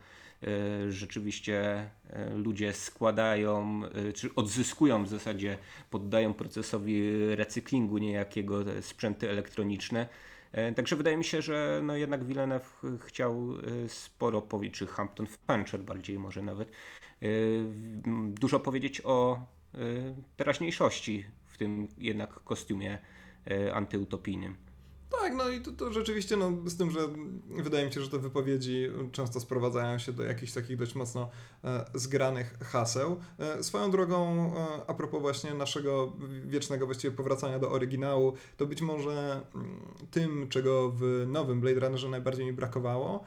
rzeczywiście 0.89 1.89
ludzie 2.35 2.73
składają, 2.73 3.81
czy 4.15 4.35
odzyskują 4.35 5.03
w 5.03 5.07
zasadzie, 5.07 5.57
poddają 5.89 6.33
procesowi 6.33 7.01
recyklingu 7.35 7.97
niejakiego 7.97 8.63
sprzęty 8.81 9.29
elektroniczne. 9.29 10.07
Także 10.75 10.95
wydaje 10.95 11.17
mi 11.17 11.23
się, 11.23 11.41
że 11.41 11.81
no 11.83 11.95
jednak 11.95 12.25
Villeneuve 12.25 12.81
chciał 13.05 13.47
sporo 13.87 14.41
powiedzieć, 14.41 14.77
czy 14.77 14.87
Hampton 14.87 15.27
Fancher 15.27 15.83
bardziej 15.83 16.19
może 16.19 16.41
nawet, 16.41 16.71
dużo 18.39 18.59
powiedzieć 18.59 19.01
o 19.03 19.45
teraźniejszości 20.37 21.25
w 21.45 21.57
tym 21.57 21.87
jednak 21.97 22.43
kostiumie 22.43 22.99
y, 23.51 23.73
antyutopijnym. 23.73 24.55
Tak, 25.19 25.35
no 25.35 25.49
i 25.49 25.61
to, 25.61 25.71
to, 25.71 25.93
rzeczywiście, 25.93 26.37
no, 26.37 26.51
z 26.65 26.77
tym, 26.77 26.91
że 26.91 26.99
wydaje 27.63 27.85
mi 27.85 27.93
się, 27.93 28.01
że 28.01 28.09
te 28.09 28.19
wypowiedzi 28.19 28.87
często 29.11 29.39
sprowadzają 29.39 29.97
się 29.97 30.13
do 30.13 30.23
jakichś 30.23 30.51
takich 30.51 30.77
dość 30.77 30.95
mocno 30.95 31.29
e, 31.63 31.85
zgranych 31.93 32.57
haseł. 32.61 33.19
E, 33.39 33.63
swoją 33.63 33.91
drogą, 33.91 34.51
e, 34.57 34.89
a 34.89 34.93
propos 34.93 35.21
właśnie 35.21 35.53
naszego 35.53 36.13
wiecznego 36.45 36.85
właściwie 36.85 37.15
powracania 37.15 37.59
do 37.59 37.71
oryginału, 37.71 38.33
to 38.57 38.65
być 38.65 38.81
może 38.81 39.41
mm, 39.55 39.81
tym, 40.11 40.49
czego 40.49 40.91
w 40.91 41.25
nowym 41.27 41.61
Blade 41.61 41.79
Runnerze 41.79 42.09
najbardziej 42.09 42.45
mi 42.45 42.53
brakowało, 42.53 43.23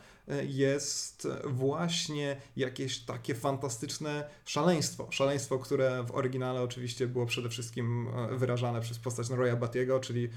jest 0.46 1.28
właśnie 1.44 2.36
jakieś 2.56 2.98
takie 2.98 3.34
fantastyczne 3.34 4.30
szaleństwo. 4.44 5.08
Szaleństwo, 5.10 5.58
które 5.58 6.02
w 6.02 6.14
oryginale 6.14 6.62
oczywiście 6.62 7.06
było 7.06 7.26
przede 7.26 7.48
wszystkim 7.48 8.08
e, 8.08 8.36
wyrażane 8.38 8.80
przez 8.80 8.98
postać 8.98 9.30
Roya 9.30 9.56
Batiego, 9.56 10.00
czyli 10.00 10.28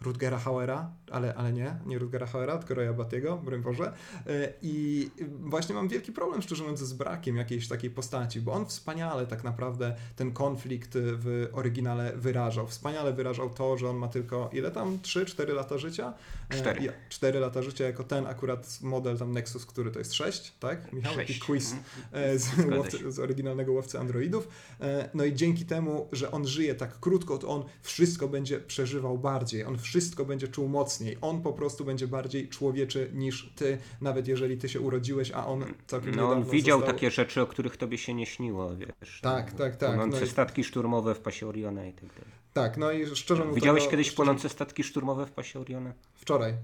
Rutgera 0.00 0.38
Hauera, 0.38 0.90
ale, 1.10 1.34
ale 1.34 1.52
nie, 1.52 1.76
nie 1.86 1.98
Rutgera 1.98 2.26
Hauera, 2.26 2.58
tylko 2.58 2.74
Roya 2.74 2.92
Batiego, 2.92 3.36
broń 3.36 3.62
Boże. 3.62 3.92
E, 4.26 4.52
I 4.62 5.10
właśnie 5.40 5.74
mam 5.74 5.88
wielki 5.88 6.12
problem, 6.12 6.42
szczerze 6.42 6.62
mówiąc, 6.62 6.80
z 6.80 6.92
brakiem 6.92 7.36
jakiejś 7.36 7.68
takiej 7.68 7.90
postaci, 7.90 8.40
bo 8.40 8.52
on 8.52 8.66
wspaniale 8.66 9.26
tak 9.26 9.44
naprawdę 9.44 9.96
ten 10.16 10.32
konflikt 10.32 10.90
w 10.94 11.48
oryginale 11.52 12.16
wyrażał. 12.16 12.66
Wspaniale 12.66 13.12
wyrażał 13.12 13.50
to, 13.50 13.78
że 13.78 13.90
on 13.90 13.96
ma 13.96 14.08
tylko, 14.08 14.50
ile 14.52 14.70
tam, 14.70 14.98
3-4 14.98 15.54
lata 15.54 15.78
życia? 15.78 16.14
4. 16.50 16.92
4 17.08 17.40
lata 17.40 17.62
życia 17.62 17.84
jako 17.84 18.04
ten 18.04 18.26
akurat 18.26 18.78
model 18.82 19.18
tam 19.18 19.32
Nexus, 19.32 19.66
który 19.66 19.90
to 19.90 19.98
jest 19.98 20.14
6, 20.14 20.52
tak? 20.60 20.92
Michał, 20.92 21.14
6. 21.14 21.28
taki 21.28 21.40
quiz 21.40 21.72
mhm. 21.72 22.38
z, 22.38 22.48
łowcy, 22.76 23.12
z 23.12 23.18
oryginalnego 23.18 23.72
łowcy 23.72 23.98
androidów. 23.98 24.48
No 25.14 25.24
i 25.24 25.34
dzięki 25.34 25.64
temu, 25.64 26.08
że 26.12 26.30
on 26.30 26.46
żyje 26.46 26.74
tak 26.74 27.00
krótko, 27.00 27.38
to 27.38 27.48
on 27.48 27.64
wszystko 27.82 28.28
będzie 28.28 28.60
przeżywał 28.60 29.18
bardziej, 29.18 29.64
on 29.64 29.78
wszystko 29.78 30.24
będzie 30.24 30.48
czuł 30.48 30.68
mocniej, 30.68 31.16
on 31.20 31.42
po 31.42 31.52
prostu 31.52 31.84
będzie 31.84 32.08
bardziej 32.08 32.48
człowieczy 32.48 33.10
niż 33.14 33.52
ty, 33.56 33.78
nawet 34.00 34.28
jeżeli 34.28 34.58
ty 34.58 34.68
się 34.68 34.80
urodziłeś, 34.80 35.30
a 35.32 35.46
on 35.46 35.64
całkiem 35.86 36.14
No 36.14 36.30
on 36.30 36.44
widział 36.44 36.78
został... 36.78 36.94
takie 36.94 37.10
rzeczy, 37.10 37.42
o 37.42 37.46
których 37.46 37.76
tobie 37.76 37.98
się 37.98 38.14
nie 38.14 38.26
śniło, 38.26 38.76
wiesz. 38.76 39.20
Tak, 39.22 39.52
tak, 39.52 39.76
tak. 39.76 39.90
Płonące 39.90 40.20
no 40.20 40.26
statki 40.26 40.64
szturmowe 40.64 41.14
w 41.14 41.20
pasie 41.20 41.46
Oriona 41.46 41.86
i 41.86 41.92
tak 41.92 42.08
dalej. 42.08 42.40
Tak, 42.52 42.76
no 42.76 42.92
i 42.92 43.16
szczerze 43.16 43.40
mówiąc... 43.40 43.54
Widziałeś 43.54 43.88
kiedyś 43.88 44.12
płonące 44.12 44.48
statki 44.48 44.84
szturmowe 44.84 45.26
w 45.26 45.30
pasie 45.30 45.60
Oriona? 45.60 45.92
Wczoraj 46.14 46.54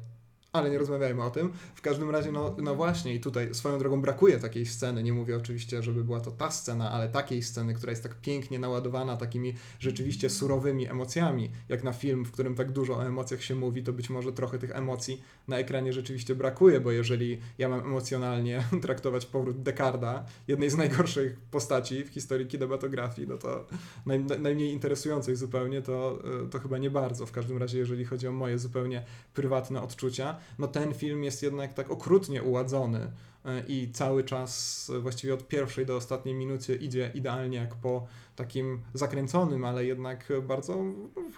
ale 0.53 0.71
nie 0.71 0.79
rozmawiajmy 0.79 1.25
o 1.25 1.31
tym. 1.31 1.53
W 1.75 1.81
każdym 1.81 2.11
razie, 2.11 2.33
no, 2.33 2.57
no 2.63 2.75
właśnie, 2.75 3.15
i 3.15 3.21
tutaj 3.21 3.55
swoją 3.55 3.79
drogą 3.79 4.01
brakuje 4.01 4.39
takiej 4.39 4.67
sceny. 4.67 5.03
Nie 5.03 5.13
mówię 5.13 5.37
oczywiście, 5.37 5.83
żeby 5.83 6.05
była 6.05 6.21
to 6.21 6.31
ta 6.31 6.51
scena, 6.51 6.91
ale 6.91 7.09
takiej 7.09 7.43
sceny, 7.43 7.75
która 7.75 7.91
jest 7.91 8.03
tak 8.03 8.15
pięknie 8.15 8.59
naładowana 8.59 9.17
takimi 9.17 9.55
rzeczywiście 9.79 10.31
surowymi 10.31 10.91
emocjami, 10.91 11.51
jak 11.69 11.85
na 11.85 11.93
film, 11.93 12.25
w 12.25 12.33
którym 12.33 12.55
tak 12.55 12.73
dużo 12.73 12.97
o 12.97 13.07
emocjach 13.07 13.43
się 13.43 13.55
mówi, 13.55 13.83
to 13.83 13.93
być 13.93 14.11
może 14.11 14.33
trochę 14.33 14.59
tych 14.59 14.71
emocji 14.71 15.23
na 15.49 15.59
ekranie 15.59 15.93
rzeczywiście 15.93 16.35
brakuje, 16.35 16.81
bo 16.81 16.93
jeżeli 16.93 17.39
ja 17.59 17.69
mam 17.69 17.81
emocjonalnie 17.81 18.65
traktować 18.83 19.27
powrót 19.27 19.63
Dekarda, 19.63 20.25
jednej 20.49 20.71
z 20.71 20.77
najgorszych 20.77 21.41
postaci 21.51 22.05
w 22.05 22.09
historii 22.09 22.47
kinematografii, 22.47 23.29
no 23.29 23.39
to 23.39 23.67
naj, 24.07 24.25
najmniej 24.25 24.73
interesującej 24.73 25.37
zupełnie, 25.37 25.83
to, 25.83 26.19
to 26.51 26.59
chyba 26.59 26.79
nie 26.79 26.91
bardzo. 26.91 27.27
W 27.27 27.33
każdym 27.33 27.59
razie, 27.59 27.79
jeżeli 27.79 28.05
chodzi 28.05 28.29
o 28.29 28.33
moje 28.33 28.59
zupełnie 28.59 29.05
prywatne 29.35 29.83
odczucia, 29.83 30.37
no 30.59 30.69
ten 30.69 30.95
film 30.95 31.25
jest 31.25 31.43
jednak 31.43 31.75
tak 31.75 31.91
okrutnie 31.91 32.43
uładzony 32.43 33.13
e, 33.45 33.63
i 33.69 33.93
cały 33.93 34.25
czas 34.25 34.91
e, 34.97 34.99
właściwie 34.99 35.35
od 35.35 35.49
pierwszej 35.49 35.87
do 35.87 35.97
ostatniej 35.97 36.35
minuty 36.35 36.77
idzie 36.77 37.11
idealnie 37.15 37.59
jak 37.59 37.75
po 37.75 38.07
takim 38.37 38.81
zakręconym, 38.95 39.65
ale 39.65 39.85
jednak 39.85 40.33
bardzo 40.43 40.85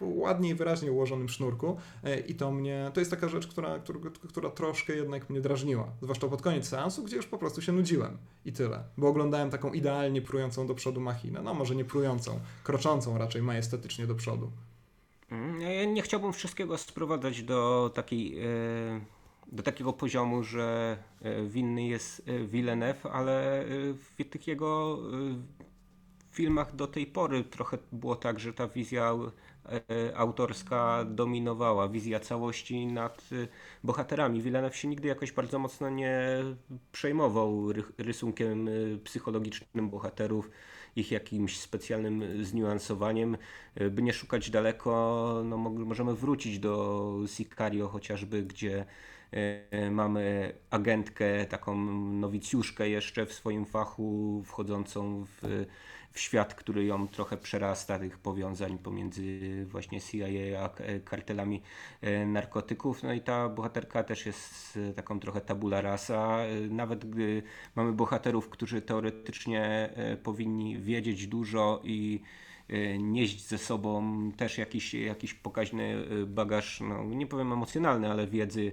ładnie 0.01 0.51
i 0.51 0.55
wyraźnie 0.55 0.93
ułożonym 0.93 1.29
sznurku. 1.29 1.77
E, 2.05 2.21
i 2.21 2.35
to 2.35 2.53
mnie, 2.53 2.91
to 2.95 3.01
jest 3.01 3.11
taka 3.11 3.29
rzecz, 3.29 3.47
która, 3.47 3.79
która, 3.79 4.01
która 4.29 4.51
troszkę 4.51 4.93
jednak 4.93 5.31
mnie 5.31 5.41
drażniła, 5.41 5.93
zwłaszcza 6.03 6.29
pod 6.29 6.43
koniec 6.43 6.69
seansu, 6.69 7.05
gdzie 7.05 7.17
już 7.17 7.27
po 7.27 7.39
prostu 7.39 7.63
się 7.63 7.73
nudziłem. 7.73 8.19
I 8.45 8.53
tyle, 8.53 8.85
bo 8.97 9.09
oglądałem 9.09 9.51
taką 9.51 9.73
idealnie 9.73 10.23
prującą 10.23 10.67
do 10.67 10.75
przodu 10.75 11.01
machinę, 11.01 11.43
no 11.43 11.55
może 11.55 11.75
nie 11.75 11.85
prującą, 11.85 12.41
kroczącą 12.65 13.19
raczej 13.19 13.43
majestatycznie 13.43 14.07
do 14.07 14.15
przodu. 14.15 14.51
Mm, 15.31 15.61
ja 15.61 15.85
nie 15.85 16.03
chciałbym 16.03 16.33
wszystkiego 16.33 16.79
sprowadzać 16.79 17.43
do 17.43 17.91
takiej 17.95 18.39
e, 18.39 18.47
do 19.53 19.63
takiego 19.63 19.93
poziomu, 19.93 20.45
że 20.45 20.97
e, 21.23 21.43
winny 21.43 21.87
jest 21.87 22.29
e, 22.29 22.39
Villeneuve, 22.39 23.07
ale 23.07 23.65
w 23.95 24.25
tych 24.31 24.47
jego 24.47 24.99
filmach 26.31 26.77
do 26.77 26.87
tej 26.87 27.07
pory 27.07 27.45
trochę 27.45 27.79
było 27.93 28.17
tak, 28.17 28.41
że 28.41 28.53
ta 28.53 28.69
wizja 28.69 29.15
autorska 30.15 31.05
dominowała, 31.05 31.89
wizja 31.89 32.21
całości 32.21 32.87
nad 32.87 33.29
bohaterami. 33.85 34.43
Villeneuve 34.43 34.77
się 34.77 34.89
nigdy 34.89 35.09
jakoś 35.09 35.33
bardzo 35.33 35.59
mocno 35.59 35.91
nie 35.91 36.21
przejmował 36.93 37.73
rysunkiem 37.99 38.69
psychologicznym 39.05 39.91
bohaterów 39.91 40.51
ich 40.99 41.11
jakimś 41.11 41.61
specjalnym 41.61 42.45
zniuansowaniem. 42.45 43.37
E, 43.75 43.91
by 43.91 44.03
nie 44.03 44.13
szukać 44.13 44.51
daleko, 44.51 45.43
no 45.45 45.57
możemy 45.57 46.15
wrócić 46.15 46.59
do 46.59 47.15
Sicario 47.27 47.89
chociażby, 47.89 48.43
gdzie 48.43 48.85
e, 49.31 49.91
mamy 49.91 50.53
agentkę, 50.71 51.47
taką 51.47 51.77
nowicjuszkę 52.13 52.89
jeszcze 52.89 53.27
w 53.27 53.33
swoim 53.33 53.67
fachu, 53.67 54.43
wchodzącą 54.47 55.25
w 55.25 55.67
w 56.13 56.21
świat, 56.21 56.55
który 56.55 56.85
ją 56.85 57.09
trochę 57.09 57.37
przerasta, 57.37 57.99
tych 57.99 58.19
powiązań 58.19 58.79
pomiędzy 58.79 59.67
właśnie 59.67 60.01
CIA 60.01 60.61
a 60.65 60.71
kartelami 61.05 61.63
e, 62.01 62.27
narkotyków. 62.27 63.03
No 63.03 63.13
i 63.13 63.21
ta 63.21 63.49
bohaterka 63.49 64.05
też 64.05 64.27
jest 64.27 64.79
e, 64.91 64.95
taką 64.95 65.21
trochę 65.21 65.41
tabula 65.41 65.81
rasa. 65.81 66.39
E, 66.39 66.61
nawet 66.61 67.11
gdy 67.11 67.43
mamy 67.77 67.93
bohaterów, 67.93 68.49
którzy 68.49 68.83
teoretycznie 68.83 69.91
powinni 70.23 70.79
wiedzieć 70.79 71.27
dużo 71.27 71.81
i 71.85 72.21
nieść 72.99 73.49
ze 73.49 73.59
sobą 73.59 74.33
też 74.37 74.59
jakiś, 74.59 74.95
jakiś 74.95 75.35
pokaźny 75.35 76.05
bagaż, 76.27 76.81
no 76.81 77.05
nie 77.05 77.27
powiem 77.27 77.53
emocjonalny, 77.53 78.11
ale 78.11 78.27
wiedzy 78.27 78.73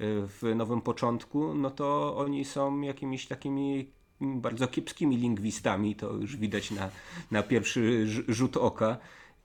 w 0.00 0.52
nowym 0.54 0.80
początku, 0.80 1.54
no 1.54 1.70
to 1.70 2.16
oni 2.16 2.44
są 2.44 2.80
jakimiś 2.80 3.26
takimi 3.26 3.92
bardzo 4.20 4.68
kiepskimi 4.68 5.16
lingwistami, 5.16 5.96
to 5.96 6.12
już 6.12 6.36
widać 6.36 6.70
na, 6.70 6.90
na 7.30 7.42
pierwszy 7.42 8.06
rzut 8.28 8.56
oka. 8.56 8.98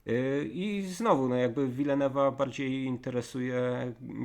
Y, 0.07 0.49
I 0.53 0.83
znowu, 0.87 1.29
no 1.29 1.35
jakby 1.35 1.67
Villeneuve'a 1.67 2.37
bardziej 2.37 2.83
interesuje 2.83 3.61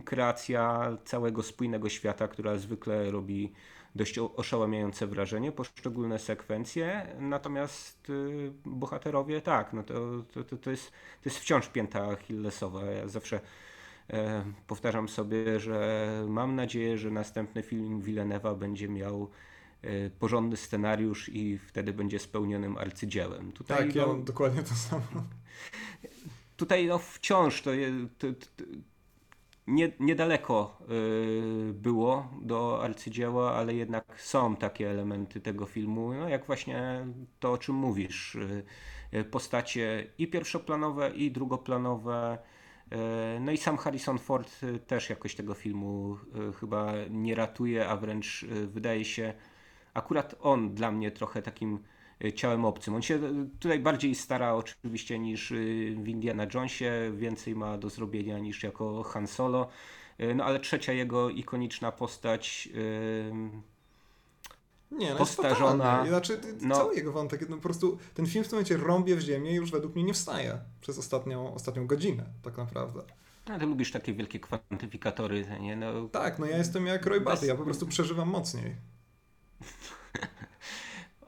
kreacja 0.04 0.96
całego 1.04 1.42
spójnego 1.42 1.88
świata, 1.88 2.28
która 2.28 2.56
zwykle 2.56 3.10
robi 3.10 3.52
dość 3.94 4.18
oszałamiające 4.18 5.06
wrażenie, 5.06 5.52
poszczególne 5.52 6.18
sekwencje, 6.18 7.06
natomiast 7.18 8.10
y, 8.10 8.52
bohaterowie 8.64 9.40
tak, 9.40 9.72
no 9.72 9.82
to, 9.82 9.94
to, 10.32 10.56
to, 10.56 10.70
jest, 10.70 10.90
to 10.90 11.28
jest 11.28 11.38
wciąż 11.38 11.68
pięta 11.68 12.10
Achillesowa. 12.10 12.84
Ja 12.84 13.08
zawsze 13.08 13.40
e, 14.10 14.44
powtarzam 14.66 15.08
sobie, 15.08 15.60
że 15.60 16.08
mam 16.28 16.54
nadzieję, 16.54 16.98
że 16.98 17.10
następny 17.10 17.62
film 17.62 18.02
Villeneuve'a 18.02 18.58
będzie 18.58 18.88
miał 18.88 19.30
porządny 20.18 20.56
scenariusz 20.56 21.28
i 21.28 21.58
wtedy 21.58 21.92
będzie 21.92 22.18
spełnionym 22.18 22.76
arcydziełem. 22.78 23.52
Tutaj, 23.52 23.78
tak, 23.78 23.94
ja 23.94 24.02
no, 24.02 24.08
mam 24.08 24.24
dokładnie 24.24 24.62
to 24.62 24.74
samo. 24.74 25.24
Tutaj 26.56 26.86
no, 26.86 26.98
wciąż 26.98 27.62
to, 27.62 27.70
to, 28.18 28.26
to 28.32 28.64
nie, 29.70 29.92
niedaleko 30.00 30.78
y, 31.70 31.72
było 31.74 32.30
do 32.42 32.82
arcydzieła, 32.82 33.54
ale 33.54 33.74
jednak 33.74 34.20
są 34.20 34.56
takie 34.56 34.90
elementy 34.90 35.40
tego 35.40 35.66
filmu, 35.66 36.12
no 36.12 36.28
jak 36.28 36.46
właśnie 36.46 37.06
to, 37.40 37.52
o 37.52 37.58
czym 37.58 37.74
mówisz. 37.74 38.34
Y, 39.14 39.24
postacie 39.30 40.06
i 40.18 40.28
pierwszoplanowe, 40.28 41.10
i 41.10 41.30
drugoplanowe. 41.30 42.38
Y, 42.92 43.40
no 43.40 43.52
i 43.52 43.56
sam 43.56 43.76
Harrison 43.76 44.18
Ford 44.18 44.60
też 44.86 45.10
jakoś 45.10 45.34
tego 45.34 45.54
filmu 45.54 46.18
chyba 46.60 46.92
nie 47.10 47.34
ratuje, 47.34 47.88
a 47.88 47.96
wręcz 47.96 48.44
wydaje 48.66 49.04
się 49.04 49.34
akurat 49.94 50.34
on 50.40 50.74
dla 50.74 50.90
mnie 50.90 51.10
trochę 51.10 51.42
takim 51.42 51.78
e, 52.24 52.32
ciałem 52.32 52.64
obcym. 52.64 52.94
On 52.94 53.02
się 53.02 53.14
e, 53.14 53.48
tutaj 53.60 53.80
bardziej 53.80 54.14
stara 54.14 54.54
oczywiście 54.54 55.18
niż 55.18 55.52
e, 55.52 55.54
w 55.94 56.08
Indiana 56.08 56.46
Jonesie, 56.54 57.12
więcej 57.14 57.54
ma 57.54 57.78
do 57.78 57.90
zrobienia 57.90 58.38
niż 58.38 58.62
jako 58.62 59.02
Han 59.02 59.26
Solo. 59.26 59.68
No 60.34 60.44
ale 60.44 60.60
trzecia 60.60 60.92
jego 60.92 61.30
ikoniczna 61.30 61.92
postać 61.92 62.68
nie, 64.90 65.10
no 65.10 65.16
postarzona. 65.16 66.06
Znaczy, 66.06 66.40
no, 66.60 66.74
cały 66.74 66.94
jego 66.94 67.12
wątek, 67.12 67.48
no 67.48 67.56
po 67.56 67.62
prostu 67.62 67.98
ten 68.14 68.26
film 68.26 68.44
w 68.44 68.48
tym 68.48 68.56
momencie 68.56 68.76
rąbie 68.76 69.16
w 69.16 69.20
ziemię 69.20 69.52
i 69.52 69.54
już 69.54 69.70
według 69.70 69.94
mnie 69.94 70.04
nie 70.04 70.14
wstaje 70.14 70.58
przez 70.80 70.98
ostatnią, 70.98 71.54
ostatnią 71.54 71.86
godzinę, 71.86 72.24
tak 72.42 72.56
naprawdę. 72.56 73.02
No, 73.48 73.58
ty 73.58 73.66
lubisz 73.66 73.90
takie 73.92 74.12
wielkie 74.12 74.40
kwantyfikatory, 74.40 75.46
nie? 75.60 75.76
No, 75.76 76.08
tak, 76.08 76.38
no 76.38 76.46
ja 76.46 76.56
jestem 76.56 76.86
jak 76.86 77.06
Roy 77.06 77.20
Batty, 77.20 77.46
ja 77.46 77.54
po 77.54 77.64
prostu 77.64 77.86
przeżywam 77.86 78.28
mocniej. 78.28 78.76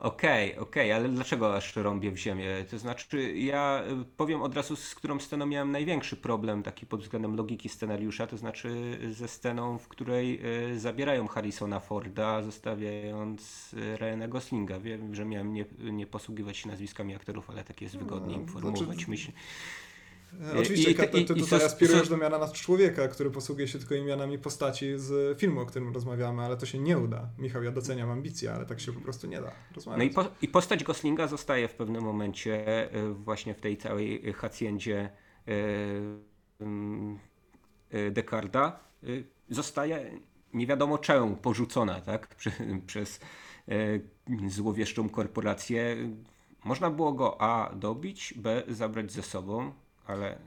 Okej, 0.02 0.52
okay, 0.52 0.62
okej, 0.62 0.90
okay, 0.92 0.94
ale 0.94 1.08
dlaczego 1.08 1.56
aż 1.56 1.76
rąbię 1.76 2.10
w 2.10 2.16
ziemię? 2.16 2.64
To 2.70 2.78
znaczy, 2.78 3.36
ja 3.36 3.82
y, 4.02 4.04
powiem 4.16 4.42
od 4.42 4.54
razu, 4.54 4.76
z 4.76 4.94
którą 4.94 5.20
sceną 5.20 5.46
miałem 5.46 5.72
największy 5.72 6.16
problem, 6.16 6.62
taki 6.62 6.86
pod 6.86 7.02
względem 7.02 7.36
logiki 7.36 7.68
scenariusza, 7.68 8.26
to 8.26 8.36
znaczy 8.36 8.98
ze 9.10 9.28
sceną, 9.28 9.78
w 9.78 9.88
której 9.88 10.40
y, 10.72 10.80
zabierają 10.80 11.26
Harrisona 11.28 11.80
Forda, 11.80 12.42
zostawiając 12.42 13.72
y, 13.74 13.96
Ryana 13.96 14.28
Goslinga. 14.28 14.80
Wiem, 14.80 15.14
że 15.14 15.24
miałem 15.24 15.52
nie, 15.52 15.64
nie 15.78 16.06
posługiwać 16.06 16.56
się 16.56 16.68
nazwiskami 16.68 17.14
aktorów, 17.14 17.50
ale 17.50 17.64
tak 17.64 17.80
jest 17.82 17.96
wygodniej 17.96 18.36
no, 18.36 18.42
informować 18.42 18.78
znaczy... 18.78 19.10
myśl. 19.10 19.32
E, 20.40 20.58
oczywiście, 20.58 20.90
I, 20.90 20.94
ty, 20.94 21.08
ty 21.08 21.34
tutaj 21.34 21.64
aspirujesz 21.64 22.08
do 22.08 22.16
miana 22.16 22.38
nad 22.38 22.52
człowieka, 22.52 23.08
który 23.08 23.30
posługuje 23.30 23.68
się 23.68 23.78
tylko 23.78 23.94
imionami 23.94 24.38
postaci 24.38 24.98
z 24.98 25.38
filmu, 25.38 25.60
o 25.60 25.66
którym 25.66 25.94
rozmawiamy, 25.94 26.42
ale 26.42 26.56
to 26.56 26.66
się 26.66 26.78
nie 26.78 26.98
uda. 26.98 27.28
Michał, 27.38 27.62
ja 27.62 27.70
doceniam 27.70 28.10
ambicje, 28.10 28.52
ale 28.52 28.66
tak 28.66 28.80
się 28.80 28.92
po 28.92 29.00
prostu 29.00 29.26
nie 29.26 29.40
da 29.40 29.52
rozmawiać. 29.74 29.98
No 29.98 30.04
i, 30.04 30.10
po, 30.10 30.30
i 30.42 30.48
postać 30.48 30.84
Goslinga 30.84 31.26
zostaje 31.26 31.68
w 31.68 31.74
pewnym 31.74 32.04
momencie 32.04 32.66
e, 32.92 33.12
właśnie 33.12 33.54
w 33.54 33.60
tej 33.60 33.76
całej 33.76 34.32
haciendzie 34.32 35.10
e, 35.48 35.52
Dekarda 38.10 38.80
zostaje 39.50 40.18
nie 40.54 40.66
wiadomo 40.66 40.98
czemu 40.98 41.36
porzucona 41.36 42.00
tak? 42.00 42.36
przez 42.86 43.20
złowieszczą 44.48 45.08
korporację. 45.08 45.96
Można 46.64 46.90
było 46.90 47.12
go 47.12 47.42
A 47.42 47.74
dobić, 47.74 48.34
B 48.36 48.62
zabrać 48.68 49.12
ze 49.12 49.22
sobą, 49.22 49.72
ale 50.06 50.38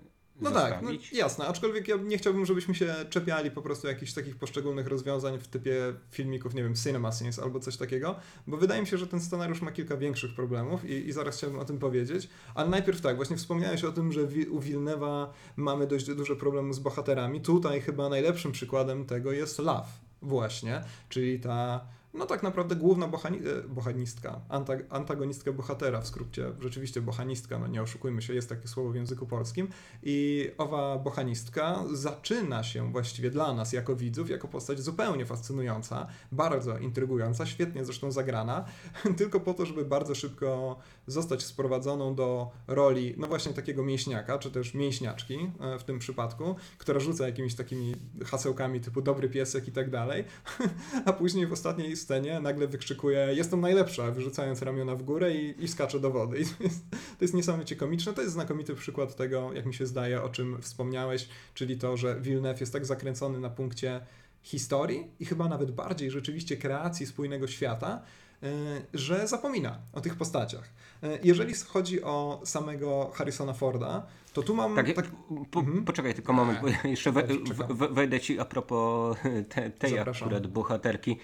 no 0.42 0.52
tak, 0.52 0.82
no 0.82 0.90
jasne, 1.12 1.48
aczkolwiek 1.48 1.88
ja 1.88 1.96
nie 1.96 2.18
chciałbym, 2.18 2.46
żebyśmy 2.46 2.76
się 2.76 2.96
czepiali 3.10 3.52
po 3.52 3.62
prostu 3.62 3.88
jakichś 3.88 4.14
takich 4.14 4.36
poszczególnych 4.36 4.88
rozwiązań 4.88 5.40
w 5.40 5.48
typie 5.48 5.94
filmików, 6.12 6.54
nie 6.54 6.64
wiem, 6.64 6.76
Cinema 6.76 7.12
Scenes 7.12 7.40
albo 7.40 7.60
coś 7.60 7.78
takiego, 7.78 8.16
bo 8.48 8.58
wydaje 8.58 8.82
mi 8.82 8.88
się, 8.88 8.98
że 8.98 9.08
ten 9.08 9.22
scenariusz 9.22 9.62
ma 9.62 9.72
kilka 9.72 9.98
większych 9.98 10.36
problemów 10.36 10.86
i, 10.86 11.08
i 11.08 11.12
zaraz 11.12 11.38
chciałbym 11.38 11.60
o 11.60 11.66
tym 11.66 11.80
powiedzieć, 11.80 12.30
ale 12.56 12.70
najpierw 12.70 13.02
tak, 13.02 13.16
właśnie 13.16 13.38
wspomniałeś 13.38 13.84
o 13.84 13.92
tym, 13.92 14.12
że 14.12 14.22
u 14.52 14.60
Wilnewa 14.60 15.34
mamy 15.56 15.88
dość 15.88 16.06
duże 16.06 16.36
problemy 16.36 16.74
z 16.74 16.80
bohaterami, 16.80 17.42
tutaj 17.42 17.82
chyba 17.82 18.10
najlepszym 18.10 18.52
przykładem 18.52 19.06
tego 19.06 19.32
jest 19.32 19.60
Love 19.60 19.88
właśnie, 20.22 20.82
czyli 21.10 21.40
ta 21.40 21.86
no 22.18 22.26
tak 22.26 22.44
naprawdę 22.44 22.76
główna 22.76 23.08
bohani 23.08 23.38
e, 23.38 23.68
bohanistka, 23.68 24.42
antag 24.50 24.80
antagonistka 24.90 25.52
bohatera, 25.52 26.02
w 26.02 26.08
skrócie 26.08 26.52
rzeczywiście 26.60 27.02
bohanistka, 27.02 27.60
no 27.60 27.68
nie 27.68 27.82
oszukujmy 27.82 28.22
się, 28.22 28.34
jest 28.34 28.50
takie 28.50 28.68
słowo 28.68 28.90
w 28.90 28.96
języku 28.96 29.26
polskim. 29.26 29.68
I 30.04 30.50
owa 30.58 30.98
bohanistka 30.98 31.84
zaczyna 31.94 32.64
się 32.64 32.92
właściwie 32.92 33.30
dla 33.30 33.54
nas 33.54 33.74
jako 33.74 33.96
widzów, 33.96 34.30
jako 34.30 34.48
postać 34.48 34.80
zupełnie 34.80 35.26
fascynująca, 35.26 36.08
bardzo 36.32 36.78
intrygująca, 36.78 37.46
świetnie 37.46 37.86
zresztą 37.86 38.12
zagrana, 38.12 38.66
tylko 39.18 39.40
po 39.40 39.54
to, 39.54 39.66
żeby 39.66 39.86
bardzo 39.86 40.16
szybko 40.16 40.80
zostać 41.08 41.44
sprowadzoną 41.44 42.16
do 42.16 42.52
roli, 42.68 43.16
no 43.18 43.28
właśnie 43.28 43.54
takiego 43.54 43.84
mięśniaka, 43.84 44.40
czy 44.40 44.52
też 44.52 44.74
mięśniaczki 44.74 45.52
e, 45.60 45.80
w 45.80 45.84
tym 45.84 46.00
przypadku, 46.00 46.56
która 46.78 47.00
rzuca 47.00 47.26
jakimiś 47.26 47.56
takimi 47.56 47.96
hasełkami 48.26 48.82
typu 48.82 49.02
dobry 49.02 49.30
piesek 49.30 49.68
i 49.68 49.72
tak 49.72 49.90
dalej, 49.90 50.24
a 51.06 51.14
później 51.14 51.48
w 51.48 51.54
ostatniej 51.54 51.96
scenie 52.06 52.40
nagle 52.40 52.68
wykrzykuje 52.68 53.28
jestem 53.34 53.62
najlepsza, 53.62 54.12
wyrzucając 54.12 54.62
ramiona 54.62 54.96
w 54.96 55.04
górę 55.04 55.36
i, 55.36 55.64
i 55.64 55.68
skacze 55.68 56.00
do 56.00 56.12
wody. 56.12 56.40
I 56.40 56.46
to, 56.58 56.64
jest, 56.64 56.90
to 56.90 57.22
jest 57.22 57.34
niesamowicie 57.34 57.76
komiczne. 57.76 58.14
To 58.14 58.22
jest 58.22 58.34
znakomity 58.34 58.76
przykład 58.76 59.16
tego, 59.16 59.54
jak 59.54 59.66
mi 59.66 59.74
się 59.74 59.86
zdaje, 59.86 60.22
o 60.22 60.30
czym 60.30 60.62
wspomniałeś, 60.62 61.30
czyli 61.54 61.78
to, 61.78 61.98
że 61.98 62.22
Villeneuve 62.22 62.60
jest 62.60 62.74
tak 62.74 62.86
zakręcony 62.86 63.40
na 63.40 63.50
punkcie 63.50 64.02
historii 64.42 65.08
i 65.20 65.26
chyba 65.26 65.48
nawet 65.48 65.72
bardziej 65.72 66.12
rzeczywiście 66.12 66.58
kreacji 66.58 67.06
spójnego 67.06 67.48
świata, 67.48 68.02
e, 68.44 68.48
że 68.94 69.28
zapomina 69.28 69.80
o 69.94 70.02
tych 70.02 70.16
postaciach. 70.16 70.70
E, 71.04 71.20
jeżeli 71.24 71.54
chodzi 71.68 72.04
o 72.04 72.42
samego 72.46 73.12
Harrisona 73.14 73.54
Forda, 73.54 74.06
to 74.34 74.42
tu 74.42 74.56
mam. 74.56 74.76
Tak, 74.76 74.94
tak... 74.94 75.06
Po, 75.52 75.60
mhm. 75.60 75.86
Poczekaj 75.86 76.14
tylko 76.14 76.34
moment, 76.34 76.60
bo 76.62 76.88
jeszcze 76.90 77.12
we, 77.12 77.24
we, 77.70 77.88
wejdę 77.88 78.20
ci 78.20 78.40
a 78.40 78.46
propos 78.46 79.18
te, 79.50 79.70
tej 79.70 79.92
Zapraszam. 79.92 80.28
akurat 80.28 80.48
bohaterki. 80.48 81.18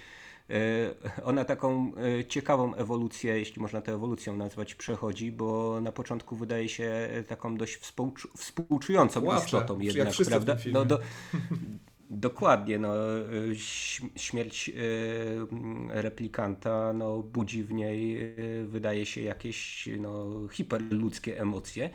E, 0.52 1.24
ona 1.24 1.46
taką 1.46 1.92
e, 1.96 2.26
ciekawą 2.26 2.76
ewolucję, 2.76 3.40
jeśli 3.40 3.62
można 3.62 3.82
tę 3.82 3.94
ewolucją 3.94 4.38
nazwać, 4.38 4.76
przechodzi, 4.76 5.32
bo 5.32 5.82
na 5.82 5.92
początku 5.92 6.36
wydaje 6.36 6.70
się 6.70 7.10
taką 7.28 7.58
dość 7.58 7.76
współczu 7.76 8.30
współczującą 8.38 9.22
Płacze, 9.22 9.46
istotą 9.46 9.80
jednak, 9.80 10.14
prawda? 10.28 10.58
No, 10.72 10.86
do, 10.86 11.00
dokładnie, 12.10 12.80
no, 12.80 12.94
śmierć 14.16 14.70
e, 14.70 14.74
replikanta 16.02 16.94
no, 16.94 17.24
budzi 17.24 17.64
w 17.64 17.74
niej, 17.74 18.36
wydaje 18.66 19.06
się, 19.06 19.22
jakieś 19.22 19.90
no, 20.00 20.28
hiperludzkie 20.52 21.42
emocje. 21.42 21.90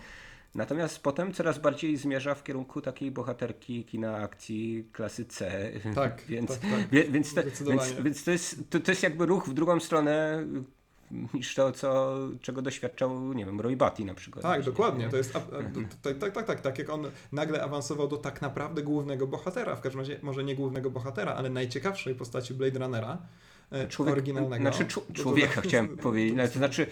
Natomiast 0.56 1.02
potem 1.02 1.32
coraz 1.32 1.58
bardziej 1.58 1.96
zmierza 1.96 2.34
w 2.34 2.44
kierunku 2.44 2.80
takiej 2.80 3.10
bohaterki 3.10 3.84
kina 3.84 4.16
akcji 4.16 4.88
klasy 4.92 5.24
C. 5.24 5.70
Tak, 5.94 6.22
więc, 6.28 6.48
tak, 6.48 6.60
tak, 6.60 7.10
więc, 7.10 7.34
te, 7.34 7.42
więc, 7.42 7.92
więc, 8.02 8.24
to, 8.24 8.30
jest, 8.30 8.70
to, 8.70 8.80
to 8.80 8.90
jest 8.92 9.02
jakby 9.02 9.26
ruch 9.26 9.48
w 9.48 9.54
drugą 9.54 9.80
stronę 9.80 10.44
niż 11.34 11.54
to, 11.54 11.72
co, 11.72 12.18
czego 12.40 12.62
doświadczał, 12.62 13.32
nie 13.32 13.46
wiem, 13.46 13.60
Roy 13.60 13.76
Batty 13.76 14.04
na 14.04 14.14
przykład. 14.14 14.42
Tak, 14.42 14.62
dokładnie. 14.62 15.08
To 15.08 15.16
jest, 15.16 15.32
tak, 15.32 15.42
tak, 16.18 16.32
tak, 16.32 16.46
tak, 16.46 16.60
tak, 16.60 16.78
jak 16.78 16.90
on 16.90 17.10
nagle 17.32 17.62
awansował 17.62 18.08
do 18.08 18.16
tak 18.16 18.42
naprawdę 18.42 18.82
głównego 18.82 19.26
bohatera, 19.26 19.76
w 19.76 19.80
każdym 19.80 20.00
razie 20.00 20.18
może 20.22 20.44
nie 20.44 20.56
głównego 20.56 20.90
bohatera, 20.90 21.34
ale 21.34 21.50
najciekawszej 21.50 22.14
postaci 22.14 22.54
Blade 22.54 22.78
Runnera, 22.78 23.18
Człowiek, 23.88 24.12
oryginalnego. 24.12 24.62
Znaczy 24.62 24.86
człowieka 25.12 25.60
chciałem 25.66 25.96
powiedzieć, 25.96 26.52
to 26.52 26.58
znaczy 26.58 26.86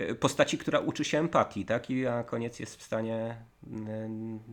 E, 0.00 0.14
postaci, 0.14 0.58
która 0.58 0.78
uczy 0.78 1.04
się 1.04 1.18
empatii, 1.18 1.64
tak? 1.64 1.90
I 1.90 2.02
na 2.02 2.24
koniec 2.24 2.60
jest 2.60 2.76
w 2.76 2.82
stanie 2.82 3.36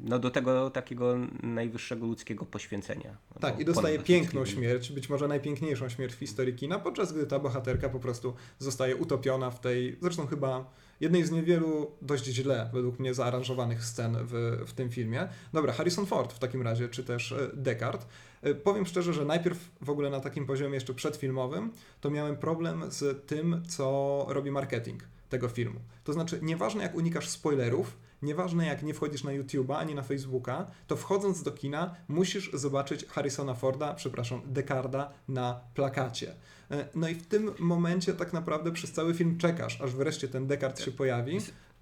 no, 0.04 0.20
do 0.20 0.32
tego 0.32 0.70
takiego 0.70 1.16
najwyższego 1.44 2.06
ludzkiego 2.06 2.46
poświęcenia. 2.46 3.18
Tak, 3.40 3.60
i 3.60 3.66
dostaje 3.66 4.00
piękną 4.00 4.46
śmierć, 4.46 4.92
być 4.92 5.10
może 5.10 5.28
najpiękniejszą 5.28 5.90
śmierć 5.90 6.14
w 6.14 6.20
historii 6.20 6.54
kina, 6.54 6.80
podczas 6.80 7.14
gdy 7.14 7.28
ta 7.28 7.40
bohaterka 7.40 7.90
po 7.90 8.00
prostu 8.00 8.34
zostaje 8.60 8.96
utopiona 8.96 9.52
w 9.52 9.60
tej, 9.60 9.98
zresztą 10.02 10.28
chyba 10.28 10.72
jednej 11.00 11.24
z 11.24 11.32
niewielu 11.32 11.92
dość 12.02 12.26
źle, 12.26 12.70
według 12.74 13.00
mnie, 13.00 13.14
zaaranżowanych 13.14 13.86
scen 13.86 14.18
w, 14.22 14.64
w 14.68 14.74
tym 14.74 14.90
filmie. 14.90 15.28
Dobra, 15.54 15.74
Harrison 15.74 16.06
Ford 16.06 16.34
w 16.34 16.40
takim 16.40 16.62
razie, 16.62 16.90
czy 16.90 17.04
też 17.04 17.32
e, 17.32 17.50
Descartes. 17.54 18.08
E, 18.50 18.56
powiem 18.56 18.86
szczerze, 18.86 19.14
że 19.14 19.26
najpierw 19.26 19.72
w 19.82 19.90
ogóle 19.90 20.10
na 20.10 20.20
takim 20.20 20.46
poziomie 20.46 20.74
jeszcze 20.74 20.94
przedfilmowym 20.94 21.72
to 22.02 22.10
miałem 22.10 22.38
problem 22.38 22.84
z 22.90 23.28
tym, 23.28 23.64
co 23.68 24.26
robi 24.30 24.52
marketing 24.52 25.04
tego 25.30 25.50
filmu. 25.50 25.80
To 26.04 26.14
znaczy, 26.14 26.40
nieważne 26.42 26.84
jak 26.84 26.96
unikasz 26.96 27.30
spoilerów, 27.30 27.98
nieważne 28.22 28.66
jak 28.66 28.84
nie 28.84 28.94
wchodzisz 28.94 29.24
na 29.24 29.32
YouTube'a 29.32 29.76
ani 29.76 29.96
na 29.96 30.04
Facebooka, 30.04 30.68
to 30.88 30.96
wchodząc 30.96 31.44
do 31.44 31.52
kina 31.52 31.96
musisz 32.08 32.52
zobaczyć 32.54 33.06
Harrisona 33.06 33.54
Forda, 33.54 33.94
przepraszam, 33.94 34.42
Decarda 34.46 35.12
na 35.28 35.60
plakacie. 35.74 36.36
E, 36.72 36.88
no 36.96 37.10
i 37.10 37.16
w 37.16 37.28
tym 37.28 37.52
momencie 37.60 38.14
tak 38.14 38.34
naprawdę 38.34 38.72
przez 38.72 38.92
cały 38.92 39.14
film 39.14 39.38
czekasz, 39.38 39.82
aż 39.82 39.96
wreszcie 39.96 40.28
ten 40.28 40.48
Descartes 40.48 40.86
się 40.86 40.92
pojawi. 40.92 41.40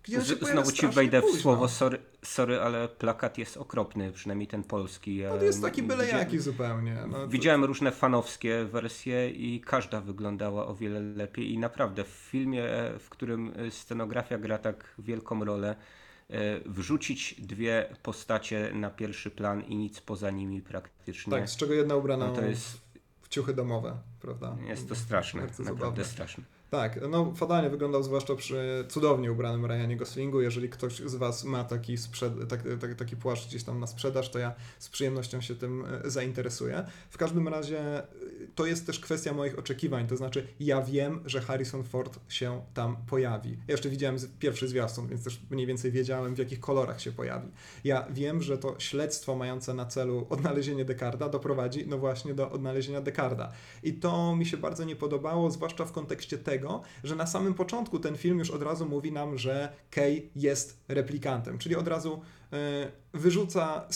Gdzie 0.08 0.22
Znowu 0.22 0.72
ci 0.72 0.88
wejdę 0.88 1.22
w 1.22 1.42
słowo, 1.42 1.68
sorry, 1.68 2.00
sorry, 2.24 2.62
ale 2.62 2.88
plakat 2.90 3.38
jest 3.38 3.58
okropny, 3.58 4.12
przynajmniej 4.12 4.48
ten 4.48 4.64
polski. 4.64 5.24
No 5.30 5.38
to 5.38 5.44
jest 5.44 5.62
taki 5.62 5.84
byle 5.84 6.08
jaki 6.08 6.40
zupełnie. 6.40 6.98
No, 7.08 7.28
widziałem 7.28 7.62
to... 7.62 7.68
różne 7.68 7.92
fanowskie 7.92 8.66
wersje 8.66 9.30
i 9.30 9.62
każda 9.62 10.02
wyglądała 10.02 10.68
o 10.68 10.76
wiele 10.76 11.00
lepiej 11.00 11.52
i 11.52 11.58
naprawdę 11.58 12.04
w 12.04 12.08
filmie, 12.08 12.64
w 13.00 13.10
którym 13.10 13.54
scenografia 13.70 14.38
gra 14.38 14.58
tak 14.58 14.96
wielką 15.00 15.46
rolę, 15.46 15.76
e, 16.30 16.60
wrzucić 16.66 17.42
dwie 17.42 17.96
postacie 18.04 18.72
na 18.74 18.90
pierwszy 18.90 19.32
plan 19.32 19.62
i 19.62 19.76
nic 19.76 20.02
poza 20.02 20.32
nimi 20.32 20.62
praktycznie. 20.62 21.32
Tak, 21.32 21.50
z 21.50 21.56
czego 21.58 21.74
jedna 21.74 21.96
ubrana 21.96 22.28
no 22.28 22.34
to 22.34 22.42
jest... 22.46 22.82
w 23.22 23.30
ciuchy 23.30 23.54
domowe, 23.54 23.98
prawda? 24.22 24.58
Jest 24.68 24.90
to 24.90 24.96
straszne, 24.96 25.42
naprawdę 25.42 25.64
zabawne. 25.64 26.06
straszne. 26.06 26.44
Tak, 26.70 27.00
no 27.10 27.34
fatalnie 27.36 27.70
wyglądał 27.70 28.04
zwłaszcza 28.04 28.36
przy 28.36 28.86
cudownie 28.90 29.32
ubranym 29.32 29.66
Ryanie 29.66 29.98
Goslingu. 29.98 30.42
Jeżeli 30.42 30.70
ktoś 30.70 31.00
z 31.00 31.16
Was 31.16 31.44
ma 31.44 31.64
taki, 31.64 31.98
sprzed, 31.98 32.34
tak, 32.50 32.64
tak, 32.82 32.96
taki 32.96 33.16
płaszcz 33.16 33.48
gdzieś 33.48 33.64
tam 33.64 33.80
na 33.80 33.88
sprzedaż, 33.88 34.30
to 34.30 34.40
ja 34.40 34.54
z 34.80 34.90
przyjemnością 34.90 35.42
się 35.42 35.56
tym 35.56 35.86
e, 35.86 36.10
zainteresuję. 36.10 36.86
W 37.10 37.18
każdym 37.18 37.48
razie 37.48 37.80
e, 37.80 38.08
to 38.56 38.66
jest 38.66 38.86
też 38.86 39.00
kwestia 39.00 39.34
moich 39.34 39.60
oczekiwań, 39.60 40.08
to 40.08 40.18
znaczy 40.18 40.48
ja 40.60 40.82
wiem, 40.82 41.24
że 41.26 41.42
Harrison 41.42 41.84
Ford 41.84 42.20
się 42.30 42.62
tam 42.74 42.98
pojawi. 43.08 43.52
Ja 43.52 43.72
jeszcze 43.74 43.90
widziałem 43.90 44.18
pierwszy 44.40 44.68
zwiastun, 44.68 45.08
więc 45.08 45.24
też 45.24 45.42
mniej 45.50 45.68
więcej 45.68 45.92
wiedziałem, 45.92 46.36
w 46.36 46.38
jakich 46.38 46.60
kolorach 46.60 47.02
się 47.02 47.12
pojawi. 47.12 47.48
Ja 47.84 48.08
wiem, 48.10 48.42
że 48.42 48.58
to 48.58 48.76
śledztwo 48.78 49.36
mające 49.36 49.74
na 49.74 49.86
celu 49.86 50.28
odnalezienie 50.30 50.86
Dekarda 50.86 51.30
doprowadzi 51.30 51.88
no 51.88 51.98
właśnie 51.98 52.34
do 52.34 52.52
odnalezienia 52.52 53.02
Dekarda. 53.02 53.52
I 53.84 53.94
to 53.94 54.36
mi 54.36 54.46
się 54.46 54.58
bardzo 54.58 54.84
nie 54.84 54.96
podobało, 54.96 55.52
zwłaszcza 55.52 55.86
w 55.86 55.92
kontekście 55.92 56.38
tego, 56.38 56.55
tego, 56.56 56.82
że 57.04 57.16
na 57.16 57.28
samym 57.28 57.54
początku 57.54 58.00
ten 58.00 58.18
film 58.18 58.40
już 58.40 58.52
od 58.52 58.62
razu 58.62 58.86
mówi 58.86 59.12
nam, 59.12 59.38
że 59.38 59.70
Kay 59.92 60.30
jest 60.36 60.78
replikantem, 60.88 61.58
czyli 61.58 61.76
od 61.76 61.88
razu 61.88 62.22
e, 62.54 62.92
wyrzuca 63.14 63.88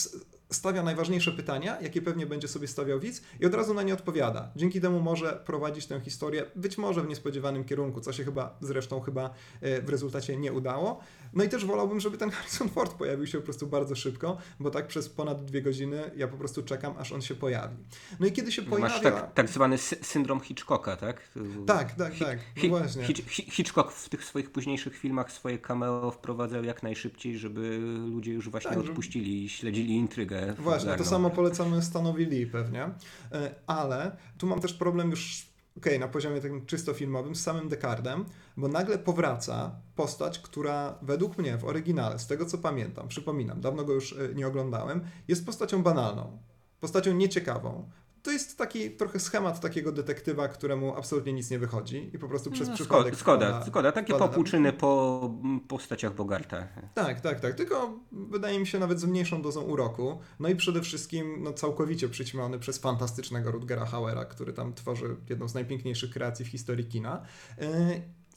stawia 0.51 0.83
najważniejsze 0.83 1.31
pytania, 1.31 1.81
jakie 1.81 2.01
pewnie 2.01 2.25
będzie 2.25 2.47
sobie 2.47 2.67
stawiał 2.67 2.99
widz 2.99 3.21
i 3.39 3.45
od 3.45 3.53
razu 3.53 3.73
na 3.73 3.83
nie 3.83 3.93
odpowiada. 3.93 4.51
Dzięki 4.55 4.81
temu 4.81 4.99
może 4.99 5.41
prowadzić 5.45 5.85
tę 5.85 5.99
historię 5.99 6.45
być 6.55 6.77
może 6.77 7.01
w 7.01 7.07
niespodziewanym 7.07 7.63
kierunku, 7.63 8.01
co 8.01 8.13
się 8.13 8.23
chyba 8.23 8.57
zresztą 8.61 9.01
chyba 9.01 9.33
e, 9.61 9.81
w 9.81 9.89
rezultacie 9.89 10.37
nie 10.37 10.53
udało. 10.53 10.99
No 11.33 11.43
i 11.43 11.49
też 11.49 11.65
wolałbym, 11.65 11.99
żeby 11.99 12.17
ten 12.17 12.29
Harrison 12.35 12.69
Ford 12.69 12.93
pojawił 12.93 13.27
się 13.27 13.37
po 13.37 13.43
prostu 13.43 13.67
bardzo 13.67 13.95
szybko, 13.95 14.37
bo 14.59 14.71
tak 14.71 14.87
przez 14.87 15.09
ponad 15.09 15.45
dwie 15.45 15.61
godziny 15.61 16.11
ja 16.15 16.27
po 16.27 16.37
prostu 16.37 16.63
czekam, 16.63 16.93
aż 16.97 17.11
on 17.11 17.21
się 17.21 17.35
pojawi. 17.35 17.75
No 18.19 18.27
i 18.27 18.31
kiedy 18.31 18.51
się 18.51 18.61
pojawia... 18.61 18.93
Masz 18.93 19.01
tak, 19.01 19.33
tak 19.33 19.49
zwany 19.49 19.77
syndrom 19.77 20.39
Hitchcocka, 20.39 20.95
tak? 20.95 21.29
Tak, 21.67 21.95
tak, 21.95 22.17
tak. 22.19 22.39
No 22.63 22.69
właśnie. 22.69 23.03
Hitchcock 23.27 23.91
w 23.91 24.09
tych 24.09 24.25
swoich 24.25 24.51
późniejszych 24.51 24.97
filmach 24.97 25.31
swoje 25.31 25.59
cameo 25.59 26.11
wprowadzał 26.11 26.63
jak 26.63 26.83
najszybciej, 26.83 27.37
żeby 27.37 27.79
ludzie 28.09 28.33
już 28.33 28.49
właśnie 28.49 28.71
tak, 28.71 28.79
odpuścili 28.79 29.43
i 29.43 29.49
śledzili 29.49 29.95
intrygę. 29.95 30.38
Właśnie, 30.59 30.95
to 30.95 31.05
samo 31.05 31.29
polecamy 31.29 31.81
Stanowi 31.81 32.25
Lee 32.25 32.47
pewnie. 32.47 32.83
E, 33.31 33.55
ale 33.67 34.11
tu 34.37 34.47
mam 34.47 34.59
też 34.59 34.73
problem 34.73 35.09
już 35.09 35.49
okay, 35.77 35.99
na 35.99 36.07
poziomie 36.07 36.41
takim 36.41 36.65
czysto 36.65 36.93
filmowym 36.93 37.35
z 37.35 37.43
samym 37.43 37.69
Descartem, 37.69 38.25
bo 38.57 38.67
nagle 38.67 38.97
powraca 38.97 39.75
postać, 39.95 40.39
która 40.39 40.97
według 41.01 41.37
mnie 41.37 41.57
w 41.57 41.65
oryginale, 41.65 42.19
z 42.19 42.27
tego 42.27 42.45
co 42.45 42.57
pamiętam, 42.57 43.07
przypominam, 43.07 43.61
dawno 43.61 43.83
go 43.83 43.93
już 43.93 44.13
e, 44.13 44.35
nie 44.35 44.47
oglądałem, 44.47 45.01
jest 45.27 45.45
postacią 45.45 45.83
banalną, 45.83 46.37
postacią 46.79 47.13
nieciekawą, 47.13 47.89
to 48.23 48.31
jest 48.31 48.57
taki 48.57 48.91
trochę 48.91 49.19
schemat 49.19 49.59
takiego 49.59 49.91
detektywa, 49.91 50.47
któremu 50.47 50.95
absolutnie 50.95 51.33
nic 51.33 51.51
nie 51.51 51.59
wychodzi 51.59 52.09
i 52.13 52.19
po 52.19 52.27
prostu 52.27 52.51
przez 52.51 52.67
no, 52.67 52.75
przypadek. 52.75 53.15
Zgoda, 53.15 53.61
wpada. 53.61 53.91
Takie 53.91 54.13
popłuczyny 54.13 54.73
po 54.73 55.33
postaciach 55.67 56.15
Bogarta. 56.15 56.67
Tak, 56.93 57.21
tak, 57.21 57.39
tak. 57.39 57.55
Tylko 57.55 57.99
wydaje 58.11 58.59
mi 58.59 58.67
się 58.67 58.79
nawet 58.79 58.99
z 58.99 59.05
mniejszą 59.05 59.41
dozą 59.41 59.61
uroku. 59.61 60.19
No 60.39 60.49
i 60.49 60.55
przede 60.55 60.81
wszystkim 60.81 61.43
no, 61.43 61.53
całkowicie 61.53 62.09
przyćmiony 62.09 62.59
przez 62.59 62.77
fantastycznego 62.77 63.51
Rutgera 63.51 63.85
Hauera, 63.85 64.25
który 64.25 64.53
tam 64.53 64.73
tworzy 64.73 65.15
jedną 65.29 65.47
z 65.47 65.53
najpiękniejszych 65.53 66.09
kreacji 66.09 66.45
w 66.45 66.47
historii 66.47 66.85
kina. 66.85 67.25
Yy, 67.57 67.67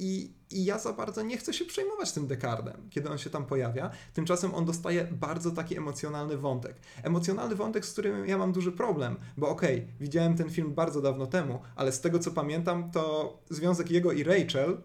i, 0.03 0.31
I 0.51 0.65
ja 0.65 0.79
za 0.79 0.93
bardzo 0.93 1.23
nie 1.23 1.37
chcę 1.37 1.53
się 1.53 1.65
przejmować 1.65 2.13
tym 2.13 2.27
Descartem, 2.27 2.89
kiedy 2.91 3.11
on 3.11 3.19
się 3.19 3.31
tam 3.31 3.47
pojawia. 3.47 3.91
Tymczasem 4.15 4.55
on 4.55 4.65
dostaje 4.65 5.05
bardzo 5.05 5.51
taki 5.51 5.77
emocjonalny 5.77 6.37
wątek. 6.37 6.77
Emocjonalny 7.03 7.55
wątek, 7.55 7.87
z 7.87 7.93
którym 7.93 8.27
ja 8.27 8.39
mam 8.39 8.53
duży 8.53 8.73
problem, 8.73 9.17
bo 9.37 9.49
okej, 9.49 9.77
okay, 9.77 9.89
widziałem 10.01 10.37
ten 10.37 10.51
film 10.51 10.75
bardzo 10.75 11.03
dawno 11.03 11.27
temu, 11.27 11.61
ale 11.77 11.93
z 11.93 12.01
tego 12.01 12.19
co 12.19 12.31
pamiętam, 12.31 12.91
to 12.91 13.39
związek 13.51 13.91
jego 13.91 14.13
i 14.13 14.25
Rachel 14.25 14.81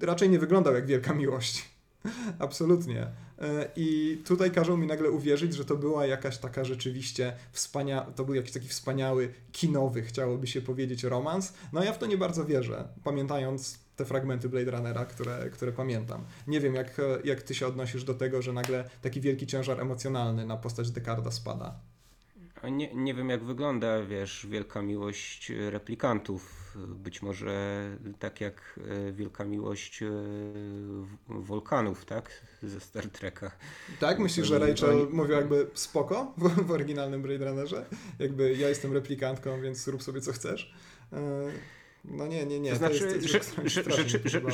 raczej 0.00 0.30
nie 0.30 0.38
wyglądał 0.38 0.74
jak 0.74 0.86
wielka 0.86 1.14
miłość. 1.14 1.72
Absolutnie. 2.38 3.06
E, 3.38 3.68
I 3.76 4.18
tutaj 4.24 4.50
każą 4.50 4.76
mi 4.76 4.86
nagle 4.86 5.10
uwierzyć, 5.10 5.54
że 5.54 5.64
to 5.64 5.76
była 5.76 6.06
jakaś 6.06 6.38
taka 6.38 6.64
rzeczywiście 6.64 7.32
wspaniała, 7.52 8.02
to 8.02 8.24
był 8.24 8.34
jakiś 8.34 8.52
taki 8.52 8.68
wspaniały, 8.68 9.34
kinowy, 9.52 10.02
chciałoby 10.02 10.46
się 10.46 10.60
powiedzieć, 10.60 11.04
romans. 11.04 11.52
No 11.72 11.84
ja 11.84 11.92
w 11.92 11.98
to 11.98 12.06
nie 12.06 12.18
bardzo 12.18 12.44
wierzę, 12.44 12.88
pamiętając 13.04 13.81
te 13.96 14.04
fragmenty 14.04 14.48
Blade 14.48 14.70
Runnera, 14.70 15.04
które, 15.04 15.50
które 15.50 15.72
pamiętam. 15.72 16.24
Nie 16.46 16.60
wiem, 16.60 16.74
jak, 16.74 17.00
jak 17.24 17.42
ty 17.42 17.54
się 17.54 17.66
odnosisz 17.66 18.04
do 18.04 18.14
tego, 18.14 18.42
że 18.42 18.52
nagle 18.52 18.90
taki 19.02 19.20
wielki 19.20 19.46
ciężar 19.46 19.80
emocjonalny 19.80 20.46
na 20.46 20.56
postać 20.56 20.90
Dekarda 20.90 21.30
spada. 21.30 21.74
Nie, 22.70 22.94
nie 22.94 23.14
wiem, 23.14 23.28
jak 23.28 23.44
wygląda, 23.44 24.02
wiesz, 24.02 24.46
wielka 24.50 24.82
miłość 24.82 25.52
replikantów. 25.70 26.72
Być 26.88 27.22
może 27.22 27.84
tak 28.18 28.40
jak 28.40 28.80
e, 29.08 29.12
wielka 29.12 29.44
miłość 29.44 30.02
e, 30.02 30.10
wulkanów, 31.28 32.04
tak? 32.04 32.30
Ze 32.62 32.80
Star 32.80 33.08
Treka. 33.08 33.50
Tak? 34.00 34.18
Myślisz, 34.18 34.46
że 34.46 34.58
Rachel 34.58 34.90
Oni... 34.90 35.12
mówiła 35.12 35.38
jakby 35.38 35.66
spoko 35.74 36.34
w, 36.36 36.66
w 36.66 36.70
oryginalnym 36.70 37.22
Blade 37.22 37.44
Runnerze? 37.44 37.86
Jakby 38.18 38.54
ja 38.56 38.68
jestem 38.68 38.92
replikantką, 38.92 39.60
więc 39.60 39.88
rób 39.88 40.02
sobie 40.02 40.20
co 40.20 40.32
chcesz. 40.32 40.74
E, 42.04 42.16
no 42.16 42.26
nie, 42.26 42.46
nie, 42.46 42.60
nie. 42.60 42.70
To 42.70 42.76
znaczy, 42.76 42.98
to 42.98 43.06
jest, 43.06 43.56
że, 43.64 43.82
rzeczy, 44.24 44.46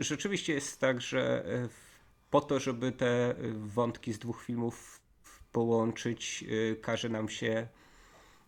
rzeczywiście 0.00 0.52
jest 0.52 0.80
tak, 0.80 1.00
że 1.00 1.44
e, 1.46 1.68
po 2.30 2.40
to, 2.40 2.60
żeby 2.60 2.92
te 2.92 3.34
wątki 3.54 4.12
z 4.12 4.18
dwóch 4.18 4.44
filmów 4.44 5.00
połączyć, 5.52 6.44
e, 6.72 6.76
każe 6.76 7.08
nam 7.08 7.28
się 7.28 7.68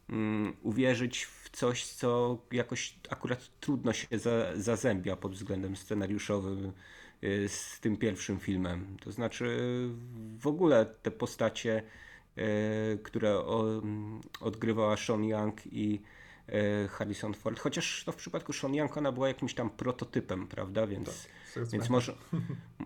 um, 0.08 0.56
uwierzyć 0.62 1.24
w 1.24 1.50
coś, 1.50 1.86
co 1.86 2.38
jakoś 2.52 2.98
akurat 3.10 3.50
trudno 3.60 3.92
się 3.92 4.18
za, 4.18 4.56
zazębia 4.56 5.16
pod 5.16 5.32
względem 5.32 5.76
scenariuszowym 5.76 6.72
e, 7.22 7.48
z 7.48 7.80
tym 7.80 7.96
pierwszym 7.96 8.40
filmem. 8.40 8.96
To 9.00 9.12
znaczy 9.12 9.58
w 10.38 10.46
ogóle 10.46 10.86
te 10.86 11.10
postacie, 11.10 11.82
które 13.02 13.44
odgrywała 14.40 14.96
Sean 14.96 15.24
Young 15.24 15.60
i 15.66 16.00
E, 16.02 16.21
Harrison 16.90 17.34
Ford, 17.34 17.60
chociaż 17.60 18.04
to 18.04 18.12
w 18.12 18.16
przypadku 18.16 18.52
Sean 18.52 18.74
Young 18.74 18.96
ona 18.96 19.12
była 19.12 19.28
jakimś 19.28 19.54
tam 19.54 19.70
prototypem, 19.70 20.48
prawda, 20.48 20.86
więc, 20.86 21.28
tak, 21.54 21.68
więc 21.68 21.90
może, 21.90 22.14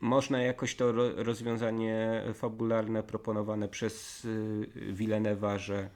można 0.00 0.42
jakoś 0.42 0.74
to 0.76 0.92
rozwiązanie 1.22 2.22
fabularne 2.34 3.02
proponowane 3.02 3.68
przez 3.68 4.24
y, 4.24 4.92
Villeneuve'a, 4.92 5.58
że 5.58 5.90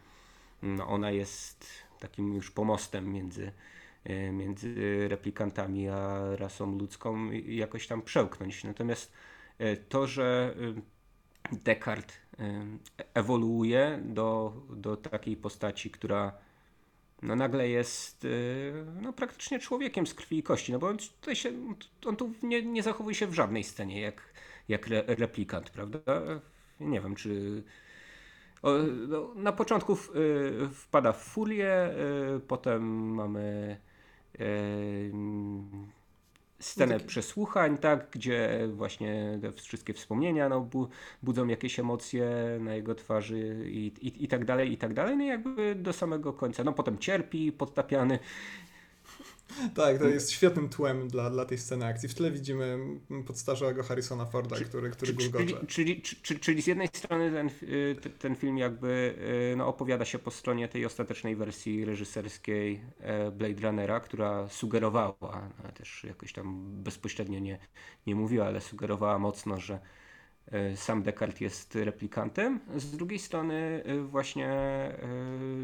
no 0.62 0.86
ona 0.86 1.10
jest 1.10 1.66
takim 2.00 2.34
już 2.34 2.50
pomostem 2.50 3.12
między, 3.12 3.52
y, 4.10 4.32
między 4.32 4.74
replikantami 5.08 5.88
a 5.88 6.20
rasą 6.36 6.78
ludzką 6.78 7.30
jakoś 7.46 7.86
tam 7.86 8.02
przełknąć. 8.02 8.64
Natomiast 8.64 9.12
y, 9.60 9.76
to, 9.88 10.06
że 10.06 10.54
Descartes 11.52 12.16
ewoluuje 13.14 14.02
do, 14.04 14.52
do 14.70 14.96
takiej 14.96 15.36
postaci, 15.36 15.90
która 15.90 16.32
no 17.22 17.36
nagle 17.36 17.68
jest 17.68 18.24
y, 18.24 18.72
no, 19.02 19.12
praktycznie 19.12 19.58
człowiekiem 19.58 20.06
z 20.06 20.14
krwi 20.14 20.38
i 20.38 20.42
kości, 20.42 20.72
no 20.72 20.78
bo 20.78 20.88
on, 20.88 20.98
tutaj 20.98 21.36
się, 21.36 21.52
on 22.06 22.16
tu 22.16 22.32
nie, 22.42 22.62
nie 22.62 22.82
zachowuje 22.82 23.14
się 23.14 23.26
w 23.26 23.34
żadnej 23.34 23.64
scenie 23.64 24.00
jak, 24.00 24.22
jak 24.68 24.88
re, 24.88 25.04
replikant, 25.06 25.70
prawda? 25.70 26.00
Nie 26.80 27.00
wiem, 27.00 27.14
czy 27.14 27.62
o, 28.62 28.72
no, 29.08 29.34
na 29.34 29.52
początku 29.52 29.96
w, 29.96 30.16
y, 30.16 30.68
wpada 30.72 31.12
w 31.12 31.22
furię, 31.22 31.90
y, 32.36 32.40
potem 32.40 33.14
mamy 33.14 33.76
scenę 36.58 36.98
no 36.98 37.04
przesłuchań, 37.06 37.78
tak, 37.78 38.06
gdzie 38.10 38.68
właśnie 38.72 39.38
te 39.42 39.52
wszystkie 39.52 39.94
wspomnienia 39.94 40.48
no, 40.48 40.60
bu 40.60 40.88
budzą 41.22 41.46
jakieś 41.46 41.78
emocje 41.78 42.30
na 42.60 42.74
jego 42.74 42.94
twarzy 42.94 43.64
i, 43.66 43.92
i, 44.00 44.24
i 44.24 44.28
tak 44.28 44.44
dalej, 44.44 44.72
i 44.72 44.78
tak 44.78 44.94
dalej, 44.94 45.16
no 45.16 45.24
jakby 45.24 45.74
do 45.74 45.92
samego 45.92 46.32
końca. 46.32 46.64
No 46.64 46.72
potem 46.72 46.98
cierpi, 46.98 47.52
podtapiany 47.52 48.18
tak, 49.74 49.98
to 49.98 50.08
jest 50.08 50.30
świetnym 50.30 50.68
tłem 50.68 51.08
dla, 51.08 51.30
dla 51.30 51.44
tej 51.44 51.58
sceny 51.58 51.86
akcji. 51.86 52.08
W 52.08 52.14
tle 52.14 52.30
widzimy 52.30 52.78
podstarzałego 53.26 53.82
Harrisona 53.82 54.26
Forda, 54.26 54.56
czy, 54.56 54.64
który, 54.64 54.90
który 54.90 55.14
czy, 55.14 55.30
czyli, 55.30 55.54
czyli, 55.68 56.02
czyli, 56.02 56.40
czyli, 56.40 56.62
z 56.62 56.66
jednej 56.66 56.88
strony 56.92 57.32
ten, 57.32 57.50
y, 57.68 57.96
ten 58.18 58.36
film 58.36 58.58
jakby 58.58 59.14
y, 59.52 59.56
no, 59.56 59.66
opowiada 59.66 60.04
się 60.04 60.18
po 60.18 60.30
stronie 60.30 60.68
tej 60.68 60.86
ostatecznej 60.86 61.36
wersji 61.36 61.84
reżyserskiej 61.84 62.80
e, 63.00 63.30
Blade 63.30 63.62
Runnera, 63.62 64.00
która 64.00 64.48
sugerowała, 64.48 65.50
no, 65.64 65.72
też 65.72 66.04
jakoś 66.04 66.32
tam 66.32 66.64
bezpośrednio 66.82 67.38
nie, 67.38 67.58
nie 68.06 68.14
mówiła, 68.14 68.46
ale 68.46 68.60
sugerowała 68.60 69.18
mocno, 69.18 69.60
że 69.60 69.80
e, 70.52 70.76
sam 70.76 71.02
Descartes 71.02 71.40
jest 71.40 71.74
replikantem. 71.74 72.60
Z 72.76 72.90
drugiej 72.90 73.18
strony 73.18 73.82
e, 73.84 73.98
właśnie 73.98 74.48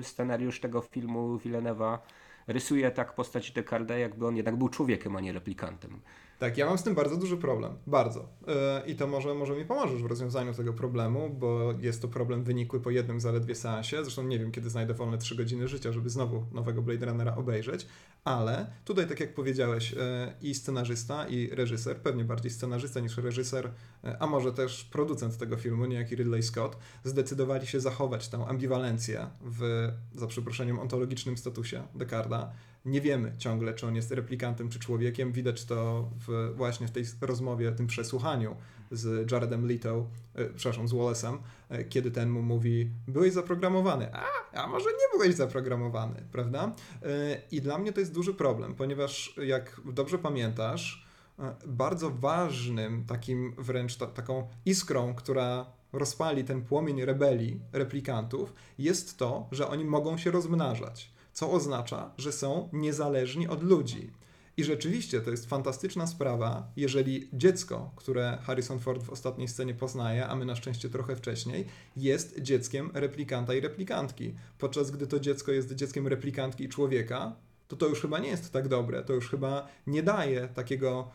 scenariusz 0.02 0.60
tego 0.60 0.80
filmu 0.80 1.36
Villeneuve'a 1.36 1.98
rysuje 2.46 2.90
tak 2.90 3.14
postać 3.14 3.50
Descartes, 3.50 4.00
jakby 4.00 4.26
on 4.26 4.36
jednak 4.36 4.56
był 4.56 4.68
człowiekiem, 4.68 5.16
a 5.16 5.20
nie 5.20 5.32
replikantem. 5.32 6.00
Tak, 6.38 6.58
ja 6.58 6.66
mam 6.66 6.78
z 6.78 6.82
tym 6.82 6.94
bardzo 6.94 7.16
duży 7.16 7.36
problem. 7.36 7.72
Bardzo. 7.86 8.28
Yy, 8.46 8.92
I 8.92 8.96
to 8.96 9.06
może, 9.06 9.34
może 9.34 9.54
mi 9.54 9.64
pomożesz 9.64 10.02
w 10.02 10.06
rozwiązaniu 10.06 10.54
tego 10.54 10.72
problemu, 10.72 11.30
bo 11.30 11.74
jest 11.80 12.02
to 12.02 12.08
problem 12.08 12.44
wynikły 12.44 12.80
po 12.80 12.90
jednym 12.90 13.20
zaledwie 13.20 13.54
seansie. 13.54 13.96
Zresztą 14.02 14.22
nie 14.22 14.38
wiem, 14.38 14.52
kiedy 14.52 14.70
znajdę 14.70 14.94
wolne 14.94 15.18
3 15.18 15.36
godziny 15.36 15.68
życia, 15.68 15.92
żeby 15.92 16.10
znowu 16.10 16.46
nowego 16.52 16.82
Blade 16.82 17.06
Runnera 17.06 17.36
obejrzeć, 17.36 17.86
ale 18.24 18.66
tutaj, 18.84 19.06
tak 19.06 19.20
jak 19.20 19.34
powiedziałeś, 19.34 19.92
yy, 19.92 19.98
i 20.42 20.54
scenarzysta, 20.54 21.28
i 21.28 21.50
reżyser, 21.50 21.96
pewnie 21.96 22.24
bardziej 22.24 22.50
scenarzysta 22.50 23.00
niż 23.00 23.16
reżyser, 23.16 23.70
yy, 24.04 24.20
a 24.20 24.26
może 24.26 24.52
też 24.52 24.84
producent 24.84 25.36
tego 25.38 25.56
filmu, 25.56 25.86
niejaki 25.86 26.16
Ridley 26.16 26.42
Scott, 26.42 26.76
zdecydowali 27.04 27.66
się 27.66 27.80
zachować 27.80 28.28
tę 28.28 28.46
ambiwalencję 28.46 29.26
w, 29.40 29.88
za 30.14 30.26
przeproszeniem, 30.26 30.78
ontologicznym 30.78 31.36
statusie 31.36 31.82
Descarda 31.94 32.52
nie 32.84 33.00
wiemy 33.00 33.32
ciągle, 33.38 33.74
czy 33.74 33.86
on 33.86 33.96
jest 33.96 34.10
replikantem, 34.10 34.68
czy 34.68 34.78
człowiekiem. 34.78 35.32
Widać 35.32 35.64
to 35.64 36.10
w, 36.26 36.52
właśnie 36.56 36.88
w 36.88 36.90
tej 36.90 37.04
rozmowie, 37.20 37.72
tym 37.72 37.86
przesłuchaniu 37.86 38.56
z 38.90 39.32
Jaredem 39.32 39.68
Leto, 39.68 40.06
e, 40.34 40.44
przepraszam, 40.44 40.88
z 40.88 40.92
Wallace'em, 40.92 41.38
e, 41.68 41.84
kiedy 41.84 42.10
ten 42.10 42.30
mu 42.30 42.42
mówi, 42.42 42.90
byłeś 43.08 43.32
zaprogramowany, 43.32 44.14
a, 44.14 44.24
a 44.52 44.66
może 44.66 44.90
nie 44.90 45.18
byłeś 45.18 45.34
zaprogramowany, 45.34 46.22
prawda? 46.32 46.74
E, 47.02 47.42
I 47.50 47.60
dla 47.60 47.78
mnie 47.78 47.92
to 47.92 48.00
jest 48.00 48.12
duży 48.12 48.34
problem, 48.34 48.74
ponieważ 48.74 49.34
jak 49.46 49.80
dobrze 49.84 50.18
pamiętasz, 50.18 51.06
e, 51.38 51.54
bardzo 51.66 52.10
ważnym 52.10 53.04
takim 53.04 53.54
wręcz 53.58 53.96
ta, 53.96 54.06
taką 54.06 54.48
iskrą, 54.64 55.14
która 55.14 55.66
rozpali 55.92 56.44
ten 56.44 56.62
płomień 56.62 57.04
rebelii 57.04 57.60
replikantów, 57.72 58.52
jest 58.78 59.18
to, 59.18 59.48
że 59.52 59.68
oni 59.68 59.84
mogą 59.84 60.18
się 60.18 60.30
rozmnażać 60.30 61.13
co 61.34 61.50
oznacza, 61.50 62.10
że 62.18 62.32
są 62.32 62.68
niezależni 62.72 63.48
od 63.48 63.62
ludzi. 63.62 64.10
I 64.56 64.64
rzeczywiście 64.64 65.20
to 65.20 65.30
jest 65.30 65.46
fantastyczna 65.46 66.06
sprawa, 66.06 66.72
jeżeli 66.76 67.28
dziecko, 67.32 67.90
które 67.96 68.38
Harrison 68.42 68.78
Ford 68.80 69.02
w 69.02 69.10
ostatniej 69.10 69.48
scenie 69.48 69.74
poznaje, 69.74 70.26
a 70.26 70.36
my 70.36 70.44
na 70.44 70.56
szczęście 70.56 70.88
trochę 70.88 71.16
wcześniej, 71.16 71.66
jest 71.96 72.40
dzieckiem 72.40 72.90
replikanta 72.94 73.54
i 73.54 73.60
replikantki. 73.60 74.34
Podczas 74.58 74.90
gdy 74.90 75.06
to 75.06 75.20
dziecko 75.20 75.52
jest 75.52 75.74
dzieckiem 75.74 76.08
replikantki 76.08 76.64
i 76.64 76.68
człowieka, 76.68 77.36
to 77.68 77.76
to 77.76 77.86
już 77.86 78.00
chyba 78.00 78.18
nie 78.18 78.28
jest 78.28 78.52
tak 78.52 78.68
dobre. 78.68 79.02
To 79.02 79.12
już 79.12 79.30
chyba 79.30 79.68
nie 79.86 80.02
daje 80.02 80.48
takiego, 80.48 81.10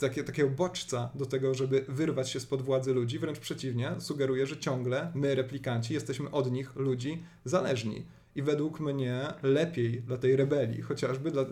takie, 0.00 0.24
takiego 0.24 0.50
bodźca 0.50 1.10
do 1.14 1.26
tego, 1.26 1.54
żeby 1.54 1.84
wyrwać 1.88 2.30
się 2.30 2.40
spod 2.40 2.62
władzy 2.62 2.94
ludzi. 2.94 3.18
Wręcz 3.18 3.38
przeciwnie, 3.38 3.92
sugeruje, 3.98 4.46
że 4.46 4.58
ciągle 4.58 5.12
my, 5.14 5.34
replikanci, 5.34 5.94
jesteśmy 5.94 6.30
od 6.30 6.52
nich, 6.52 6.76
ludzi, 6.76 7.22
zależni. 7.44 8.04
I 8.34 8.42
według 8.42 8.80
mnie 8.80 9.26
lepiej 9.42 10.02
dla 10.02 10.18
tej 10.18 10.36
rebelii, 10.36 10.82
chociażby 10.82 11.30
dla, 11.30 11.44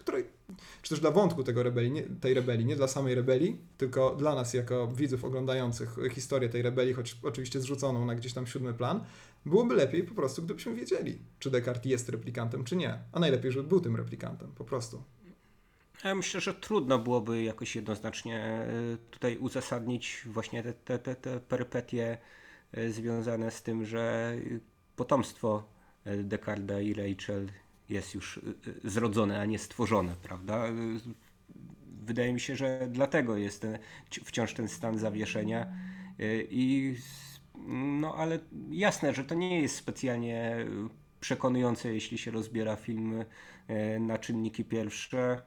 której, 0.00 0.24
czy 0.82 0.90
też 0.90 1.00
dla 1.00 1.10
wątku 1.10 1.44
tego 1.44 1.62
rebelii, 1.62 1.92
nie, 1.92 2.02
tej 2.02 2.34
rebelii, 2.34 2.66
nie 2.66 2.76
dla 2.76 2.88
samej 2.88 3.14
rebelii, 3.14 3.60
tylko 3.78 4.14
dla 4.14 4.34
nas 4.34 4.54
jako 4.54 4.86
widzów 4.86 5.24
oglądających 5.24 5.96
historię 6.10 6.48
tej 6.48 6.62
rebelii, 6.62 6.94
choć 6.94 7.16
oczywiście 7.22 7.60
zrzuconą 7.60 8.06
na 8.06 8.14
gdzieś 8.14 8.32
tam 8.32 8.46
siódmy 8.46 8.74
plan, 8.74 9.04
byłoby 9.46 9.74
lepiej 9.74 10.04
po 10.04 10.14
prostu, 10.14 10.42
gdybyśmy 10.42 10.74
wiedzieli, 10.74 11.18
czy 11.38 11.50
Descartes 11.50 11.90
jest 11.90 12.08
replikantem, 12.08 12.64
czy 12.64 12.76
nie. 12.76 12.98
A 13.12 13.20
najlepiej, 13.20 13.52
żeby 13.52 13.68
był 13.68 13.80
tym 13.80 13.96
replikantem, 13.96 14.52
po 14.52 14.64
prostu. 14.64 15.02
Ja 16.04 16.14
myślę, 16.14 16.40
że 16.40 16.54
trudno 16.54 16.98
byłoby 16.98 17.42
jakoś 17.42 17.76
jednoznacznie 17.76 18.38
e, 18.38 18.68
tutaj 19.10 19.38
uzasadnić 19.38 20.22
właśnie 20.26 20.62
te, 20.62 20.98
te, 20.98 21.14
te, 21.14 21.40
te 21.40 22.18
e, 22.72 22.90
związane 22.90 23.50
z 23.50 23.62
tym, 23.62 23.84
że 23.84 24.36
potomstwo 24.96 25.75
Descartes 26.24 26.82
i 26.82 26.94
Rachel 26.94 27.48
jest 27.88 28.14
już 28.14 28.40
zrodzone, 28.84 29.40
a 29.40 29.44
nie 29.44 29.58
stworzone, 29.58 30.14
prawda? 30.22 30.64
Wydaje 32.02 32.32
mi 32.32 32.40
się, 32.40 32.56
że 32.56 32.88
dlatego 32.90 33.36
jest 33.36 33.60
ten, 33.60 33.78
wciąż 34.24 34.54
ten 34.54 34.68
stan 34.68 34.98
zawieszenia 34.98 35.66
i 36.50 36.94
no 37.98 38.14
ale 38.14 38.38
jasne, 38.70 39.14
że 39.14 39.24
to 39.24 39.34
nie 39.34 39.60
jest 39.60 39.76
specjalnie 39.76 40.66
przekonujące, 41.20 41.94
jeśli 41.94 42.18
się 42.18 42.30
rozbiera 42.30 42.76
film 42.76 43.24
na 44.00 44.18
czynniki 44.18 44.64
pierwsze. 44.64 45.42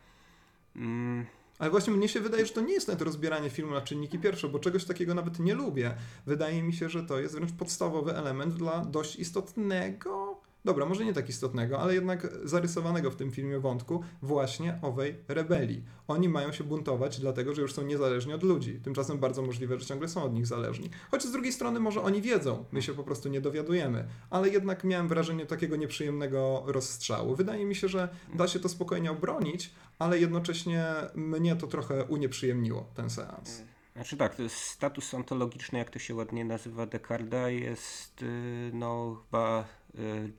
Mm. 0.76 1.26
Ale 1.60 1.70
właśnie 1.70 1.94
mnie 1.94 2.08
się 2.08 2.20
wydaje, 2.20 2.46
że 2.46 2.54
to 2.54 2.62
nie 2.62 2.74
jest 2.74 2.88
nawet 2.88 3.02
rozbieranie 3.02 3.50
filmu 3.50 3.74
na 3.74 3.82
czynniki 3.82 4.20
pierwsze, 4.20 4.50
bo 4.50 4.60
czegoś 4.60 4.86
takiego 4.86 5.14
nawet 5.14 5.40
nie 5.40 5.54
lubię. 5.54 5.94
Wydaje 6.26 6.64
mi 6.64 6.74
się, 6.74 6.90
że 6.90 7.04
to 7.04 7.20
jest 7.20 7.36
wręcz 7.36 7.52
podstawowy 7.52 8.18
element 8.18 8.54
dla 8.54 8.86
dość 8.86 9.16
istotnego 9.16 10.29
dobra, 10.66 10.86
może 10.86 11.06
nie 11.06 11.14
tak 11.14 11.30
istotnego, 11.30 11.80
ale 11.80 11.94
jednak 11.94 12.28
zarysowanego 12.44 13.12
w 13.12 13.16
tym 13.16 13.32
filmie 13.32 13.60
wątku 13.60 14.04
właśnie 14.22 14.80
owej 14.82 15.16
rebelii. 15.28 15.84
Oni 16.08 16.30
mają 16.30 16.52
się 16.52 16.64
buntować 16.64 17.20
dlatego, 17.20 17.56
że 17.56 17.62
już 17.62 17.74
są 17.74 17.84
niezależni 17.84 18.34
od 18.34 18.44
ludzi. 18.44 18.80
Tymczasem 18.84 19.18
bardzo 19.18 19.42
możliwe, 19.42 19.80
że 19.80 19.86
ciągle 19.86 20.08
są 20.08 20.24
od 20.24 20.34
nich 20.34 20.48
zależni. 20.48 20.90
Choć 21.12 21.24
z 21.24 21.32
drugiej 21.32 21.54
strony 21.54 21.80
może 21.80 22.02
oni 22.02 22.22
wiedzą, 22.22 22.66
my 22.72 22.82
się 22.82 22.94
po 22.94 23.04
prostu 23.04 23.30
nie 23.30 23.42
dowiadujemy. 23.42 24.08
Ale 24.30 24.50
jednak 24.50 24.84
miałem 24.84 25.08
wrażenie 25.08 25.46
takiego 25.46 25.76
nieprzyjemnego 25.76 26.64
rozstrzału. 26.66 27.36
Wydaje 27.36 27.66
mi 27.66 27.76
się, 27.76 27.88
że 27.88 28.10
da 28.34 28.48
się 28.48 28.60
to 28.60 28.70
spokojnie 28.70 29.12
obronić, 29.12 29.72
ale 30.00 30.20
jednocześnie 30.20 30.86
mnie 31.16 31.56
to 31.56 31.68
trochę 31.68 32.06
unieprzyjemniło, 32.06 32.86
ten 32.96 33.10
seans. 33.10 33.62
Znaczy 33.96 34.18
tak, 34.18 34.36
to 34.36 34.44
jest 34.44 34.56
status 34.56 35.14
ontologiczny, 35.14 35.80
jak 35.80 35.90
to 35.90 36.00
się 36.00 36.16
ładnie 36.16 36.46
nazywa 36.46 36.86
Descartes, 36.86 37.62
jest 37.62 38.22
y, 38.22 38.72
no 38.74 39.22
chyba 39.26 39.66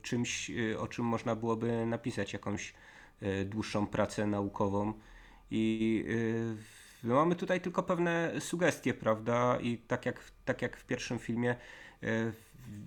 czymś, 0.01 0.49
y, 0.49 0.79
o 0.79 0.87
czym 0.87 1.05
można 1.05 1.35
byłoby 1.35 1.85
napisać 1.85 2.33
jakąś 2.33 2.73
dłuższą 3.45 3.87
pracę 3.87 4.27
naukową 4.27 4.93
i 5.51 6.05
no 7.03 7.15
mamy 7.15 7.35
tutaj 7.35 7.61
tylko 7.61 7.83
pewne 7.83 8.31
sugestie, 8.39 8.93
prawda? 8.93 9.57
I 9.61 9.77
tak 9.77 10.05
jak, 10.05 10.31
tak 10.45 10.61
jak 10.61 10.77
w 10.77 10.85
pierwszym 10.85 11.19
filmie, 11.19 11.55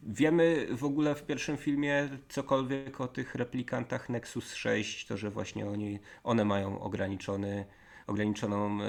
wiemy 0.02 0.66
w 0.70 0.84
ogóle 0.84 1.14
w 1.14 1.22
pierwszym 1.22 1.56
filmie 1.56 2.08
cokolwiek 2.28 3.00
o 3.00 3.08
tych 3.08 3.34
replikantach 3.34 4.08
Nexus 4.08 4.54
6, 4.54 5.06
to 5.06 5.16
że 5.16 5.30
właśnie 5.30 5.66
oni, 5.66 5.98
one 6.24 6.44
mają 6.44 6.80
ograniczony 6.80 7.64
ograniczoną 8.06 8.82
e, 8.82 8.86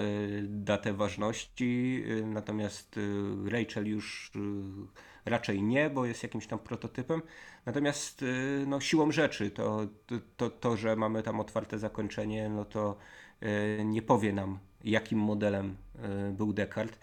datę 0.48 0.94
ważności, 0.94 2.04
e, 2.08 2.26
natomiast 2.26 2.98
e, 2.98 3.50
Rachel 3.50 3.88
już 3.88 4.32
raczej 5.26 5.64
nie, 5.64 5.90
bo 5.90 6.06
jest 6.06 6.24
jakimś 6.24 6.48
tam 6.48 6.60
prototypem. 6.60 7.22
Natomiast 7.66 8.26
no, 8.68 8.80
siłą 8.80 9.12
rzeczy 9.12 9.52
to, 9.52 9.88
to, 10.38 10.50
to, 10.50 10.78
że 10.78 10.96
mamy 10.96 11.24
tam 11.24 11.40
otwarte 11.40 11.80
zakończenie, 11.80 12.50
no 12.50 12.66
to 12.66 12.98
nie 13.86 14.02
powie 14.02 14.34
nam, 14.34 14.60
jakim 14.84 15.20
modelem 15.20 15.78
był 16.32 16.54
Descartes. 16.54 17.00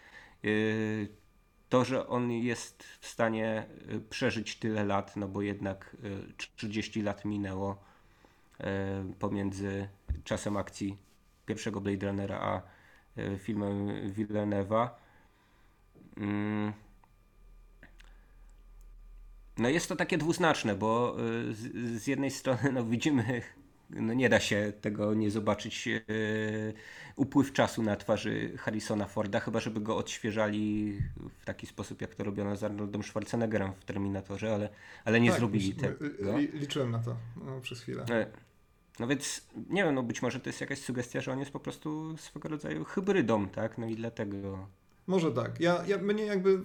To, 1.68 1.84
że 1.84 2.06
on 2.06 2.30
jest 2.30 2.82
w 2.82 3.06
stanie 3.06 3.66
przeżyć 4.10 4.56
tyle 4.56 4.84
lat, 4.84 5.16
no 5.16 5.28
bo 5.28 5.42
jednak 5.42 5.96
30 6.56 7.02
lat 7.02 7.24
minęło 7.24 7.76
pomiędzy 9.18 9.88
czasem 10.24 10.56
akcji 10.56 10.96
pierwszego 11.46 11.80
Blade 11.80 12.06
Runnera, 12.06 12.40
a 12.40 12.62
filmem 13.38 13.88
Villeneuve'a. 14.12 14.88
No 19.62 19.68
jest 19.68 19.88
to 19.88 19.96
takie 19.96 20.18
dwuznaczne, 20.18 20.74
bo 20.74 21.16
e, 21.48 21.52
z, 21.52 22.02
z, 22.02 22.06
jednej 22.06 22.30
strony 22.30 22.72
no 22.72 22.84
widzimy, 22.84 23.42
no 23.90 24.14
nie 24.14 24.28
da 24.28 24.40
się 24.40 24.72
tego 24.80 25.14
nie 25.14 25.30
zobaczyć, 25.30 25.86
yy, 25.86 26.02
upływ 27.16 27.52
czasu 27.52 27.82
na 27.82 27.96
twarzy 27.96 28.52
Harrisona 28.58 29.06
Forda, 29.06 29.40
chyba 29.40 29.60
żeby 29.60 29.80
go 29.80 29.96
odświeżali 29.96 30.98
w 31.40 31.44
taki 31.44 31.66
sposób, 31.66 32.00
jak 32.00 32.14
to 32.14 32.24
robiono 32.24 32.56
z 32.56 32.64
Arnoldem 32.64 33.02
Schwarzeneggerem 33.02 33.72
w 33.80 33.84
Terminatorze, 33.84 34.54
ale, 34.54 34.68
ale 35.04 35.20
nie 35.20 35.30
tak, 35.30 35.38
zrobili 35.38 35.74
tego. 35.74 36.04
Liczyłem 36.52 36.90
na 36.90 36.98
to 36.98 37.16
no, 37.44 37.60
przez 37.60 37.80
chwilę. 37.80 38.04
No 39.00 39.06
więc 39.06 39.48
nie 39.70 39.84
wiem, 39.84 39.94
no 39.94 40.02
być 40.02 40.22
może 40.22 40.40
to 40.40 40.48
jest 40.48 40.60
jakaś 40.60 40.78
sugestia, 40.78 41.20
że 41.20 41.32
on 41.32 41.38
jest 41.38 41.50
po 41.50 41.60
prostu 41.60 42.16
swego 42.16 42.48
rodzaju 42.48 42.84
hybrydą, 42.84 43.48
tak? 43.48 43.78
No 43.78 43.86
i 43.86 43.96
dlatego. 43.96 44.68
Może 45.06 45.32
tak. 45.32 45.60
Ja, 45.60 45.84
ja 45.86 45.98
mnie 45.98 46.24
jakby. 46.24 46.60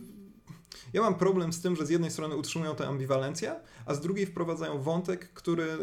Ja 0.93 1.01
mam 1.01 1.15
problem 1.15 1.53
z 1.53 1.61
tym, 1.61 1.75
że 1.75 1.85
z 1.85 1.89
jednej 1.89 2.11
strony 2.11 2.35
utrzymują 2.35 2.75
tę 2.75 2.87
ambiwalencję, 2.87 3.55
a 3.85 3.93
z 3.93 4.01
drugiej 4.01 4.25
wprowadzają 4.25 4.81
wątek, 4.81 5.33
który 5.33 5.63
e, 5.63 5.77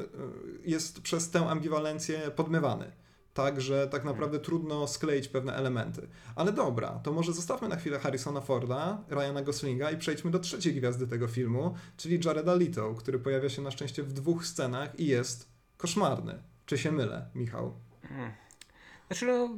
jest 0.65 1.01
przez 1.01 1.31
tę 1.31 1.49
ambiwalencję 1.49 2.19
podmywany. 2.37 2.93
Tak, 3.35 3.61
że 3.61 3.89
tak 3.89 4.05
naprawdę 4.05 4.39
trudno 4.39 4.87
skleić 4.87 5.29
pewne 5.29 5.55
elementy. 5.55 6.09
Ale 6.37 6.53
dobra, 6.53 6.89
to 6.89 7.13
może 7.13 7.33
zostawmy 7.33 7.69
na 7.69 7.77
chwilę 7.77 7.99
Harrisona 7.99 8.41
Forda, 8.41 9.05
Ryana 9.09 9.43
Goslinga 9.43 9.91
i 9.91 9.97
przejdźmy 9.99 10.31
do 10.31 10.39
trzeciej 10.39 10.75
gwiazdy 10.75 11.07
tego 11.07 11.29
filmu, 11.29 11.75
czyli 11.97 12.21
Jareda 12.25 12.55
Leto, 12.55 12.95
który 12.95 13.19
pojawia 13.19 13.49
się 13.49 13.63
na 13.63 13.71
szczęście 13.71 14.03
w 14.03 14.13
dwóch 14.13 14.47
scenach 14.47 15.01
i 15.01 15.07
jest 15.07 15.49
koszmarny. 15.77 16.43
Czy 16.67 16.79
się 16.79 16.93
mylę, 16.93 17.31
Michał? 17.35 17.75
Hmm. 18.09 18.33
Znaczy, 19.07 19.27
no, 19.27 19.49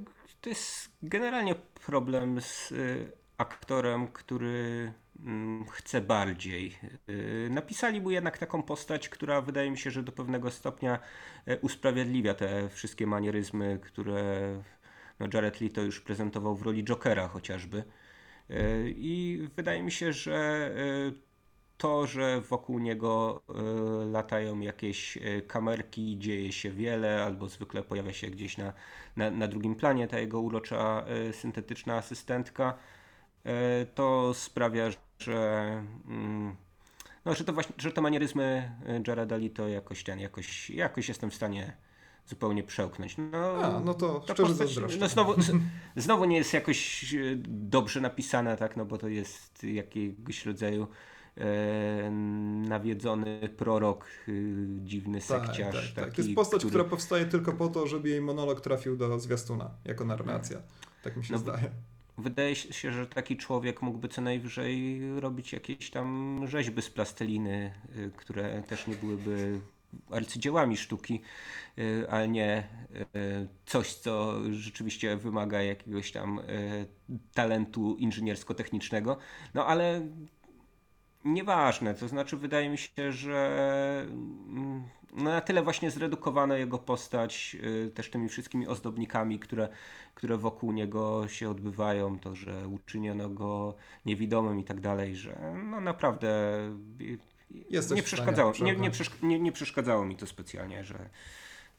to 0.40 0.48
jest 0.48 0.88
generalnie 1.02 1.54
problem 1.86 2.40
z 2.40 2.72
y, 2.72 3.12
aktorem, 3.38 4.08
który 4.08 4.92
chce 5.72 6.00
bardziej. 6.00 6.78
Y, 7.08 7.48
napisali 7.50 8.00
mu 8.00 8.10
jednak 8.10 8.38
taką 8.38 8.62
postać, 8.62 9.08
która 9.08 9.40
wydaje 9.40 9.70
mi 9.70 9.78
się, 9.78 9.90
że 9.90 10.02
do 10.02 10.12
pewnego 10.12 10.50
stopnia 10.50 10.98
y, 11.48 11.58
usprawiedliwia 11.60 12.34
te 12.34 12.68
wszystkie 12.68 13.06
manieryzmy, 13.06 13.78
które 13.82 14.22
no, 15.20 15.26
Jared 15.34 15.60
Leto 15.60 15.82
już 15.82 16.00
prezentował 16.00 16.56
w 16.56 16.62
roli 16.62 16.84
Jokera 16.84 17.28
chociażby. 17.28 17.84
Y, 18.50 18.94
I 18.96 19.40
wydaje 19.56 19.82
mi 19.82 19.92
się, 19.92 20.12
że 20.12 20.70
y, 20.76 21.26
to, 21.78 22.06
że 22.06 22.40
wokół 22.40 22.78
niego 22.78 23.42
latają 24.12 24.60
jakieś 24.60 25.18
kamerki, 25.46 26.18
dzieje 26.18 26.52
się 26.52 26.70
wiele, 26.70 27.24
albo 27.24 27.48
zwykle 27.48 27.82
pojawia 27.82 28.12
się 28.12 28.26
gdzieś 28.26 28.58
na, 28.58 28.72
na, 29.16 29.30
na 29.30 29.48
drugim 29.48 29.74
planie 29.74 30.08
ta 30.08 30.18
jego 30.18 30.40
urocza 30.40 31.04
syntetyczna 31.32 31.96
asystentka, 31.96 32.78
to 33.94 34.34
sprawia, 34.34 34.90
że, 35.18 35.68
mm, 36.08 36.56
no, 37.24 37.34
że, 37.34 37.44
to 37.44 37.52
właśnie, 37.52 37.74
że 37.78 37.92
te 37.92 38.00
manieryzmy 38.00 38.72
Jareda 39.06 39.36
to 39.54 39.68
jakoś 39.68 40.04
ten, 40.04 40.20
jakoś, 40.20 40.70
jakoś 40.70 41.08
jestem 41.08 41.30
w 41.30 41.34
stanie 41.34 41.76
zupełnie 42.26 42.62
przełknąć. 42.62 43.16
No, 43.32 43.64
A, 43.64 43.80
no 43.80 43.94
to 43.94 44.22
szczerze 44.24 44.54
postać, 44.54 44.98
no 45.00 45.08
znowu, 45.08 45.34
znowu 45.96 46.24
nie 46.24 46.36
jest 46.36 46.52
jakoś 46.52 47.14
dobrze 47.48 48.00
napisana, 48.00 48.56
tak, 48.56 48.76
no 48.76 48.84
bo 48.84 48.98
to 48.98 49.08
jest 49.08 49.64
jakiegoś 49.64 50.46
rodzaju 50.46 50.86
e, 51.36 52.10
nawiedzony 52.68 53.48
prorok, 53.56 54.06
dziwny 54.78 55.20
tak, 55.20 55.26
sekciarz. 55.26 55.94
Tak, 55.94 56.04
tak, 56.04 56.14
To 56.14 56.22
jest 56.22 56.34
postać, 56.34 56.58
który... 56.58 56.70
która 56.70 56.84
powstaje 56.84 57.26
tylko 57.26 57.52
po 57.52 57.68
to, 57.68 57.86
żeby 57.86 58.08
jej 58.08 58.20
monolog 58.20 58.60
trafił 58.60 58.96
do 58.96 59.18
zwiastuna 59.18 59.70
jako 59.84 60.04
narracja. 60.04 60.58
Tak 61.02 61.16
mi 61.16 61.24
się 61.24 61.32
no, 61.32 61.38
zdaje. 61.38 61.70
Wydaje 62.18 62.54
się, 62.56 62.92
że 62.92 63.06
taki 63.06 63.36
człowiek 63.36 63.82
mógłby 63.82 64.08
co 64.08 64.22
najwyżej 64.22 65.00
robić 65.20 65.52
jakieś 65.52 65.90
tam 65.90 66.40
rzeźby 66.46 66.82
z 66.82 66.90
plasteliny, 66.90 67.74
y, 67.96 68.10
które 68.16 68.62
też 68.62 68.86
nie 68.86 68.94
byłyby 68.94 69.60
arcydziełami 70.10 70.76
sztuki, 70.76 71.20
y, 71.78 72.06
ale 72.10 72.28
nie 72.28 72.68
coś, 73.66 73.94
co 73.94 74.34
rzeczywiście 74.52 75.16
wymaga 75.16 75.62
jakiegoś 75.62 76.12
tam 76.12 76.40
talentu 77.34 77.96
inżyniersko-technicznego. 77.98 79.16
No 79.54 79.66
ale 79.66 80.08
Nieważne, 81.26 81.94
to 81.94 82.08
znaczy 82.08 82.36
wydaje 82.36 82.68
mi 82.68 82.78
się, 82.78 83.12
że 83.12 84.06
mm, 84.08 84.82
no 85.16 85.24
na 85.24 85.40
tyle 85.40 85.62
właśnie 85.62 85.90
zredukowano 85.90 86.56
jego 86.56 86.78
postać 86.78 87.56
y, 87.64 87.90
też 87.94 88.10
tymi 88.10 88.28
wszystkimi 88.28 88.66
ozdobnikami, 88.66 89.38
które, 89.38 89.68
które 90.14 90.36
wokół 90.36 90.72
niego 90.72 91.28
się 91.28 91.50
odbywają, 91.50 92.18
to, 92.18 92.34
że 92.34 92.68
uczyniono 92.68 93.28
go 93.28 93.74
niewidomym 94.06 94.60
i 94.60 94.64
tak 94.64 94.80
dalej, 94.80 95.16
że 95.16 95.54
no 95.70 95.80
naprawdę 95.80 96.58
nie 97.90 98.02
przeszkadzało, 98.02 98.52
nie, 98.62 98.76
nie, 98.76 98.90
nie, 99.22 99.40
nie 99.40 99.52
przeszkadzało 99.52 100.04
mi 100.04 100.16
to 100.16 100.26
specjalnie, 100.26 100.84
że 100.84 101.10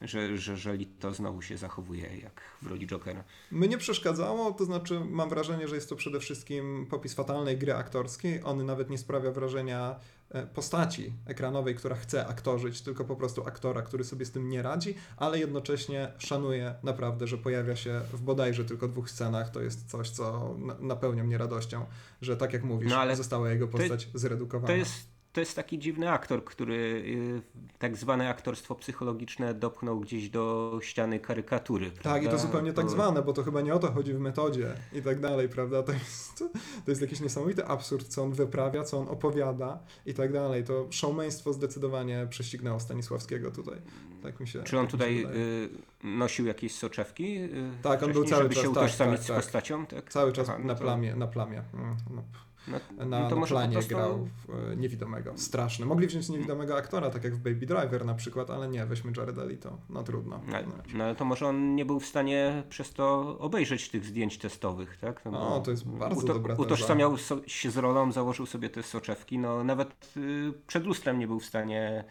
że, 0.00 0.38
że, 0.38 0.56
że 0.56 0.78
to 1.00 1.14
znowu 1.14 1.42
się 1.42 1.56
zachowuje 1.56 2.16
jak 2.22 2.40
w 2.62 2.66
roli 2.66 2.86
Jokera. 2.86 3.24
Mnie 3.50 3.68
nie 3.68 3.78
przeszkadzało, 3.78 4.52
to 4.52 4.64
znaczy 4.64 5.00
mam 5.00 5.28
wrażenie, 5.28 5.68
że 5.68 5.74
jest 5.74 5.88
to 5.88 5.96
przede 5.96 6.20
wszystkim 6.20 6.86
popis 6.90 7.14
fatalnej 7.14 7.58
gry 7.58 7.74
aktorskiej. 7.74 8.40
On 8.44 8.66
nawet 8.66 8.90
nie 8.90 8.98
sprawia 8.98 9.30
wrażenia 9.30 9.96
e, 10.30 10.46
postaci 10.46 11.12
ekranowej, 11.26 11.74
która 11.74 11.96
chce 11.96 12.26
aktorzyć, 12.26 12.80
tylko 12.80 13.04
po 13.04 13.16
prostu 13.16 13.42
aktora, 13.46 13.82
który 13.82 14.04
sobie 14.04 14.26
z 14.26 14.30
tym 14.30 14.48
nie 14.48 14.62
radzi, 14.62 14.94
ale 15.16 15.38
jednocześnie 15.38 16.12
szanuje 16.18 16.74
naprawdę, 16.82 17.26
że 17.26 17.38
pojawia 17.38 17.76
się 17.76 18.00
w 18.12 18.20
bodajże 18.20 18.64
tylko 18.64 18.88
dwóch 18.88 19.10
scenach. 19.10 19.50
To 19.50 19.60
jest 19.60 19.90
coś, 19.90 20.10
co 20.10 20.56
napełnia 20.80 21.24
mnie 21.24 21.38
radością, 21.38 21.86
że 22.22 22.36
tak 22.36 22.52
jak 22.52 22.64
mówisz, 22.64 22.90
no, 22.90 23.16
została 23.16 23.50
jego 23.50 23.68
postać 23.68 24.08
zredukowana. 24.14 24.66
To 24.66 24.78
jest 24.78 25.17
to 25.32 25.40
jest 25.40 25.56
taki 25.56 25.78
dziwny 25.78 26.10
aktor, 26.10 26.44
który 26.44 26.74
y, 26.74 27.78
tak 27.78 27.96
zwane 27.96 28.28
aktorstwo 28.28 28.74
psychologiczne 28.74 29.54
dopchnął 29.54 30.00
gdzieś 30.00 30.30
do 30.30 30.78
ściany 30.82 31.20
karykatury. 31.20 31.90
Prawda? 31.90 32.10
Tak, 32.10 32.22
i 32.22 32.28
to 32.28 32.38
zupełnie 32.38 32.72
tak 32.72 32.90
zwane, 32.90 33.22
bo 33.22 33.32
to 33.32 33.42
chyba 33.42 33.60
nie 33.60 33.74
o 33.74 33.78
to 33.78 33.92
chodzi 33.92 34.14
w 34.14 34.20
metodzie 34.20 34.74
i 34.92 35.02
tak 35.02 35.20
dalej, 35.20 35.48
prawda? 35.48 35.82
To 35.82 35.92
jest, 35.92 36.38
to 36.84 36.90
jest 36.90 37.00
jakiś 37.00 37.20
niesamowity 37.20 37.66
absurd, 37.66 38.08
co 38.08 38.22
on 38.22 38.32
wyprawia, 38.32 38.84
co 38.84 38.98
on 38.98 39.08
opowiada 39.08 39.78
i 40.06 40.14
tak 40.14 40.32
dalej. 40.32 40.64
To 40.64 40.86
showmeństwo 40.90 41.52
zdecydowanie 41.52 42.26
prześcignęło 42.30 42.80
Stanisławskiego 42.80 43.50
tutaj. 43.50 43.78
Tak 44.22 44.40
mi 44.40 44.48
się 44.48 44.62
Czy 44.62 44.78
on 44.78 44.84
tak 44.84 44.90
tutaj 44.90 45.24
y, 45.24 45.68
nosił 46.04 46.46
jakieś 46.46 46.74
soczewki? 46.74 47.38
Y, 47.38 47.70
tak, 47.82 48.02
on 48.02 48.12
był 48.12 48.24
cały 48.24 48.42
żeby 48.42 48.54
czas, 48.54 48.64
się 48.64 48.74
tak, 48.74 48.82
utożsamić 48.82 49.20
tak, 49.20 49.26
z 49.26 49.30
postacią? 49.30 49.86
Tak? 49.86 50.12
Cały 50.12 50.32
czas 50.32 50.48
Aha, 50.48 50.58
no 50.58 50.66
na, 50.66 50.74
plamie, 50.74 51.16
na 51.16 51.26
plamie. 51.26 51.62
Mm, 51.74 51.96
no 52.10 52.22
na, 52.70 53.04
no, 53.04 53.36
na 53.36 53.46
planie 53.46 53.72
prostu... 53.72 53.94
grał 53.94 54.28
e, 54.72 54.76
niewidomego. 54.76 55.32
Straszny. 55.36 55.86
Mogli 55.86 56.06
wziąć 56.06 56.28
niewidomego 56.28 56.76
aktora, 56.76 57.10
tak 57.10 57.24
jak 57.24 57.34
w 57.34 57.38
Baby 57.38 57.66
Driver 57.66 58.04
na 58.04 58.14
przykład, 58.14 58.50
ale 58.50 58.68
nie, 58.68 58.86
weźmy 58.86 59.12
Jared 59.16 59.36
Leto. 59.36 59.78
No 59.90 60.02
trudno. 60.02 60.40
No, 60.46 60.58
no, 60.94 61.04
ale 61.04 61.14
to 61.14 61.24
może 61.24 61.46
on 61.46 61.74
nie 61.74 61.84
był 61.84 62.00
w 62.00 62.06
stanie 62.06 62.62
przez 62.68 62.92
to 62.92 63.36
obejrzeć 63.38 63.88
tych 63.88 64.04
zdjęć 64.04 64.38
testowych, 64.38 64.96
tak? 64.96 65.24
No, 65.24 65.56
o, 65.56 65.60
to 65.60 65.70
jest 65.70 65.88
bardzo 65.88 66.20
uto, 66.20 66.34
dobra 66.34 66.54
Utożsamiał 66.54 67.16
się 67.46 67.70
z 67.70 67.76
rolą, 67.76 68.12
założył 68.12 68.46
sobie 68.46 68.70
te 68.70 68.82
soczewki, 68.82 69.38
no 69.38 69.64
nawet 69.64 70.12
y, 70.16 70.52
przed 70.66 70.84
lustrem 70.84 71.18
nie 71.18 71.26
był 71.26 71.40
w 71.40 71.44
stanie 71.44 72.04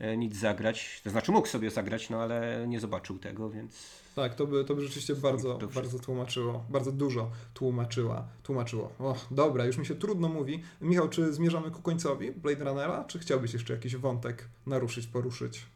y, 0.00 0.16
nic 0.16 0.36
zagrać. 0.36 1.00
To 1.04 1.10
znaczy 1.10 1.32
mógł 1.32 1.48
sobie 1.48 1.70
zagrać, 1.70 2.10
no 2.10 2.22
ale 2.22 2.64
nie 2.68 2.80
zobaczył 2.80 3.18
tego, 3.18 3.50
więc 3.50 4.07
tak, 4.22 4.34
to 4.34 4.46
by, 4.46 4.64
to 4.64 4.74
by 4.74 4.82
rzeczywiście 4.82 5.14
bardzo, 5.14 5.58
bardzo 5.74 5.98
tłumaczyło, 5.98 6.64
bardzo 6.70 6.92
dużo 6.92 7.30
tłumaczyła, 7.54 8.28
tłumaczyło. 8.42 8.92
O, 8.98 9.16
dobra, 9.30 9.64
już 9.64 9.78
mi 9.78 9.86
się 9.86 9.94
trudno 9.94 10.28
mówi. 10.28 10.62
Michał, 10.80 11.08
czy 11.08 11.32
zmierzamy 11.32 11.70
ku 11.70 11.82
końcowi 11.82 12.32
Blade 12.32 12.64
Runnera, 12.64 13.04
czy 13.04 13.18
chciałbyś 13.18 13.52
jeszcze 13.52 13.72
jakiś 13.72 13.96
wątek 13.96 14.48
naruszyć, 14.66 15.06
poruszyć? 15.06 15.66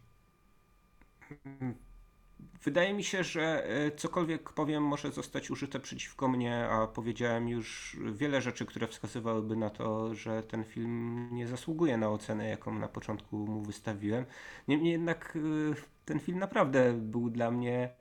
Wydaje 2.62 2.95
mi 2.95 3.05
się, 3.05 3.24
że 3.24 3.66
e, 3.66 3.90
cokolwiek 3.90 4.53
powiem 4.53 4.82
może 4.82 5.12
zostać 5.12 5.51
użyte 5.51 5.80
przeciwko 5.80 6.28
mnie, 6.28 6.68
a 6.68 6.86
powiedziałem 6.86 7.49
już 7.49 7.97
wiele 8.12 8.43
rzeczy, 8.43 8.66
które 8.66 8.86
wskazywałyby 8.86 9.57
na 9.57 9.70
to, 9.70 10.14
że 10.14 10.43
ten 10.43 10.64
film 10.64 11.28
nie 11.32 11.47
zasługuje 11.47 11.97
na 11.97 12.11
ocenę, 12.11 12.49
jaką 12.49 12.78
na 12.78 12.88
początku 12.88 13.36
mu 13.36 13.62
wystawiłem. 13.62 14.24
Niemniej 14.68 14.93
jednak 14.93 15.38
e, 15.70 15.74
ten 16.05 16.20
film 16.20 16.38
naprawdę 16.38 16.93
był 16.93 17.30
dla 17.30 17.51
mnie 17.51 17.95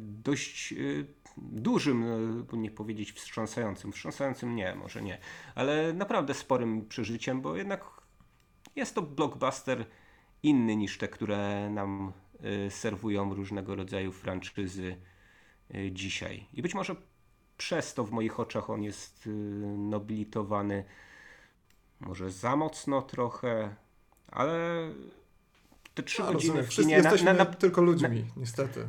dość 0.00 0.72
e, 0.72 0.76
dużym, 1.36 2.04
no, 2.52 2.58
nie 2.58 2.70
powiedzieć 2.70 3.12
wstrząsającym, 3.12 3.92
wstrząsającym 3.92 4.56
nie, 4.56 4.74
może 4.74 5.02
nie, 5.02 5.18
ale 5.54 5.92
naprawdę 5.92 6.34
sporym 6.34 6.88
przeżyciem, 6.88 7.40
bo 7.40 7.56
jednak 7.56 7.84
jest 8.76 8.94
to 8.94 9.02
blockbuster 9.02 9.86
inny 10.42 10.76
niż 10.76 10.98
te, 10.98 11.08
które 11.08 11.70
nam 11.70 12.12
e, 12.66 12.70
serwują 12.70 13.34
różnego 13.34 13.74
rodzaju 13.74 14.12
franczyzy 14.12 14.96
dzisiaj. 15.92 16.46
I 16.52 16.62
być 16.62 16.74
może 16.74 16.96
przez 17.56 17.94
to 17.94 18.04
w 18.04 18.10
moich 18.10 18.40
oczach 18.40 18.70
on 18.70 18.82
jest 18.82 19.28
nobilitowany 19.76 20.84
może 22.06 22.30
za 22.30 22.56
mocno 22.56 23.02
trochę, 23.02 23.74
ale 24.28 24.58
te 25.94 26.02
trzy 26.02 26.22
no, 26.22 26.32
godziny 26.32 26.62
w 26.62 26.68
kinie... 26.68 26.94
Jesteśmy 26.94 27.34
na, 27.34 27.44
na, 27.44 27.46
tylko 27.46 27.82
ludźmi, 27.82 28.20
na, 28.20 28.40
niestety. 28.40 28.86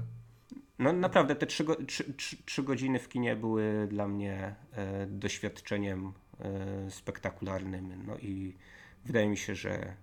No 0.83 0.93
naprawdę, 0.93 1.35
te 1.35 1.47
trzy, 1.47 1.65
trzy, 1.87 2.13
trzy, 2.13 2.37
trzy, 2.45 2.63
godziny 2.63 2.99
w 2.99 3.09
kinie 3.09 3.35
były 3.35 3.87
dla 3.89 4.07
mnie 4.07 4.55
e, 4.71 5.05
doświadczeniem 5.07 6.13
e, 6.39 6.91
spektakularnym. 6.91 8.03
No 8.07 8.17
i 8.17 8.55
wydaje 9.05 9.27
mi 9.27 9.37
się, 9.37 9.55
że 9.55 9.95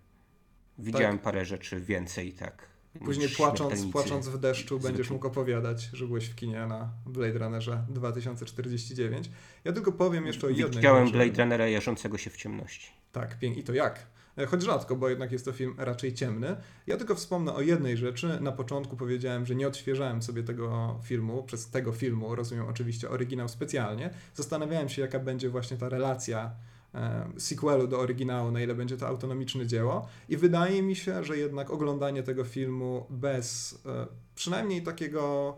widziałem 0.78 1.16
tak. 1.16 1.22
parę 1.22 1.44
rzeczy 1.44 1.80
więcej 1.80 2.32
tak. 2.32 2.70
Później 3.04 3.28
płacząc, 3.28 3.86
płacząc 3.92 4.28
w 4.28 4.38
deszczu 4.38 4.80
będziesz 4.80 5.10
mógł 5.10 5.26
opowiadać, 5.26 5.90
że 5.92 6.06
byłeś 6.06 6.28
w 6.28 6.34
kinie 6.34 6.66
na 6.66 6.90
Blade 7.06 7.38
Runnerze 7.38 7.84
2049. 7.88 9.30
Ja 9.64 9.72
tylko 9.72 9.92
powiem 9.92 10.26
jeszcze 10.26 10.46
o 10.46 10.50
jednej 10.50 10.70
Widziałem 10.70 11.10
Blade 11.10 11.42
Runnera 11.42 11.68
jarzącego 11.68 12.18
się 12.18 12.30
w 12.30 12.36
ciemności. 12.36 12.90
Tak, 13.12 13.38
pięknie. 13.38 13.62
I 13.62 13.64
to 13.64 13.74
jak? 13.74 14.06
E, 14.38 14.46
choć 14.46 14.62
rzadko, 14.62 14.96
bo 14.96 15.08
jednak 15.08 15.32
jest 15.32 15.44
to 15.44 15.52
film 15.52 15.74
raczej 15.78 16.14
ciemny. 16.14 16.56
Ja 16.86 16.96
tylko 16.96 17.14
wspomnę 17.14 17.54
o 17.54 17.60
jednej 17.60 17.96
rzeczy. 17.96 18.38
Na 18.40 18.52
początku 18.52 18.96
powiedziałem, 18.96 19.46
że 19.46 19.54
nie 19.54 19.68
odświeżałem 19.68 20.22
sobie 20.22 20.42
tego 20.42 20.98
filmu, 21.02 21.42
przez 21.42 21.70
tego 21.70 21.92
filmu, 21.92 22.34
rozumiem 22.34 22.66
oczywiście 22.68 23.10
oryginał 23.10 23.48
specjalnie. 23.48 24.10
Zastanawiałem 24.34 24.88
się, 24.88 25.02
jaka 25.02 25.18
będzie 25.18 25.48
właśnie 25.48 25.76
ta 25.76 25.88
relacja 25.88 26.50
e, 26.94 27.30
sequelu 27.38 27.86
do 27.86 28.00
oryginału, 28.00 28.50
na 28.50 28.60
ile 28.60 28.74
będzie 28.74 28.96
to 28.96 29.08
autonomiczne 29.08 29.66
dzieło. 29.66 30.08
I 30.28 30.36
wydaje 30.36 30.82
mi 30.82 30.96
się, 30.96 31.24
że 31.24 31.38
jednak 31.38 31.70
oglądanie 31.70 32.22
tego 32.22 32.44
filmu 32.44 33.06
bez 33.10 33.78
e, 33.86 34.06
przynajmniej 34.34 34.82
takiego 34.82 35.56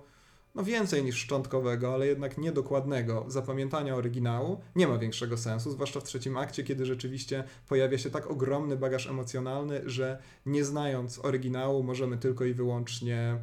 no 0.55 0.64
więcej 0.64 1.05
niż 1.05 1.16
szczątkowego, 1.16 1.94
ale 1.94 2.07
jednak 2.07 2.38
niedokładnego 2.38 3.24
zapamiętania 3.28 3.94
oryginału 3.94 4.61
nie 4.76 4.88
ma 4.88 4.98
większego 4.98 5.36
sensu, 5.36 5.70
zwłaszcza 5.70 6.00
w 6.00 6.05
trzecim 6.05 6.36
akcie, 6.36 6.64
kiedy 6.64 6.86
rzeczywiście 6.86 7.44
pojawia 7.68 7.98
się 7.98 8.11
tak 8.11 8.30
ogromny 8.30 8.76
bagaż 8.76 9.07
emocjonalny, 9.07 9.82
że 9.86 10.18
nie 10.46 10.64
znając 10.64 11.18
oryginału 11.18 11.82
możemy 11.82 12.18
tylko 12.18 12.44
i 12.44 12.55
wyłącznie 12.55 13.38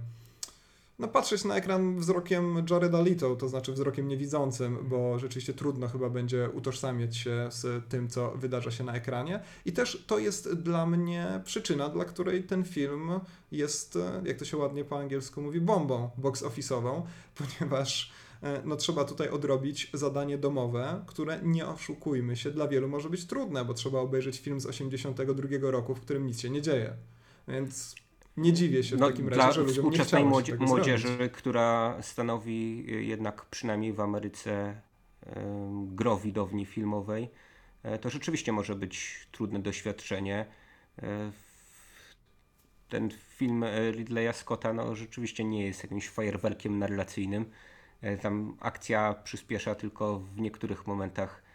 no, 0.99 1.07
patrzeć 1.07 1.45
na 1.45 1.55
ekran 1.55 1.99
wzrokiem 1.99 2.65
Jareda 2.69 3.01
Leto, 3.01 3.35
to 3.35 3.49
znaczy 3.49 3.73
wzrokiem 3.73 4.07
niewidzącym, 4.07 4.77
bo 4.89 5.19
rzeczywiście 5.19 5.53
trudno 5.53 5.87
chyba 5.87 6.09
będzie 6.09 6.49
utożsamiać 6.53 7.17
się 7.17 7.47
z 7.51 7.89
tym, 7.89 8.09
co 8.09 8.31
wydarza 8.31 8.71
się 8.71 8.83
na 8.83 8.93
ekranie. 8.93 9.39
I 9.65 9.71
też 9.71 10.03
to 10.07 10.19
jest 10.19 10.53
dla 10.53 10.85
mnie 10.85 11.41
przyczyna, 11.45 11.89
dla 11.89 12.05
której 12.05 12.43
ten 12.43 12.63
film 12.63 13.11
jest, 13.51 13.97
jak 14.25 14.37
to 14.37 14.45
się 14.45 14.57
ładnie 14.57 14.85
po 14.85 14.99
angielsku 14.99 15.41
mówi, 15.41 15.61
bombą 15.61 16.09
box 16.17 16.43
office'ową, 16.43 17.01
ponieważ 17.59 18.11
e, 18.43 18.61
no, 18.65 18.75
trzeba 18.75 19.05
tutaj 19.05 19.29
odrobić 19.29 19.89
zadanie 19.93 20.37
domowe, 20.37 21.03
które 21.07 21.39
nie 21.43 21.67
oszukujmy 21.67 22.35
się, 22.35 22.51
dla 22.51 22.67
wielu 22.67 22.87
może 22.87 23.09
być 23.09 23.25
trudne, 23.25 23.65
bo 23.65 23.73
trzeba 23.73 23.99
obejrzeć 23.99 24.39
film 24.39 24.59
z 24.59 24.65
82 24.65 25.71
roku, 25.71 25.95
w 25.95 26.01
którym 26.01 26.27
nic 26.27 26.39
się 26.39 26.49
nie 26.49 26.61
dzieje. 26.61 26.93
Więc 27.47 27.95
nie 28.37 28.53
dziwię 28.53 28.83
się 28.83 28.97
w 28.97 28.99
no, 28.99 29.09
takim 29.09 29.29
razie, 29.29 29.53
że 29.53 29.61
ludziom 29.61 29.75
współczesnej 29.75 30.23
nie 30.23 30.29
młodzie 30.29 30.55
młodzieży, 30.55 31.07
zrobić. 31.07 31.33
która 31.33 31.97
stanowi 32.01 32.85
jednak 33.07 33.45
przynajmniej 33.45 33.93
w 33.93 33.99
Ameryce 33.99 34.81
gro 35.85 36.17
widowni 36.17 36.65
filmowej, 36.65 37.29
e, 37.83 37.99
to 37.99 38.09
rzeczywiście 38.09 38.51
może 38.51 38.75
być 38.75 39.27
trudne 39.31 39.59
doświadczenie. 39.59 40.45
E, 41.01 41.31
ten 42.89 43.09
film 43.11 43.65
Ridleya 43.91 44.33
Scotta 44.33 44.73
no, 44.73 44.95
rzeczywiście 44.95 45.43
nie 45.43 45.65
jest 45.65 45.83
jakimś 45.83 46.09
fajerwerkiem 46.09 46.79
narracyjnym. 46.79 47.45
E, 48.01 48.17
tam 48.17 48.57
akcja 48.59 49.13
przyspiesza 49.23 49.75
tylko 49.75 50.19
w 50.19 50.39
niektórych 50.39 50.87
momentach 50.87 51.49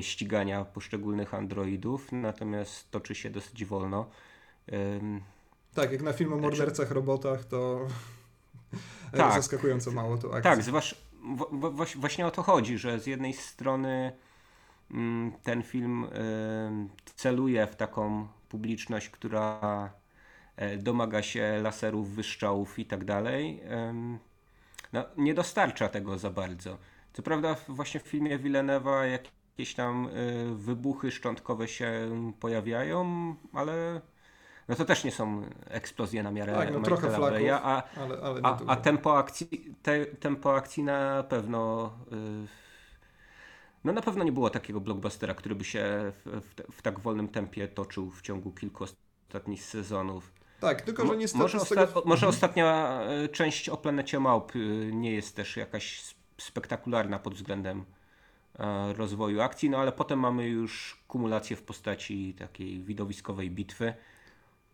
ścigania 0.00 0.64
poszczególnych 0.64 1.34
androidów, 1.34 2.12
natomiast 2.12 2.90
toczy 2.90 3.14
się 3.14 3.30
dosyć 3.30 3.64
wolno. 3.64 4.10
Tak, 5.74 5.92
jak 5.92 6.02
na 6.02 6.12
film 6.12 6.32
o 6.32 6.36
mordercach, 6.36 6.90
robotach, 6.90 7.44
to 7.44 7.86
tak. 9.12 9.34
zaskakująco 9.42 9.90
mało 9.90 10.18
tu 10.18 10.28
akcji. 10.28 10.42
Tak, 10.42 10.62
zwłasz, 10.62 10.94
właśnie 11.96 12.26
o 12.26 12.30
to 12.30 12.42
chodzi, 12.42 12.78
że 12.78 13.00
z 13.00 13.06
jednej 13.06 13.32
strony 13.32 14.12
mm, 14.90 15.32
ten 15.42 15.62
film 15.62 16.06
celuje 17.16 17.66
w 17.66 17.76
taką 17.76 18.28
publiczność, 18.48 19.10
która 19.10 19.90
e, 20.56 20.76
domaga 20.76 21.22
się 21.22 21.60
laserów, 21.62 22.10
wyszczałów 22.10 22.78
i 22.78 22.86
tak 22.86 23.04
dalej. 23.04 23.62
No, 24.92 25.04
nie 25.16 25.34
dostarcza 25.34 25.88
tego 25.88 26.18
za 26.18 26.30
bardzo. 26.30 26.78
Co 27.12 27.22
prawda 27.22 27.56
właśnie 27.68 28.00
w 28.00 28.02
filmie 28.02 28.38
Villeneuve'a 28.38 29.02
jakieś 29.02 29.74
tam 29.74 30.06
e, 30.06 30.10
wybuchy 30.54 31.10
szczątkowe 31.10 31.68
się 31.68 31.92
pojawiają, 32.40 33.34
ale 33.52 34.00
no 34.68 34.74
to 34.74 34.84
też 34.84 35.04
nie 35.04 35.12
są 35.12 35.42
eksplozje 35.66 36.22
na 36.22 36.30
miarę 36.30 36.54
tak, 36.54 36.72
no 36.72 36.80
trochę 36.80 37.10
flaków, 37.10 37.48
a, 37.50 37.82
ale, 37.96 38.18
ale 38.22 38.40
a, 38.42 38.58
a 38.66 38.76
tempo, 38.76 39.18
akcji, 39.18 39.74
te, 39.82 40.06
tempo 40.06 40.56
akcji 40.56 40.82
na 40.82 41.24
pewno 41.28 41.92
y, 42.12 42.64
no 43.84 43.92
na 43.92 44.02
pewno 44.02 44.24
nie 44.24 44.32
było 44.32 44.50
takiego 44.50 44.80
blockbustera, 44.80 45.34
który 45.34 45.54
by 45.54 45.64
się 45.64 46.12
w, 46.24 46.40
w, 46.40 46.76
w 46.76 46.82
tak 46.82 47.00
wolnym 47.00 47.28
tempie 47.28 47.68
toczył 47.68 48.10
w 48.10 48.22
ciągu 48.22 48.52
kilku 48.52 48.84
ostatnich 48.84 49.64
sezonów. 49.64 50.32
Tak, 50.60 50.82
tylko 50.82 51.06
że 51.06 51.16
niestety 51.16 51.42
może, 51.42 51.60
z 51.60 51.68
tego... 51.68 51.82
osta 51.82 52.00
może 52.04 52.28
ostatnia 52.28 53.00
e, 53.02 53.28
część 53.28 53.68
o 53.68 53.76
planecie 53.76 54.20
Małp 54.20 54.52
e, 54.56 54.58
nie 54.92 55.12
jest 55.12 55.36
też 55.36 55.56
jakaś 55.56 56.14
spektakularna 56.38 57.18
pod 57.18 57.34
względem 57.34 57.84
e, 58.58 58.92
rozwoju 58.92 59.40
akcji, 59.40 59.70
no 59.70 59.78
ale 59.78 59.92
potem 59.92 60.18
mamy 60.18 60.48
już 60.48 61.02
kumulację 61.08 61.56
w 61.56 61.62
postaci 61.62 62.34
takiej 62.38 62.80
widowiskowej 62.80 63.50
bitwy. 63.50 63.94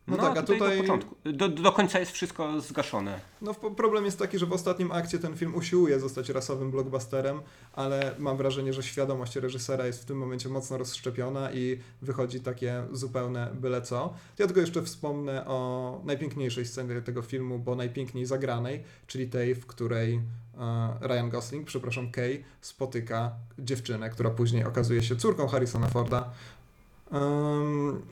No, 0.08 0.16
no 0.16 0.22
tak, 0.22 0.38
a 0.38 0.42
tutaj, 0.42 0.58
tutaj... 0.58 0.76
Do, 0.76 0.82
początku, 0.82 1.16
do, 1.24 1.48
do, 1.48 1.72
końca 1.72 1.98
jest 1.98 2.12
wszystko 2.12 2.60
zgaszone. 2.60 3.20
No 3.42 3.54
problem 3.54 4.04
jest 4.04 4.18
taki, 4.18 4.38
że 4.38 4.46
w 4.46 4.52
ostatnim 4.52 4.92
akcie 4.92 5.18
ten 5.18 5.36
film 5.36 5.54
usiłuje 5.54 6.00
zostać 6.00 6.28
rasowym 6.28 6.70
blockbusterem, 6.70 7.40
ale 7.72 8.14
mam 8.18 8.36
wrażenie, 8.36 8.72
że 8.72 8.82
świadomość 8.82 9.36
reżysera 9.36 9.86
jest 9.86 10.02
w 10.02 10.04
tym 10.04 10.18
momencie 10.18 10.48
mocno 10.48 10.78
rozszczepiona 10.78 11.52
i 11.52 11.78
wychodzi 12.02 12.40
takie 12.40 12.84
zupełne 12.92 13.50
byle 13.54 13.82
co. 13.82 14.14
Ja 14.38 14.46
tylko 14.46 14.60
jeszcze 14.60 14.82
wspomnę 14.82 15.46
o 15.46 16.00
najpiękniejszej 16.04 16.66
scenie 16.66 17.02
tego 17.02 17.22
filmu, 17.22 17.58
bo 17.58 17.74
najpiękniej 17.74 18.26
zagranej, 18.26 18.82
czyli 19.06 19.28
tej, 19.28 19.54
w 19.54 19.66
której 19.66 20.20
e, 20.58 21.08
Ryan 21.08 21.30
Gosling, 21.30 21.66
przepraszam, 21.66 22.10
Kay, 22.10 22.44
spotyka 22.60 23.32
dziewczynę, 23.58 24.10
która 24.10 24.30
później 24.30 24.64
okazuje 24.64 25.02
się 25.02 25.16
córką 25.16 25.48
Harrisona 25.48 25.88
Forda. 25.88 26.30
Um, 27.12 28.02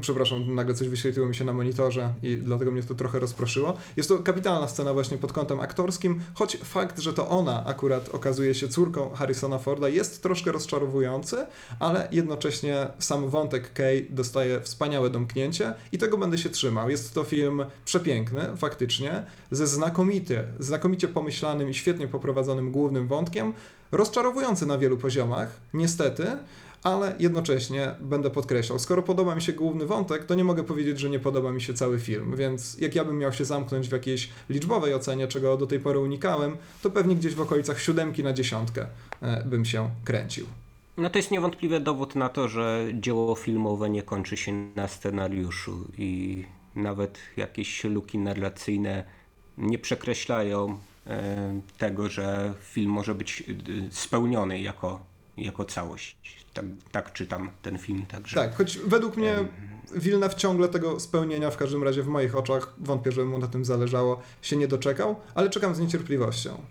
Przepraszam, 0.00 0.54
nagle 0.54 0.74
coś 0.74 0.88
wyświetliło 0.88 1.28
mi 1.28 1.34
się 1.34 1.44
na 1.44 1.52
monitorze 1.52 2.14
i 2.22 2.36
dlatego 2.36 2.70
mnie 2.70 2.82
to 2.82 2.94
trochę 2.94 3.18
rozproszyło. 3.18 3.76
Jest 3.96 4.08
to 4.08 4.18
kapitalna 4.18 4.68
scena 4.68 4.92
właśnie 4.92 5.18
pod 5.18 5.32
kątem 5.32 5.60
aktorskim, 5.60 6.20
choć 6.34 6.56
fakt, 6.56 6.98
że 6.98 7.12
to 7.12 7.28
ona 7.28 7.64
akurat 7.66 8.08
okazuje 8.08 8.54
się 8.54 8.68
córką 8.68 9.10
Harrisona 9.10 9.58
Forda 9.58 9.88
jest 9.88 10.22
troszkę 10.22 10.52
rozczarowujący, 10.52 11.46
ale 11.80 12.08
jednocześnie 12.12 12.86
sam 12.98 13.30
wątek 13.30 13.72
Kay 13.72 14.06
dostaje 14.10 14.60
wspaniałe 14.60 15.10
domknięcie 15.10 15.74
i 15.92 15.98
tego 15.98 16.18
będę 16.18 16.38
się 16.38 16.50
trzymał. 16.50 16.90
Jest 16.90 17.14
to 17.14 17.24
film 17.24 17.64
przepiękny, 17.84 18.42
faktycznie, 18.56 19.24
ze 19.50 19.66
znakomity, 19.66 20.44
znakomicie 20.58 21.08
pomyślanym 21.08 21.70
i 21.70 21.74
świetnie 21.74 22.08
poprowadzonym 22.08 22.72
głównym 22.72 23.08
wątkiem, 23.08 23.52
rozczarowujący 23.92 24.66
na 24.66 24.78
wielu 24.78 24.96
poziomach, 24.96 25.48
niestety, 25.74 26.26
ale 26.86 27.14
jednocześnie 27.18 27.94
będę 28.00 28.30
podkreślał, 28.30 28.78
skoro 28.78 29.02
podoba 29.02 29.34
mi 29.34 29.42
się 29.42 29.52
główny 29.52 29.86
wątek, 29.86 30.24
to 30.24 30.34
nie 30.34 30.44
mogę 30.44 30.64
powiedzieć, 30.64 31.00
że 31.00 31.10
nie 31.10 31.18
podoba 31.18 31.52
mi 31.52 31.62
się 31.62 31.74
cały 31.74 31.98
film, 31.98 32.36
więc 32.36 32.78
jak 32.78 32.94
ja 32.94 33.04
bym 33.04 33.18
miał 33.18 33.32
się 33.32 33.44
zamknąć 33.44 33.88
w 33.88 33.92
jakiejś 33.92 34.28
liczbowej 34.50 34.94
ocenie, 34.94 35.28
czego 35.28 35.56
do 35.56 35.66
tej 35.66 35.80
pory 35.80 35.98
unikałem, 35.98 36.56
to 36.82 36.90
pewnie 36.90 37.16
gdzieś 37.16 37.34
w 37.34 37.40
okolicach 37.40 37.80
siódemki 37.80 38.24
na 38.24 38.32
dziesiątkę 38.32 38.86
e, 39.22 39.44
bym 39.44 39.64
się 39.64 39.90
kręcił. 40.04 40.46
No 40.96 41.10
to 41.10 41.18
jest 41.18 41.30
niewątpliwie 41.30 41.80
dowód 41.80 42.14
na 42.14 42.28
to, 42.28 42.48
że 42.48 42.88
dzieło 42.94 43.34
filmowe 43.34 43.90
nie 43.90 44.02
kończy 44.02 44.36
się 44.36 44.52
na 44.76 44.88
scenariuszu 44.88 45.84
i 45.98 46.44
nawet 46.74 47.18
jakieś 47.36 47.84
luki 47.84 48.18
narracyjne 48.18 49.04
nie 49.58 49.78
przekreślają 49.78 50.78
e, 51.06 51.60
tego, 51.78 52.08
że 52.08 52.54
film 52.60 52.90
może 52.90 53.14
być 53.14 53.42
e, 53.48 53.52
spełniony 53.90 54.60
jako, 54.60 55.00
jako 55.36 55.64
całość 55.64 56.16
tak, 56.56 56.64
tak 56.92 57.12
czytam 57.12 57.50
ten 57.62 57.78
film. 57.78 58.06
Także. 58.06 58.36
Tak, 58.36 58.56
choć 58.56 58.78
według 58.78 59.16
mnie 59.16 59.34
Wilna 59.94 60.28
ciągle 60.28 60.68
tego 60.68 61.00
spełnienia, 61.00 61.50
w 61.50 61.56
każdym 61.56 61.82
razie 61.82 62.02
w 62.02 62.08
moich 62.08 62.36
oczach, 62.36 62.74
wątpię, 62.78 63.12
że 63.12 63.24
mu 63.24 63.38
na 63.38 63.46
tym 63.46 63.64
zależało, 63.64 64.20
się 64.42 64.56
nie 64.56 64.68
doczekał, 64.68 65.16
ale 65.34 65.50
czekam 65.50 65.74
z 65.74 65.80
niecierpliwością. 65.80 66.62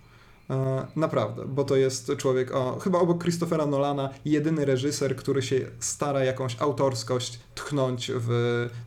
E, 0.50 0.88
naprawdę, 0.96 1.46
bo 1.46 1.64
to 1.64 1.76
jest 1.76 2.12
człowiek, 2.18 2.56
o, 2.56 2.80
chyba 2.80 3.00
obok 3.00 3.22
Christophera 3.22 3.66
Nolana, 3.66 4.10
jedyny 4.26 4.66
reżyser, 4.66 5.16
który 5.16 5.42
się 5.42 5.66
stara 5.80 6.24
jakąś 6.24 6.62
autorskość 6.62 7.40
tchnąć 7.56 8.12
w 8.16 8.30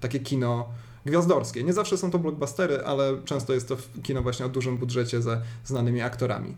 takie 0.00 0.20
kino 0.20 0.68
gwiazdorskie. 1.06 1.64
Nie 1.64 1.72
zawsze 1.72 1.96
są 1.96 2.10
to 2.10 2.18
blockbustery, 2.18 2.84
ale 2.84 3.22
często 3.24 3.54
jest 3.54 3.68
to 3.68 3.76
kino 4.02 4.22
właśnie 4.22 4.46
o 4.46 4.48
dużym 4.48 4.78
budżecie 4.78 5.22
ze 5.22 5.42
znanymi 5.64 6.00
aktorami. 6.00 6.56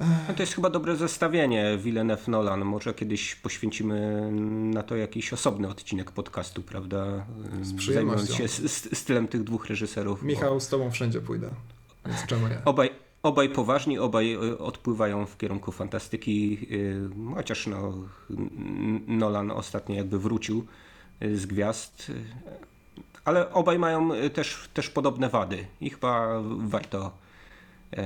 No 0.00 0.34
to 0.36 0.42
jest 0.42 0.54
chyba 0.54 0.70
dobre 0.70 0.96
zestawienie 0.96 1.78
Villeneuve 1.78 2.28
Nolan. 2.28 2.64
Może 2.64 2.94
kiedyś 2.94 3.34
poświęcimy 3.34 4.28
na 4.74 4.82
to 4.82 4.96
jakiś 4.96 5.32
osobny 5.32 5.68
odcinek 5.68 6.10
podcastu, 6.10 6.62
prawda? 6.62 7.26
Z 7.62 7.74
przyjemnością. 7.74 8.26
Zajmując 8.26 8.62
się 8.62 8.68
stylem 8.94 9.28
tych 9.28 9.44
dwóch 9.44 9.66
reżyserów. 9.66 10.22
Michał, 10.22 10.54
bo... 10.54 10.60
z 10.60 10.68
tobą 10.68 10.90
wszędzie 10.90 11.20
pójdę. 11.20 11.50
Więc 12.06 12.26
czemu? 12.26 12.46
Obaj, 12.64 12.90
obaj 13.22 13.48
poważni, 13.48 13.98
obaj 13.98 14.32
e, 14.32 14.58
odpływają 14.58 15.26
w 15.26 15.36
kierunku 15.36 15.72
fantastyki, 15.72 16.58
e, 17.30 17.34
chociaż 17.34 17.66
no, 17.66 17.94
Nolan 19.06 19.50
ostatnio 19.50 19.94
jakby 19.94 20.18
wrócił 20.18 20.66
e, 21.20 21.36
z 21.36 21.46
gwiazd, 21.46 22.12
ale 23.24 23.52
obaj 23.52 23.78
mają 23.78 24.10
też, 24.34 24.68
też 24.74 24.90
podobne 24.90 25.28
wady 25.28 25.66
i 25.80 25.90
chyba 25.90 26.42
warto 26.58 27.12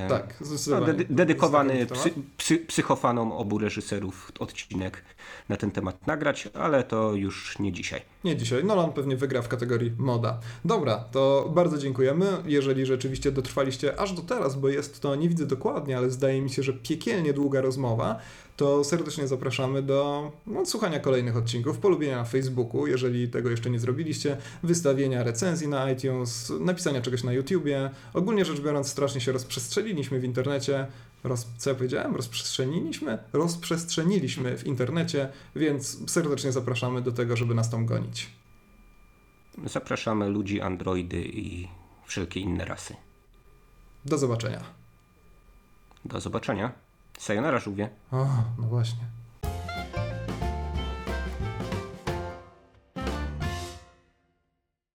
tak, 0.09 0.35
zdecydowanie. 0.41 0.93
No, 0.93 1.05
dedykowany 1.11 1.87
psy, 1.87 2.11
psy, 2.37 2.59
psychofanom 2.59 3.33
obu 3.33 3.59
reżyserów 3.59 4.33
odcinek 4.39 5.05
na 5.49 5.57
ten 5.57 5.71
temat 5.71 6.07
nagrać, 6.07 6.49
ale 6.55 6.85
to 6.85 7.15
już 7.15 7.59
nie 7.59 7.73
dzisiaj. 7.73 8.01
Nie 8.25 8.37
dzisiaj. 8.37 8.65
Nolan 8.65 8.93
pewnie 8.93 9.17
wygra 9.17 9.43
w 9.43 9.49
kategorii 9.49 9.93
moda. 9.99 10.41
Dobra, 10.65 10.97
to 10.97 11.51
bardzo 11.55 11.79
dziękujemy. 11.79 12.27
Jeżeli 12.45 12.87
rzeczywiście 12.87 13.33
dotrwaliście 13.33 14.01
aż 14.01 14.13
do 14.13 14.23
teraz, 14.23 14.57
bo 14.57 14.69
jest 14.69 15.01
to, 15.01 15.15
nie 15.15 15.29
widzę 15.29 15.47
dokładnie, 15.47 15.97
ale 15.97 16.11
zdaje 16.11 16.43
mi 16.43 16.51
się, 16.51 16.63
że 16.63 16.73
piekielnie 16.73 17.33
długa 17.33 17.61
rozmowa, 17.61 18.19
to 18.57 18.85
serdecznie 18.85 19.27
zapraszamy 19.27 19.83
do 19.83 20.33
no, 20.47 20.67
słuchania 20.67 21.01
kolejnych 21.01 21.37
odcinków, 21.37 21.79
polubienia 21.79 22.17
na 22.17 22.25
Facebooku, 22.25 22.87
jeżeli 22.87 23.29
tego 23.29 23.51
jeszcze 23.51 23.71
nie 23.71 23.79
zrobiliście, 23.79 24.37
wystawienia 24.63 25.23
recenzji 25.23 25.69
na 25.69 25.91
iTunes, 25.91 26.53
napisania 26.61 27.01
czegoś 27.01 27.25
na 27.25 27.33
YouTubie. 27.33 27.91
Ogólnie 28.15 28.45
rzecz 28.45 28.61
biorąc, 28.61 28.89
strasznie 28.89 29.21
się 29.21 29.33
rozprzestrzeniliśmy 29.33 30.21
w 30.21 30.25
internecie. 30.25 30.87
Roz, 31.25 31.47
co 31.59 31.71
ja 31.71 31.77
powiedziałem? 31.77 32.17
Rozprzestrzeniliśmy? 32.17 33.19
Rozprzestrzeniliśmy 33.33 34.59
w 34.59 34.67
internecie, 34.67 35.29
więc 35.57 36.11
serdecznie 36.11 36.53
zapraszamy 36.53 37.03
do 37.03 37.13
tego, 37.13 37.37
żeby 37.37 37.55
nas 37.55 37.71
tam 37.71 37.87
gonić. 37.87 38.31
Zapraszamy 39.65 40.29
ludzi, 40.29 40.61
androidy 40.61 41.23
i 41.25 41.69
wszelkie 42.07 42.41
inne 42.41 42.65
rasy. 42.65 42.97
Do 44.05 44.19
zobaczenia. 44.19 44.65
Do 46.05 46.21
zobaczenia. 46.21 46.84
Sayonara, 47.19 47.59
żółwie. 47.59 47.89
O, 48.13 48.27
no 48.59 48.69
właśnie. 48.69 49.05